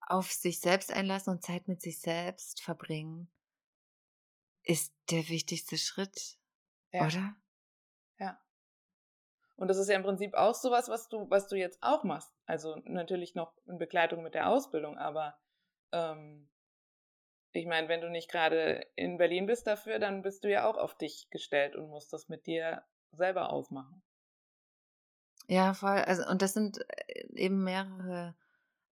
auf 0.00 0.32
sich 0.32 0.60
selbst 0.60 0.92
einlassen 0.92 1.32
und 1.32 1.44
Zeit 1.44 1.68
mit 1.68 1.80
sich 1.80 2.00
selbst 2.00 2.60
verbringen 2.60 3.30
ist 4.64 4.92
der 5.10 5.28
wichtigste 5.28 5.78
Schritt, 5.78 6.38
Ja. 6.92 7.06
oder? 7.06 7.36
Ja. 8.18 8.40
Und 9.56 9.68
das 9.68 9.78
ist 9.78 9.88
ja 9.88 9.96
im 9.96 10.02
Prinzip 10.02 10.34
auch 10.34 10.54
sowas, 10.54 10.88
was 10.88 11.08
du, 11.08 11.28
was 11.30 11.48
du 11.48 11.56
jetzt 11.56 11.82
auch 11.82 12.04
machst. 12.04 12.32
Also 12.46 12.76
natürlich 12.84 13.34
noch 13.34 13.54
in 13.66 13.78
Begleitung 13.78 14.22
mit 14.22 14.34
der 14.34 14.48
Ausbildung, 14.48 14.98
aber 14.98 15.38
ähm, 15.92 16.48
ich 17.52 17.66
meine, 17.66 17.88
wenn 17.88 18.00
du 18.00 18.08
nicht 18.08 18.30
gerade 18.30 18.86
in 18.96 19.18
Berlin 19.18 19.46
bist 19.46 19.66
dafür, 19.66 19.98
dann 19.98 20.22
bist 20.22 20.44
du 20.44 20.50
ja 20.50 20.66
auch 20.66 20.78
auf 20.78 20.96
dich 20.96 21.28
gestellt 21.30 21.76
und 21.76 21.88
musst 21.88 22.12
das 22.12 22.28
mit 22.28 22.46
dir 22.46 22.82
selber 23.12 23.50
ausmachen. 23.50 24.02
Ja, 25.48 25.74
voll. 25.74 25.98
Also, 25.98 26.26
und 26.28 26.40
das 26.40 26.54
sind 26.54 26.78
äh, 27.08 27.26
eben 27.34 27.62
mehrere 27.62 28.34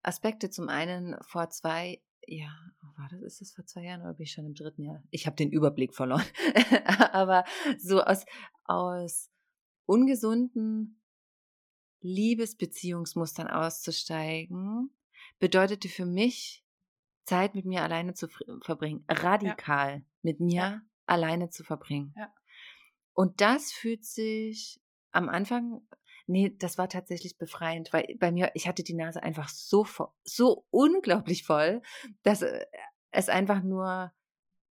Aspekte. 0.03 0.51
Zum 0.51 0.69
einen 0.69 1.17
vor 1.23 1.49
zwei, 1.51 2.03
ja, 2.27 2.49
war 2.97 3.09
das, 3.11 3.23
ist 3.23 3.41
das 3.41 3.53
vor 3.53 3.65
zwei 3.67 3.85
Jahren 3.85 4.03
oder 4.03 4.15
bin 4.15 4.25
ich 4.25 4.33
schon 4.33 4.47
im 4.47 4.55
dritten 4.55 4.83
Jahr? 4.85 5.03
Ich 5.11 5.27
habe 5.27 5.37
den 5.37 5.51
Überblick 5.51 5.95
verloren. 5.95 6.25
Aber 7.13 7.45
so 7.79 8.03
aus, 8.03 8.25
aus 8.65 9.31
ungesunden 9.87 11.01
Liebesbeziehungsmustern 12.01 13.49
auszusteigen, 13.49 14.91
bedeutete 15.39 15.89
für 15.89 16.07
mich, 16.07 16.65
Zeit 17.25 17.55
mit 17.55 17.65
mir 17.65 17.83
alleine 17.83 18.15
zu 18.15 18.29
verbringen. 18.63 19.05
Radikal 19.09 20.05
mit 20.23 20.41
mir 20.41 20.55
Ja. 20.55 20.83
alleine 21.07 21.51
zu 21.51 21.63
verbringen. 21.63 22.13
Ja. 22.17 22.33
Und 23.13 23.41
das 23.41 23.73
fühlt 23.73 24.05
sich 24.05 24.81
am 25.13 25.29
Anfang, 25.29 25.87
nee, 26.31 26.55
das 26.59 26.79
war 26.79 26.89
tatsächlich 26.89 27.39
befreiend, 27.39 27.93
weil 27.93 28.17
bei 28.19 28.33
mir, 28.33 28.51
ich 28.55 28.67
hatte 28.69 28.83
die 28.83 28.95
Nase 28.95 29.23
einfach 29.23 29.49
so, 29.49 29.85
vo- 29.85 30.13
so 30.25 30.67
unglaublich 30.71 31.45
voll, 31.45 31.83
dass 32.23 32.43
äh, 32.43 32.65
es 33.11 33.29
einfach 33.29 33.63
nur, 33.63 34.13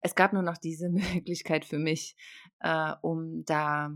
es 0.02 0.16
gab 0.16 0.34
nur 0.34 0.44
noch 0.44 0.58
diese 0.58 0.90
Möglichkeit 0.90 1.66
für 1.66 1.80
mich, 1.80 2.16
äh, 2.60 2.94
um 3.02 3.44
da 3.46 3.94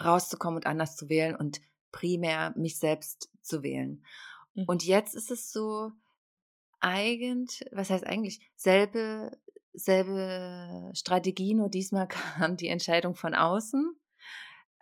rauszukommen 0.00 0.58
und 0.58 0.66
anders 0.66 0.96
zu 0.96 1.08
wählen 1.08 1.34
und 1.34 1.60
primär 1.90 2.52
mich 2.56 2.78
selbst 2.78 3.30
zu 3.42 3.62
wählen. 3.62 4.04
Mhm. 4.54 4.64
Und 4.66 4.84
jetzt 4.84 5.14
ist 5.14 5.30
es 5.30 5.50
so, 5.50 5.92
eigentlich, 6.80 7.64
was 7.72 7.90
heißt 7.90 8.06
eigentlich, 8.06 8.50
selbe, 8.54 9.36
selbe 9.72 10.90
Strategie, 10.94 11.54
nur 11.54 11.68
diesmal 11.68 12.08
kam 12.08 12.56
die 12.56 12.68
Entscheidung 12.68 13.14
von 13.14 13.34
außen. 13.34 13.96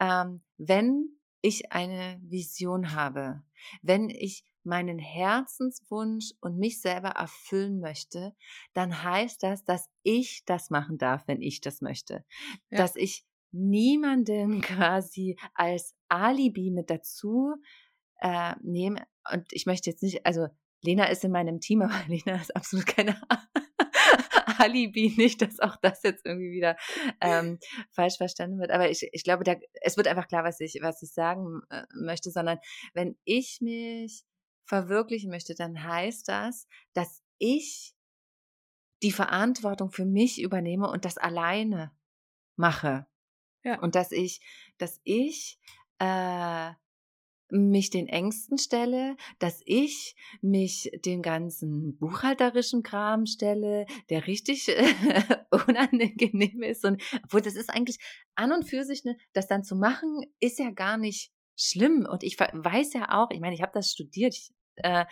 Ähm, 0.01 0.43
wenn 0.59 1.17
ich 1.43 1.73
eine 1.73 2.21
Vision 2.23 2.93
habe, 2.93 3.43
wenn 3.83 4.11
ich 4.11 4.45
meinen 4.65 4.99
Herzenswunsch 4.99 6.33
und 6.41 6.59
mich 6.59 6.81
selber 6.81 7.11
erfüllen 7.11 7.79
möchte, 7.79 8.35
dann 8.75 9.03
heißt 9.03 9.43
das, 9.43 9.65
dass 9.65 9.89
ich 10.03 10.45
das 10.45 10.71
machen 10.71 10.99
darf, 10.99 11.23
wenn 11.27 11.41
ich 11.41 11.61
das 11.61 11.81
möchte. 11.81 12.25
Ja. 12.71 12.79
Dass 12.79 12.97
ich 12.97 13.25
niemanden 13.53 14.61
quasi 14.63 15.39
als 15.55 15.95
Alibi 16.09 16.71
mit 16.71 16.91
dazu 16.91 17.55
äh, 18.21 18.55
nehme. 18.63 19.07
Und 19.33 19.47
ich 19.53 19.67
möchte 19.67 19.91
jetzt 19.91 20.03
nicht, 20.03 20.27
also 20.27 20.49
Lena 20.83 21.05
ist 21.07 21.25
in 21.25 21.33
meinem 21.33 21.61
Team, 21.61 21.83
aber 21.83 21.95
Lena 22.09 22.41
ist 22.41 22.55
absolut 22.55 22.87
keine 22.87 23.21
Alibi, 24.59 25.15
nicht, 25.17 25.43
dass 25.43 25.61
auch 25.61 25.77
das 25.77 26.03
jetzt 26.03 26.25
irgendwie 26.25 26.53
wieder 26.53 26.77
ähm, 27.21 27.59
falsch 27.91 28.17
verstanden 28.17 28.59
wird. 28.59 28.71
Aber 28.71 28.91
ich, 28.91 29.09
ich 29.13 29.25
glaube, 29.25 29.45
da, 29.45 29.57
es 29.83 29.97
wird 29.97 30.09
einfach 30.09 30.29
klar, 30.29 30.45
was 30.45 30.61
ich, 30.61 30.79
was 30.83 31.03
ich 31.03 31.13
sagen 31.13 31.63
äh, 31.71 31.85
möchte, 31.95 32.31
sondern 32.31 32.59
wenn 32.95 33.17
ich 33.25 33.61
mich 33.61 34.25
verwirklichen 34.65 35.31
möchte, 35.31 35.55
dann 35.55 35.83
heißt 35.83 36.29
das, 36.29 36.67
dass 36.93 37.23
ich 37.39 37.95
die 39.03 39.13
Verantwortung 39.13 39.91
für 39.91 40.07
mich 40.07 40.41
übernehme 40.41 40.89
und 40.89 41.05
das 41.05 41.19
alleine 41.19 41.93
mache. 42.57 43.07
Ja. 43.63 43.79
Und 43.81 43.95
dass 43.95 44.13
ich, 44.13 44.41
dass 44.79 45.01
ich 45.05 45.59
äh, 45.99 46.73
mich 47.57 47.91
den 47.91 48.09
Ängsten 48.09 48.59
stelle, 48.59 49.17
dass 49.39 49.61
ich 49.65 50.15
mich 50.41 50.91
den 51.05 51.23
ganzen 51.23 51.97
buchhalterischen 51.97 52.83
Kram 52.83 53.27
stelle, 53.27 53.87
der 54.11 54.27
richtig 54.27 54.69
äh, 54.69 54.87
unangenehm 55.69 56.63
ist. 56.63 56.85
Und 56.85 57.03
obwohl 57.25 57.41
das 57.41 57.55
ist 57.55 57.71
eigentlich 57.71 57.99
an 58.35 58.53
und 58.53 58.69
für 58.69 58.85
sich, 58.85 59.05
ne, 59.05 59.17
das 59.33 59.47
dann 59.47 59.65
zu 59.65 59.77
machen, 59.77 60.21
ist 60.41 60.59
ja 60.59 60.71
gar 60.71 60.97
nicht 60.97 61.33
schlimm. 61.57 62.07
Und 62.11 62.23
ich 62.23 62.39
weiß 62.39 62.93
ja 62.95 63.09
auch, 63.11 63.31
ich 63.31 63.41
meine, 63.41 63.55
ich 63.55 63.63
habe 63.63 63.73
das 63.75 63.91
studiert, 63.91 64.35
ich, 64.35 64.51
äh, 64.77 65.07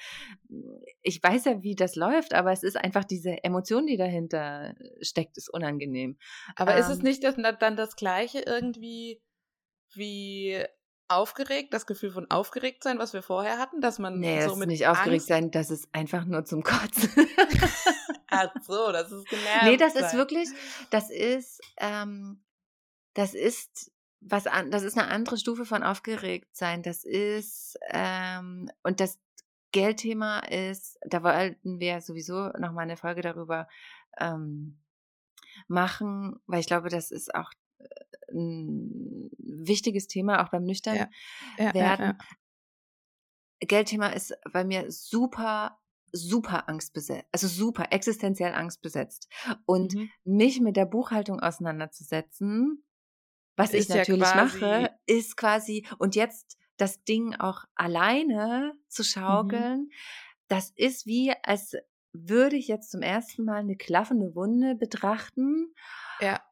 ich 1.02 1.22
weiß 1.22 1.46
ja, 1.46 1.62
wie 1.62 1.74
das 1.74 1.96
läuft, 1.96 2.34
aber 2.34 2.52
es 2.52 2.62
ist 2.62 2.76
einfach 2.76 3.04
diese 3.04 3.42
Emotion, 3.42 3.86
die 3.86 3.96
dahinter 3.96 4.74
steckt, 5.00 5.38
ist 5.38 5.52
unangenehm. 5.52 6.18
Aber 6.56 6.74
ähm, 6.74 6.80
ist 6.80 6.88
es 6.88 7.02
nicht 7.02 7.24
das, 7.24 7.36
dann 7.58 7.76
das 7.76 7.96
Gleiche 7.96 8.40
irgendwie 8.40 9.22
wie 9.94 10.64
aufgeregt, 11.16 11.72
das 11.72 11.86
Gefühl 11.86 12.10
von 12.10 12.30
aufgeregt 12.30 12.82
sein, 12.82 12.98
was 12.98 13.12
wir 13.12 13.22
vorher 13.22 13.58
hatten, 13.58 13.80
dass 13.80 13.98
man 13.98 14.18
Nee, 14.18 14.42
so 14.42 14.52
ist 14.52 14.58
mit 14.58 14.68
nicht 14.68 14.86
aufgeregt 14.86 15.14
Angst 15.14 15.28
sein, 15.28 15.50
das 15.50 15.70
ist 15.70 15.88
einfach 15.92 16.24
nur 16.24 16.44
zum 16.44 16.62
Kotzen. 16.62 17.10
Ach 18.28 18.50
so, 18.62 18.92
das 18.92 19.12
ist 19.12 19.28
genervt. 19.28 19.64
nee, 19.64 19.76
das 19.76 19.94
ist 19.94 20.10
sein. 20.10 20.18
wirklich, 20.18 20.48
das 20.90 21.10
ist, 21.10 21.60
ähm, 21.78 22.42
das 23.14 23.34
ist 23.34 23.92
was 24.26 24.46
an, 24.46 24.70
das 24.70 24.82
ist 24.82 24.96
eine 24.96 25.08
andere 25.08 25.36
Stufe 25.36 25.64
von 25.64 25.82
aufgeregt 25.82 26.56
sein. 26.56 26.82
Das 26.82 27.04
ist, 27.04 27.78
ähm, 27.90 28.70
und 28.82 29.00
das 29.00 29.18
Geldthema 29.72 30.40
ist, 30.40 30.98
da 31.06 31.22
wollten 31.22 31.78
wir 31.80 32.00
sowieso 32.00 32.48
noch 32.58 32.72
mal 32.72 32.82
eine 32.82 32.96
Folge 32.96 33.22
darüber 33.22 33.68
ähm, 34.18 34.78
machen, 35.68 36.40
weil 36.46 36.60
ich 36.60 36.66
glaube, 36.66 36.88
das 36.88 37.10
ist 37.10 37.34
auch 37.34 37.50
äh, 37.78 37.86
ein 38.34 39.30
wichtiges 39.38 40.08
Thema, 40.08 40.44
auch 40.44 40.50
beim 40.50 40.64
Nüchtern 40.64 41.08
Ja, 41.58 41.74
ja, 41.74 41.74
werden. 41.74 41.98
ja. 41.98 42.18
Geldthema 43.60 44.08
ist 44.08 44.34
bei 44.52 44.64
mir 44.64 44.90
super, 44.90 45.78
super 46.12 46.68
angstbesetzt, 46.68 47.26
also 47.32 47.48
super 47.48 47.86
existenziell 47.92 48.52
angstbesetzt. 48.52 49.28
Und 49.66 49.94
Mhm. 49.94 50.14
mich 50.24 50.60
mit 50.60 50.76
der 50.76 50.86
Buchhaltung 50.86 51.40
auseinanderzusetzen, 51.40 52.84
was 53.56 53.74
ich 53.74 53.88
Ist 53.88 53.94
ja 53.94 54.04
natürlich 54.04 54.34
mache, 54.34 54.90
ist 55.06 55.36
quasi, 55.36 55.86
und 55.98 56.16
jetzt 56.16 56.58
das 56.78 57.04
Ding 57.04 57.34
auch 57.36 57.64
alleine 57.74 58.74
zu 58.88 59.04
Mhm. 59.26 59.74
schaukeln, 59.84 59.90
das 60.48 60.72
ist 60.76 61.06
wie, 61.06 61.32
als 61.44 61.74
würde 62.12 62.56
ich 62.56 62.68
jetzt 62.68 62.90
zum 62.92 63.02
ersten 63.02 63.44
Mal 63.44 63.60
eine 63.60 63.76
klaffende 63.76 64.34
Wunde 64.36 64.74
betrachten 64.76 65.74
Ja, 66.20 66.44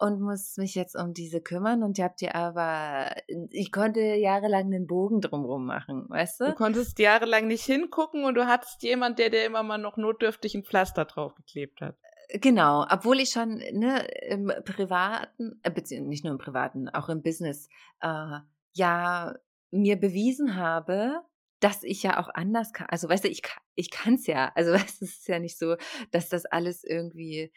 und 0.00 0.20
muss 0.20 0.56
mich 0.56 0.74
jetzt 0.74 0.96
um 0.96 1.12
diese 1.12 1.40
kümmern 1.40 1.82
und 1.82 1.98
ihr 1.98 2.04
habt 2.04 2.22
ihr 2.22 2.34
aber, 2.34 3.14
ich 3.50 3.70
konnte 3.70 4.00
jahrelang 4.00 4.66
einen 4.66 4.86
Bogen 4.86 5.20
drumrum 5.20 5.66
machen, 5.66 6.06
weißt 6.08 6.40
du 6.40 6.44
du? 6.46 6.54
konntest 6.54 6.98
jahrelang 6.98 7.46
nicht 7.46 7.64
hingucken 7.64 8.24
und 8.24 8.34
du 8.34 8.46
hattest 8.46 8.82
jemand, 8.82 9.18
der 9.18 9.30
dir 9.30 9.44
immer 9.44 9.62
mal 9.62 9.78
noch 9.78 9.96
notdürftig 9.96 10.54
ein 10.54 10.64
Pflaster 10.64 11.04
draufgeklebt 11.04 11.80
hat. 11.80 11.96
Genau, 12.32 12.86
obwohl 12.88 13.20
ich 13.20 13.30
schon 13.30 13.56
ne, 13.72 14.06
im 14.28 14.52
privaten, 14.64 15.60
äh, 15.62 15.70
beziehungsweise 15.70 16.08
nicht 16.08 16.24
nur 16.24 16.32
im 16.32 16.38
privaten, 16.38 16.88
auch 16.88 17.08
im 17.08 17.22
Business, 17.22 17.68
äh, 18.00 18.38
ja 18.72 19.34
mir 19.70 19.96
bewiesen 19.96 20.56
habe, 20.56 21.20
dass 21.60 21.82
ich 21.82 22.02
ja 22.02 22.18
auch 22.18 22.28
anders 22.32 22.72
kann. 22.72 22.86
Also 22.88 23.08
weißt 23.08 23.24
du, 23.24 23.28
ich, 23.28 23.42
ich 23.74 23.90
kann 23.90 24.14
es 24.14 24.26
ja. 24.26 24.50
Also 24.54 24.72
weißt 24.72 25.00
du, 25.00 25.04
es 25.04 25.18
ist 25.18 25.28
ja 25.28 25.38
nicht 25.38 25.58
so, 25.58 25.76
dass 26.10 26.28
das 26.28 26.46
alles 26.46 26.84
irgendwie 26.84 27.52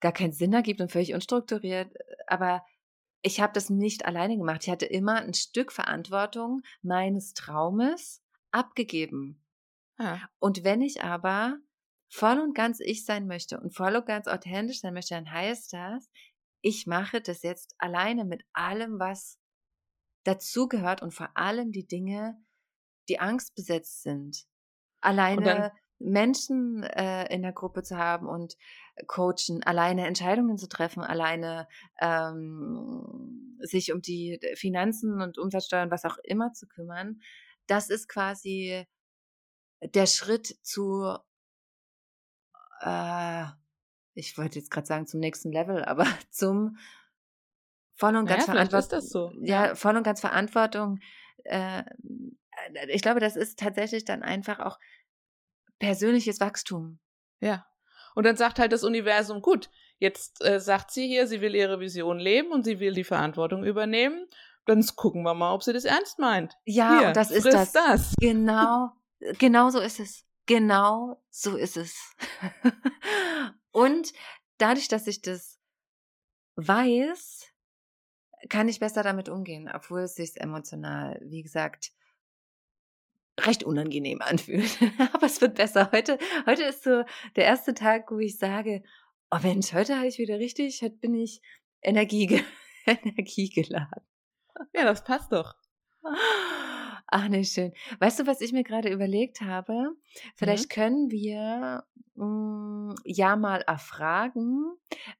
gar 0.00 0.12
keinen 0.12 0.32
Sinn 0.32 0.52
ergibt 0.52 0.80
und 0.80 0.92
völlig 0.92 1.14
unstrukturiert. 1.14 1.94
Aber 2.26 2.64
ich 3.22 3.40
habe 3.40 3.52
das 3.52 3.70
nicht 3.70 4.04
alleine 4.06 4.36
gemacht. 4.36 4.62
Ich 4.64 4.70
hatte 4.70 4.86
immer 4.86 5.16
ein 5.16 5.34
Stück 5.34 5.72
Verantwortung 5.72 6.62
meines 6.82 7.34
Traumes 7.34 8.22
abgegeben. 8.52 9.44
Ah, 9.98 10.28
Und 10.38 10.64
wenn 10.64 10.80
ich 10.82 11.02
aber 11.02 11.58
voll 12.08 12.38
und 12.38 12.54
ganz 12.54 12.80
ich 12.80 13.04
sein 13.04 13.26
möchte 13.26 13.58
und 13.60 13.74
voll 13.74 13.96
und 13.96 14.06
ganz 14.06 14.28
authentisch 14.28 14.80
sein 14.80 14.94
möchte, 14.94 15.14
dann 15.14 15.30
heißt 15.30 15.72
das, 15.72 16.10
ich 16.60 16.86
mache 16.86 17.20
das 17.20 17.42
jetzt 17.42 17.74
alleine 17.78 18.24
mit 18.24 18.44
allem, 18.52 18.98
was 18.98 19.38
dazugehört 20.24 21.02
und 21.02 21.12
vor 21.12 21.36
allem 21.36 21.72
die 21.72 21.86
Dinge, 21.86 22.42
die 23.08 23.20
angstbesetzt 23.20 24.02
sind. 24.02 24.46
Alleine 25.00 25.72
Menschen 26.04 26.82
äh, 26.82 27.32
in 27.34 27.42
der 27.42 27.52
Gruppe 27.52 27.82
zu 27.82 27.96
haben 27.96 28.28
und 28.28 28.56
coachen, 29.06 29.62
alleine 29.64 30.06
Entscheidungen 30.06 30.58
zu 30.58 30.68
treffen, 30.68 31.02
alleine 31.02 31.66
ähm, 32.00 33.58
sich 33.60 33.92
um 33.92 34.02
die 34.02 34.38
Finanzen 34.54 35.20
und 35.20 35.38
Umsatzsteuern, 35.38 35.90
was 35.90 36.04
auch 36.04 36.18
immer 36.22 36.52
zu 36.52 36.66
kümmern, 36.68 37.20
das 37.66 37.90
ist 37.90 38.08
quasi 38.08 38.86
der 39.80 40.06
Schritt 40.06 40.58
zu, 40.62 41.16
äh, 42.80 43.44
ich 44.14 44.38
wollte 44.38 44.58
jetzt 44.58 44.70
gerade 44.70 44.86
sagen 44.86 45.06
zum 45.06 45.20
nächsten 45.20 45.52
Level, 45.52 45.84
aber 45.84 46.06
zum 46.30 46.78
voll 47.96 48.16
und 48.16 48.26
ganz 48.26 48.46
Naja, 48.46 48.66
Verantwortung. 48.66 49.00
so, 49.00 49.32
Ja, 49.40 49.66
ja. 49.66 49.74
voll 49.74 49.96
und 49.96 50.02
ganz 50.02 50.20
Verantwortung. 50.20 51.00
Äh, 51.44 51.84
ich 52.88 53.02
glaube, 53.02 53.20
das 53.20 53.36
ist 53.36 53.58
tatsächlich 53.58 54.04
dann 54.04 54.22
einfach 54.22 54.60
auch 54.60 54.78
persönliches 55.84 56.40
Wachstum. 56.40 56.98
ja. 57.40 57.66
Und 58.16 58.24
dann 58.24 58.36
sagt 58.36 58.60
halt 58.60 58.72
das 58.72 58.84
Universum, 58.84 59.42
gut, 59.42 59.70
jetzt 59.98 60.44
äh, 60.44 60.60
sagt 60.60 60.92
sie 60.92 61.08
hier, 61.08 61.26
sie 61.26 61.40
will 61.40 61.54
ihre 61.54 61.80
Vision 61.80 62.20
leben 62.20 62.52
und 62.52 62.62
sie 62.62 62.78
will 62.78 62.92
die 62.92 63.02
Verantwortung 63.02 63.64
übernehmen. 63.64 64.28
Dann 64.66 64.86
gucken 64.94 65.24
wir 65.24 65.34
mal, 65.34 65.52
ob 65.52 65.64
sie 65.64 65.72
das 65.72 65.84
ernst 65.84 66.20
meint. 66.20 66.54
Ja, 66.64 66.98
hier, 66.98 67.08
und 67.08 67.16
das 67.16 67.32
ist 67.32 67.44
das. 67.44 67.72
das. 67.72 68.14
Genau, 68.20 68.92
genau 69.38 69.70
so 69.70 69.80
ist 69.80 69.98
es. 69.98 70.24
Genau 70.46 71.22
so 71.30 71.56
ist 71.56 71.76
es. 71.76 72.14
und 73.72 74.12
dadurch, 74.58 74.86
dass 74.86 75.08
ich 75.08 75.20
das 75.20 75.58
weiß, 76.56 77.46
kann 78.48 78.68
ich 78.68 78.78
besser 78.78 79.02
damit 79.02 79.28
umgehen, 79.28 79.68
obwohl 79.74 80.02
es 80.02 80.14
sich 80.14 80.40
emotional, 80.40 81.20
wie 81.24 81.42
gesagt, 81.42 81.90
recht 83.40 83.64
unangenehm 83.64 84.20
anfühlt. 84.22 84.78
Aber 85.12 85.26
es 85.26 85.40
wird 85.40 85.54
besser. 85.56 85.90
Heute, 85.92 86.18
heute 86.46 86.62
ist 86.64 86.84
so 86.84 87.04
der 87.36 87.44
erste 87.44 87.74
Tag, 87.74 88.10
wo 88.10 88.18
ich 88.18 88.38
sage, 88.38 88.82
oh 89.30 89.38
Mensch, 89.42 89.72
heute 89.72 89.96
habe 89.96 90.06
ich 90.06 90.18
wieder 90.18 90.38
richtig, 90.38 90.82
heute 90.82 90.96
bin 90.96 91.14
ich 91.14 91.40
Energie, 91.82 92.26
ge- 92.26 92.42
energiegeladen. 92.86 94.04
Ja, 94.74 94.84
das 94.84 95.02
passt 95.04 95.32
doch. 95.32 95.54
Ach, 97.06 97.28
nee, 97.28 97.44
schön. 97.44 97.72
Weißt 98.00 98.18
du, 98.20 98.26
was 98.26 98.40
ich 98.40 98.52
mir 98.52 98.62
gerade 98.64 98.90
überlegt 98.90 99.40
habe? 99.40 99.90
Vielleicht 100.36 100.64
Mhm. 100.68 100.68
können 100.74 101.10
wir 101.10 101.84
mh, 102.14 102.94
ja 103.04 103.36
mal 103.36 103.60
erfragen, 103.62 104.64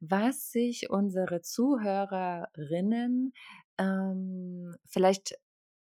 was 0.01 0.51
sich 0.51 0.89
unsere 0.91 1.41
Zuhörerinnen 1.43 3.33
ähm, 3.79 4.77
vielleicht 4.87 5.35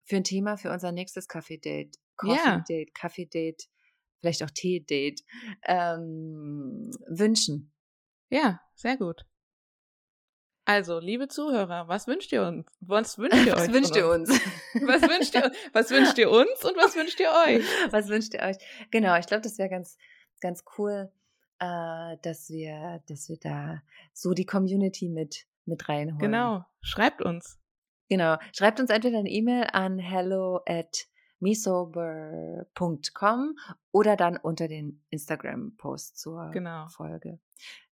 für 0.04 0.18
ein 0.18 0.24
Thema 0.24 0.58
für 0.58 0.72
unser 0.72 0.92
nächstes 0.92 1.28
Kaffee-Date, 1.28 1.98
Coffee-Date, 2.20 2.94
Kaffee-Date, 2.94 3.70
vielleicht 4.20 4.44
auch 4.44 4.50
Tee-Date 4.50 5.24
ähm, 5.66 6.92
wünschen. 7.08 7.72
Ja, 8.30 8.62
sehr 8.76 8.98
gut. 8.98 9.26
Also, 10.66 11.00
liebe 11.00 11.28
Zuhörer, 11.28 11.88
was 11.88 12.06
wünscht 12.06 12.32
ihr 12.32 12.44
uns? 12.44 12.68
Was 12.80 13.18
wünscht 13.18 13.44
ihr 13.44 13.54
euch? 13.56 13.58
Was 13.58 13.66
von 13.66 13.74
wünscht 13.74 13.96
ihr 13.96 14.08
uns? 14.08 14.30
Was 14.30 15.02
wünscht 15.02 15.34
ihr, 15.34 15.52
was 15.74 15.90
wünscht 15.90 16.18
ihr 16.20 16.30
uns 16.30 16.64
und 16.64 16.78
was 16.78 16.96
wünscht 16.96 17.20
ihr 17.20 17.32
euch? 17.48 17.66
Was 17.92 18.08
wünscht 18.08 18.36
ihr 18.36 18.42
euch? 18.42 18.58
Genau, 18.92 19.18
ich 19.18 19.26
glaube, 19.26 19.42
das 19.42 19.58
wäre 19.58 19.70
ganz, 19.70 19.98
ganz 20.42 20.64
cool, 20.78 21.12
äh, 21.58 22.18
dass 22.22 22.50
wir, 22.50 23.02
dass 23.08 23.30
wir 23.30 23.38
da 23.38 23.82
so 24.14 24.34
die 24.34 24.46
Community 24.46 25.10
mit, 25.10 25.48
mit 25.66 25.90
reinholen. 25.90 26.20
Genau, 26.20 26.64
schreibt 26.82 27.24
uns. 27.24 27.58
Genau. 28.08 28.38
Schreibt 28.56 28.80
uns 28.80 28.92
entweder 28.92 29.20
eine 29.20 29.30
E-Mail 29.30 29.68
an 29.72 29.98
hello 29.98 30.62
at 30.68 31.08
mesober.com 31.40 33.58
oder 33.92 34.16
dann 34.16 34.38
unter 34.38 34.68
den 34.68 35.04
Instagram-Post 35.10 36.18
zur 36.18 36.50
Genau. 36.52 36.88
Folge. 36.90 37.40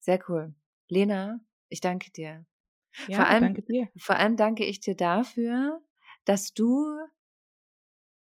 Sehr 0.01 0.19
cool. 0.29 0.55
Lena, 0.89 1.41
ich 1.69 1.81
danke 1.81 2.11
dir. 2.11 2.45
Ja, 3.09 3.17
Vor 3.19 3.27
allem- 3.27 3.43
danke 3.43 3.63
dir. 3.63 3.89
Vor 3.99 4.17
allem 4.17 4.37
danke 4.37 4.65
ich 4.65 4.81
dir 4.81 4.97
dafür, 4.97 5.81
dass 6.25 6.55
du 6.55 6.87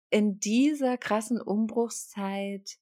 in 0.09 0.39
dieser 0.39 0.97
krassen 0.97 1.41
Umbruchszeit 1.41 2.77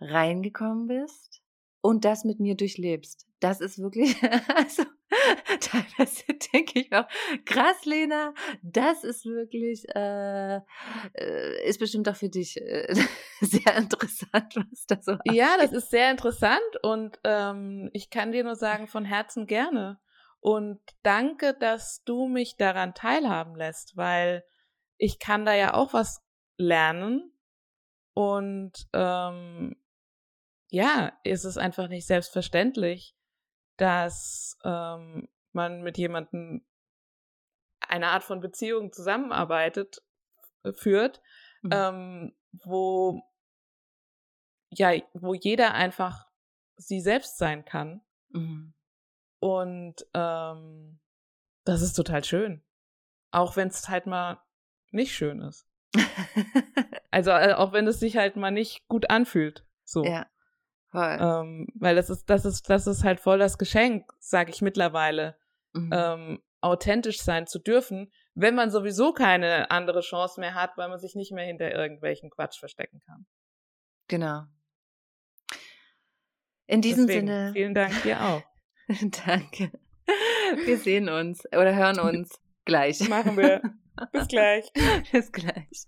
reingekommen 0.00 0.86
bist 0.86 1.42
und 1.80 2.04
das 2.04 2.24
mit 2.24 2.40
mir 2.40 2.54
durchlebst. 2.56 3.26
Das 3.40 3.60
ist 3.60 3.78
wirklich, 3.78 4.16
also 4.56 4.84
teilweise 5.60 6.24
denke 6.52 6.80
ich 6.80 6.92
auch, 6.92 7.06
krass, 7.44 7.84
Lena, 7.84 8.34
das 8.62 9.04
ist 9.04 9.24
wirklich, 9.26 9.84
äh, 9.94 10.56
äh, 11.14 11.68
ist 11.68 11.78
bestimmt 11.78 12.08
auch 12.08 12.16
für 12.16 12.28
dich 12.28 12.56
äh, 12.60 12.94
sehr 13.40 13.76
interessant, 13.76 14.56
was 14.56 14.86
da 14.86 15.00
so 15.00 15.16
Ja, 15.24 15.56
das 15.58 15.72
ist 15.72 15.90
sehr 15.90 16.10
interessant 16.10 16.60
und 16.82 17.18
ähm, 17.24 17.90
ich 17.92 18.10
kann 18.10 18.32
dir 18.32 18.44
nur 18.44 18.56
sagen, 18.56 18.86
von 18.86 19.04
Herzen 19.04 19.46
gerne. 19.46 20.00
Und 20.42 20.80
danke, 21.02 21.54
dass 21.54 22.02
du 22.04 22.26
mich 22.26 22.56
daran 22.56 22.94
teilhaben 22.94 23.56
lässt, 23.56 23.96
weil 23.96 24.42
ich 24.96 25.18
kann 25.18 25.44
da 25.44 25.54
ja 25.54 25.74
auch 25.74 25.92
was 25.92 26.22
lernen 26.56 27.32
und 28.14 28.88
ähm, 28.94 29.76
ja, 30.70 31.12
ist 31.24 31.44
es 31.44 31.58
einfach 31.58 31.88
nicht 31.88 32.06
selbstverständlich, 32.06 33.14
dass 33.80 34.58
ähm, 34.62 35.28
man 35.52 35.82
mit 35.82 35.96
jemandem 35.96 36.64
eine 37.80 38.08
Art 38.08 38.22
von 38.22 38.40
Beziehung 38.40 38.92
zusammenarbeitet, 38.92 40.02
äh, 40.62 40.72
führt, 40.72 41.22
mhm. 41.62 41.70
ähm, 41.72 42.36
wo 42.52 43.22
ja, 44.72 44.92
wo 45.14 45.34
jeder 45.34 45.74
einfach 45.74 46.28
sie 46.76 47.00
selbst 47.00 47.38
sein 47.38 47.64
kann. 47.64 48.02
Mhm. 48.28 48.74
Und 49.40 50.06
ähm, 50.14 51.00
das 51.64 51.82
ist 51.82 51.94
total 51.94 52.22
schön. 52.22 52.62
Auch 53.32 53.56
wenn 53.56 53.68
es 53.68 53.88
halt 53.88 54.06
mal 54.06 54.40
nicht 54.90 55.14
schön 55.14 55.40
ist. 55.40 55.66
also 57.10 57.30
äh, 57.30 57.54
auch 57.54 57.72
wenn 57.72 57.86
es 57.86 57.98
sich 57.98 58.16
halt 58.16 58.36
mal 58.36 58.50
nicht 58.50 58.86
gut 58.86 59.10
anfühlt. 59.10 59.66
So. 59.84 60.04
Ja. 60.04 60.30
Voll. 60.90 61.18
Ähm, 61.20 61.68
weil 61.74 61.94
das 61.94 62.10
ist, 62.10 62.28
das 62.28 62.44
ist, 62.44 62.68
das 62.68 62.86
ist 62.86 63.04
halt 63.04 63.20
voll 63.20 63.38
das 63.38 63.58
Geschenk, 63.58 64.10
sage 64.18 64.50
ich 64.50 64.60
mittlerweile, 64.60 65.36
mhm. 65.72 65.90
ähm, 65.94 66.42
authentisch 66.60 67.20
sein 67.22 67.46
zu 67.46 67.58
dürfen, 67.58 68.12
wenn 68.34 68.54
man 68.54 68.70
sowieso 68.70 69.12
keine 69.12 69.70
andere 69.70 70.00
Chance 70.00 70.40
mehr 70.40 70.54
hat, 70.54 70.76
weil 70.76 70.88
man 70.88 70.98
sich 70.98 71.14
nicht 71.14 71.32
mehr 71.32 71.44
hinter 71.44 71.72
irgendwelchen 71.72 72.30
Quatsch 72.30 72.58
verstecken 72.58 73.00
kann. 73.06 73.26
Genau. 74.08 74.42
In 76.66 76.82
diesem 76.82 77.06
Deswegen, 77.06 77.26
Sinne. 77.26 77.52
Vielen 77.52 77.74
Dank 77.74 78.02
dir 78.02 78.20
auch. 78.20 78.42
Danke. 79.26 79.72
Wir 80.64 80.78
sehen 80.78 81.08
uns 81.08 81.44
oder 81.46 81.74
hören 81.74 81.98
uns 82.16 82.40
gleich. 82.64 83.08
Machen 83.08 83.36
wir. 83.36 83.62
Bis 84.12 84.28
gleich. 84.28 84.70
Bis 85.12 85.32
gleich. 85.32 85.86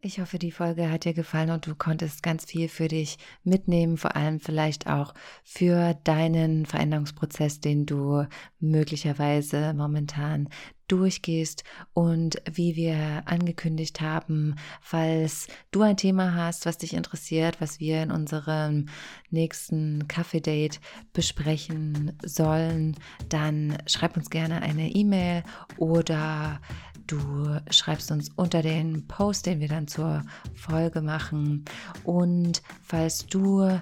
Ich 0.00 0.20
hoffe, 0.20 0.38
die 0.38 0.52
Folge 0.52 0.92
hat 0.92 1.04
dir 1.04 1.12
gefallen 1.12 1.50
und 1.50 1.66
du 1.66 1.74
konntest 1.74 2.22
ganz 2.22 2.44
viel 2.44 2.68
für 2.68 2.86
dich 2.86 3.18
mitnehmen, 3.42 3.96
vor 3.96 4.14
allem 4.14 4.38
vielleicht 4.38 4.86
auch 4.86 5.12
für 5.42 5.94
deinen 6.04 6.66
Veränderungsprozess, 6.66 7.60
den 7.60 7.84
du 7.84 8.24
möglicherweise 8.60 9.74
momentan 9.74 10.48
durchgehst 10.86 11.64
und 11.94 12.40
wie 12.50 12.76
wir 12.76 13.24
angekündigt 13.26 14.00
haben, 14.00 14.54
falls 14.80 15.48
du 15.72 15.82
ein 15.82 15.96
Thema 15.96 16.32
hast, 16.32 16.64
was 16.64 16.78
dich 16.78 16.94
interessiert, 16.94 17.60
was 17.60 17.80
wir 17.80 18.00
in 18.00 18.12
unserem 18.12 18.86
nächsten 19.30 20.06
Kaffee-Date 20.06 20.80
besprechen 21.12 22.16
sollen, 22.24 22.96
dann 23.28 23.76
schreib 23.86 24.16
uns 24.16 24.30
gerne 24.30 24.62
eine 24.62 24.90
E-Mail 24.90 25.42
oder 25.76 26.60
Du 27.08 27.58
schreibst 27.70 28.10
uns 28.10 28.30
unter 28.36 28.60
den 28.60 29.06
Post, 29.08 29.46
den 29.46 29.60
wir 29.60 29.68
dann 29.68 29.88
zur 29.88 30.22
Folge 30.54 31.00
machen. 31.00 31.64
Und 32.04 32.62
falls 32.82 33.26
du 33.26 33.80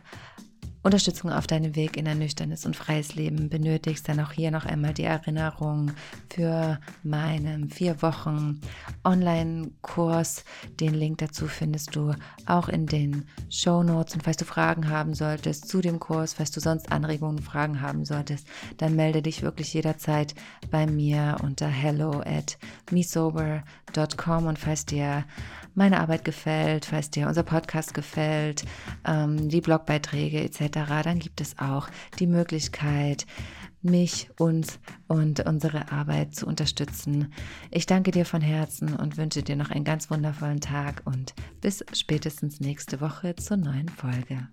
Unterstützung 0.86 1.32
auf 1.32 1.48
deinem 1.48 1.74
Weg 1.74 1.96
in 1.96 2.06
ein 2.06 2.20
nüchternes 2.20 2.64
und 2.64 2.76
freies 2.76 3.16
Leben 3.16 3.48
benötigst, 3.48 4.08
dann 4.08 4.20
auch 4.20 4.30
hier 4.30 4.52
noch 4.52 4.66
einmal 4.66 4.94
die 4.94 5.02
Erinnerung 5.02 5.90
für 6.32 6.78
meinen 7.02 7.70
vier 7.70 8.00
Wochen 8.02 8.60
Online-Kurs. 9.02 10.44
Den 10.78 10.94
Link 10.94 11.18
dazu 11.18 11.48
findest 11.48 11.96
du 11.96 12.14
auch 12.46 12.68
in 12.68 12.86
den 12.86 13.24
Show 13.50 13.82
Notes. 13.82 14.14
Und 14.14 14.22
falls 14.22 14.36
du 14.36 14.44
Fragen 14.44 14.88
haben 14.88 15.14
solltest 15.14 15.68
zu 15.68 15.80
dem 15.80 15.98
Kurs, 15.98 16.34
falls 16.34 16.52
du 16.52 16.60
sonst 16.60 16.92
Anregungen, 16.92 17.42
Fragen 17.42 17.80
haben 17.80 18.04
solltest, 18.04 18.46
dann 18.76 18.94
melde 18.94 19.22
dich 19.22 19.42
wirklich 19.42 19.74
jederzeit 19.74 20.36
bei 20.70 20.86
mir 20.86 21.38
unter 21.42 21.66
hello 21.66 22.20
at 22.20 22.58
mesober.com. 22.92 24.46
Und 24.46 24.60
falls 24.60 24.86
dir 24.86 25.24
meine 25.76 26.00
Arbeit 26.00 26.24
gefällt, 26.24 26.86
falls 26.86 27.10
dir 27.10 27.28
unser 27.28 27.42
Podcast 27.42 27.94
gefällt, 27.94 28.64
ähm, 29.06 29.48
die 29.48 29.60
Blogbeiträge 29.60 30.40
etc., 30.40 30.68
dann 31.04 31.18
gibt 31.18 31.40
es 31.40 31.58
auch 31.58 31.88
die 32.18 32.26
Möglichkeit, 32.26 33.26
mich, 33.82 34.30
uns 34.38 34.80
und 35.06 35.46
unsere 35.46 35.92
Arbeit 35.92 36.34
zu 36.34 36.46
unterstützen. 36.46 37.32
Ich 37.70 37.86
danke 37.86 38.10
dir 38.10 38.24
von 38.24 38.40
Herzen 38.40 38.96
und 38.96 39.16
wünsche 39.16 39.42
dir 39.42 39.56
noch 39.56 39.70
einen 39.70 39.84
ganz 39.84 40.10
wundervollen 40.10 40.60
Tag 40.60 41.02
und 41.04 41.34
bis 41.60 41.84
spätestens 41.92 42.58
nächste 42.58 43.00
Woche 43.00 43.36
zur 43.36 43.58
neuen 43.58 43.88
Folge. 43.88 44.48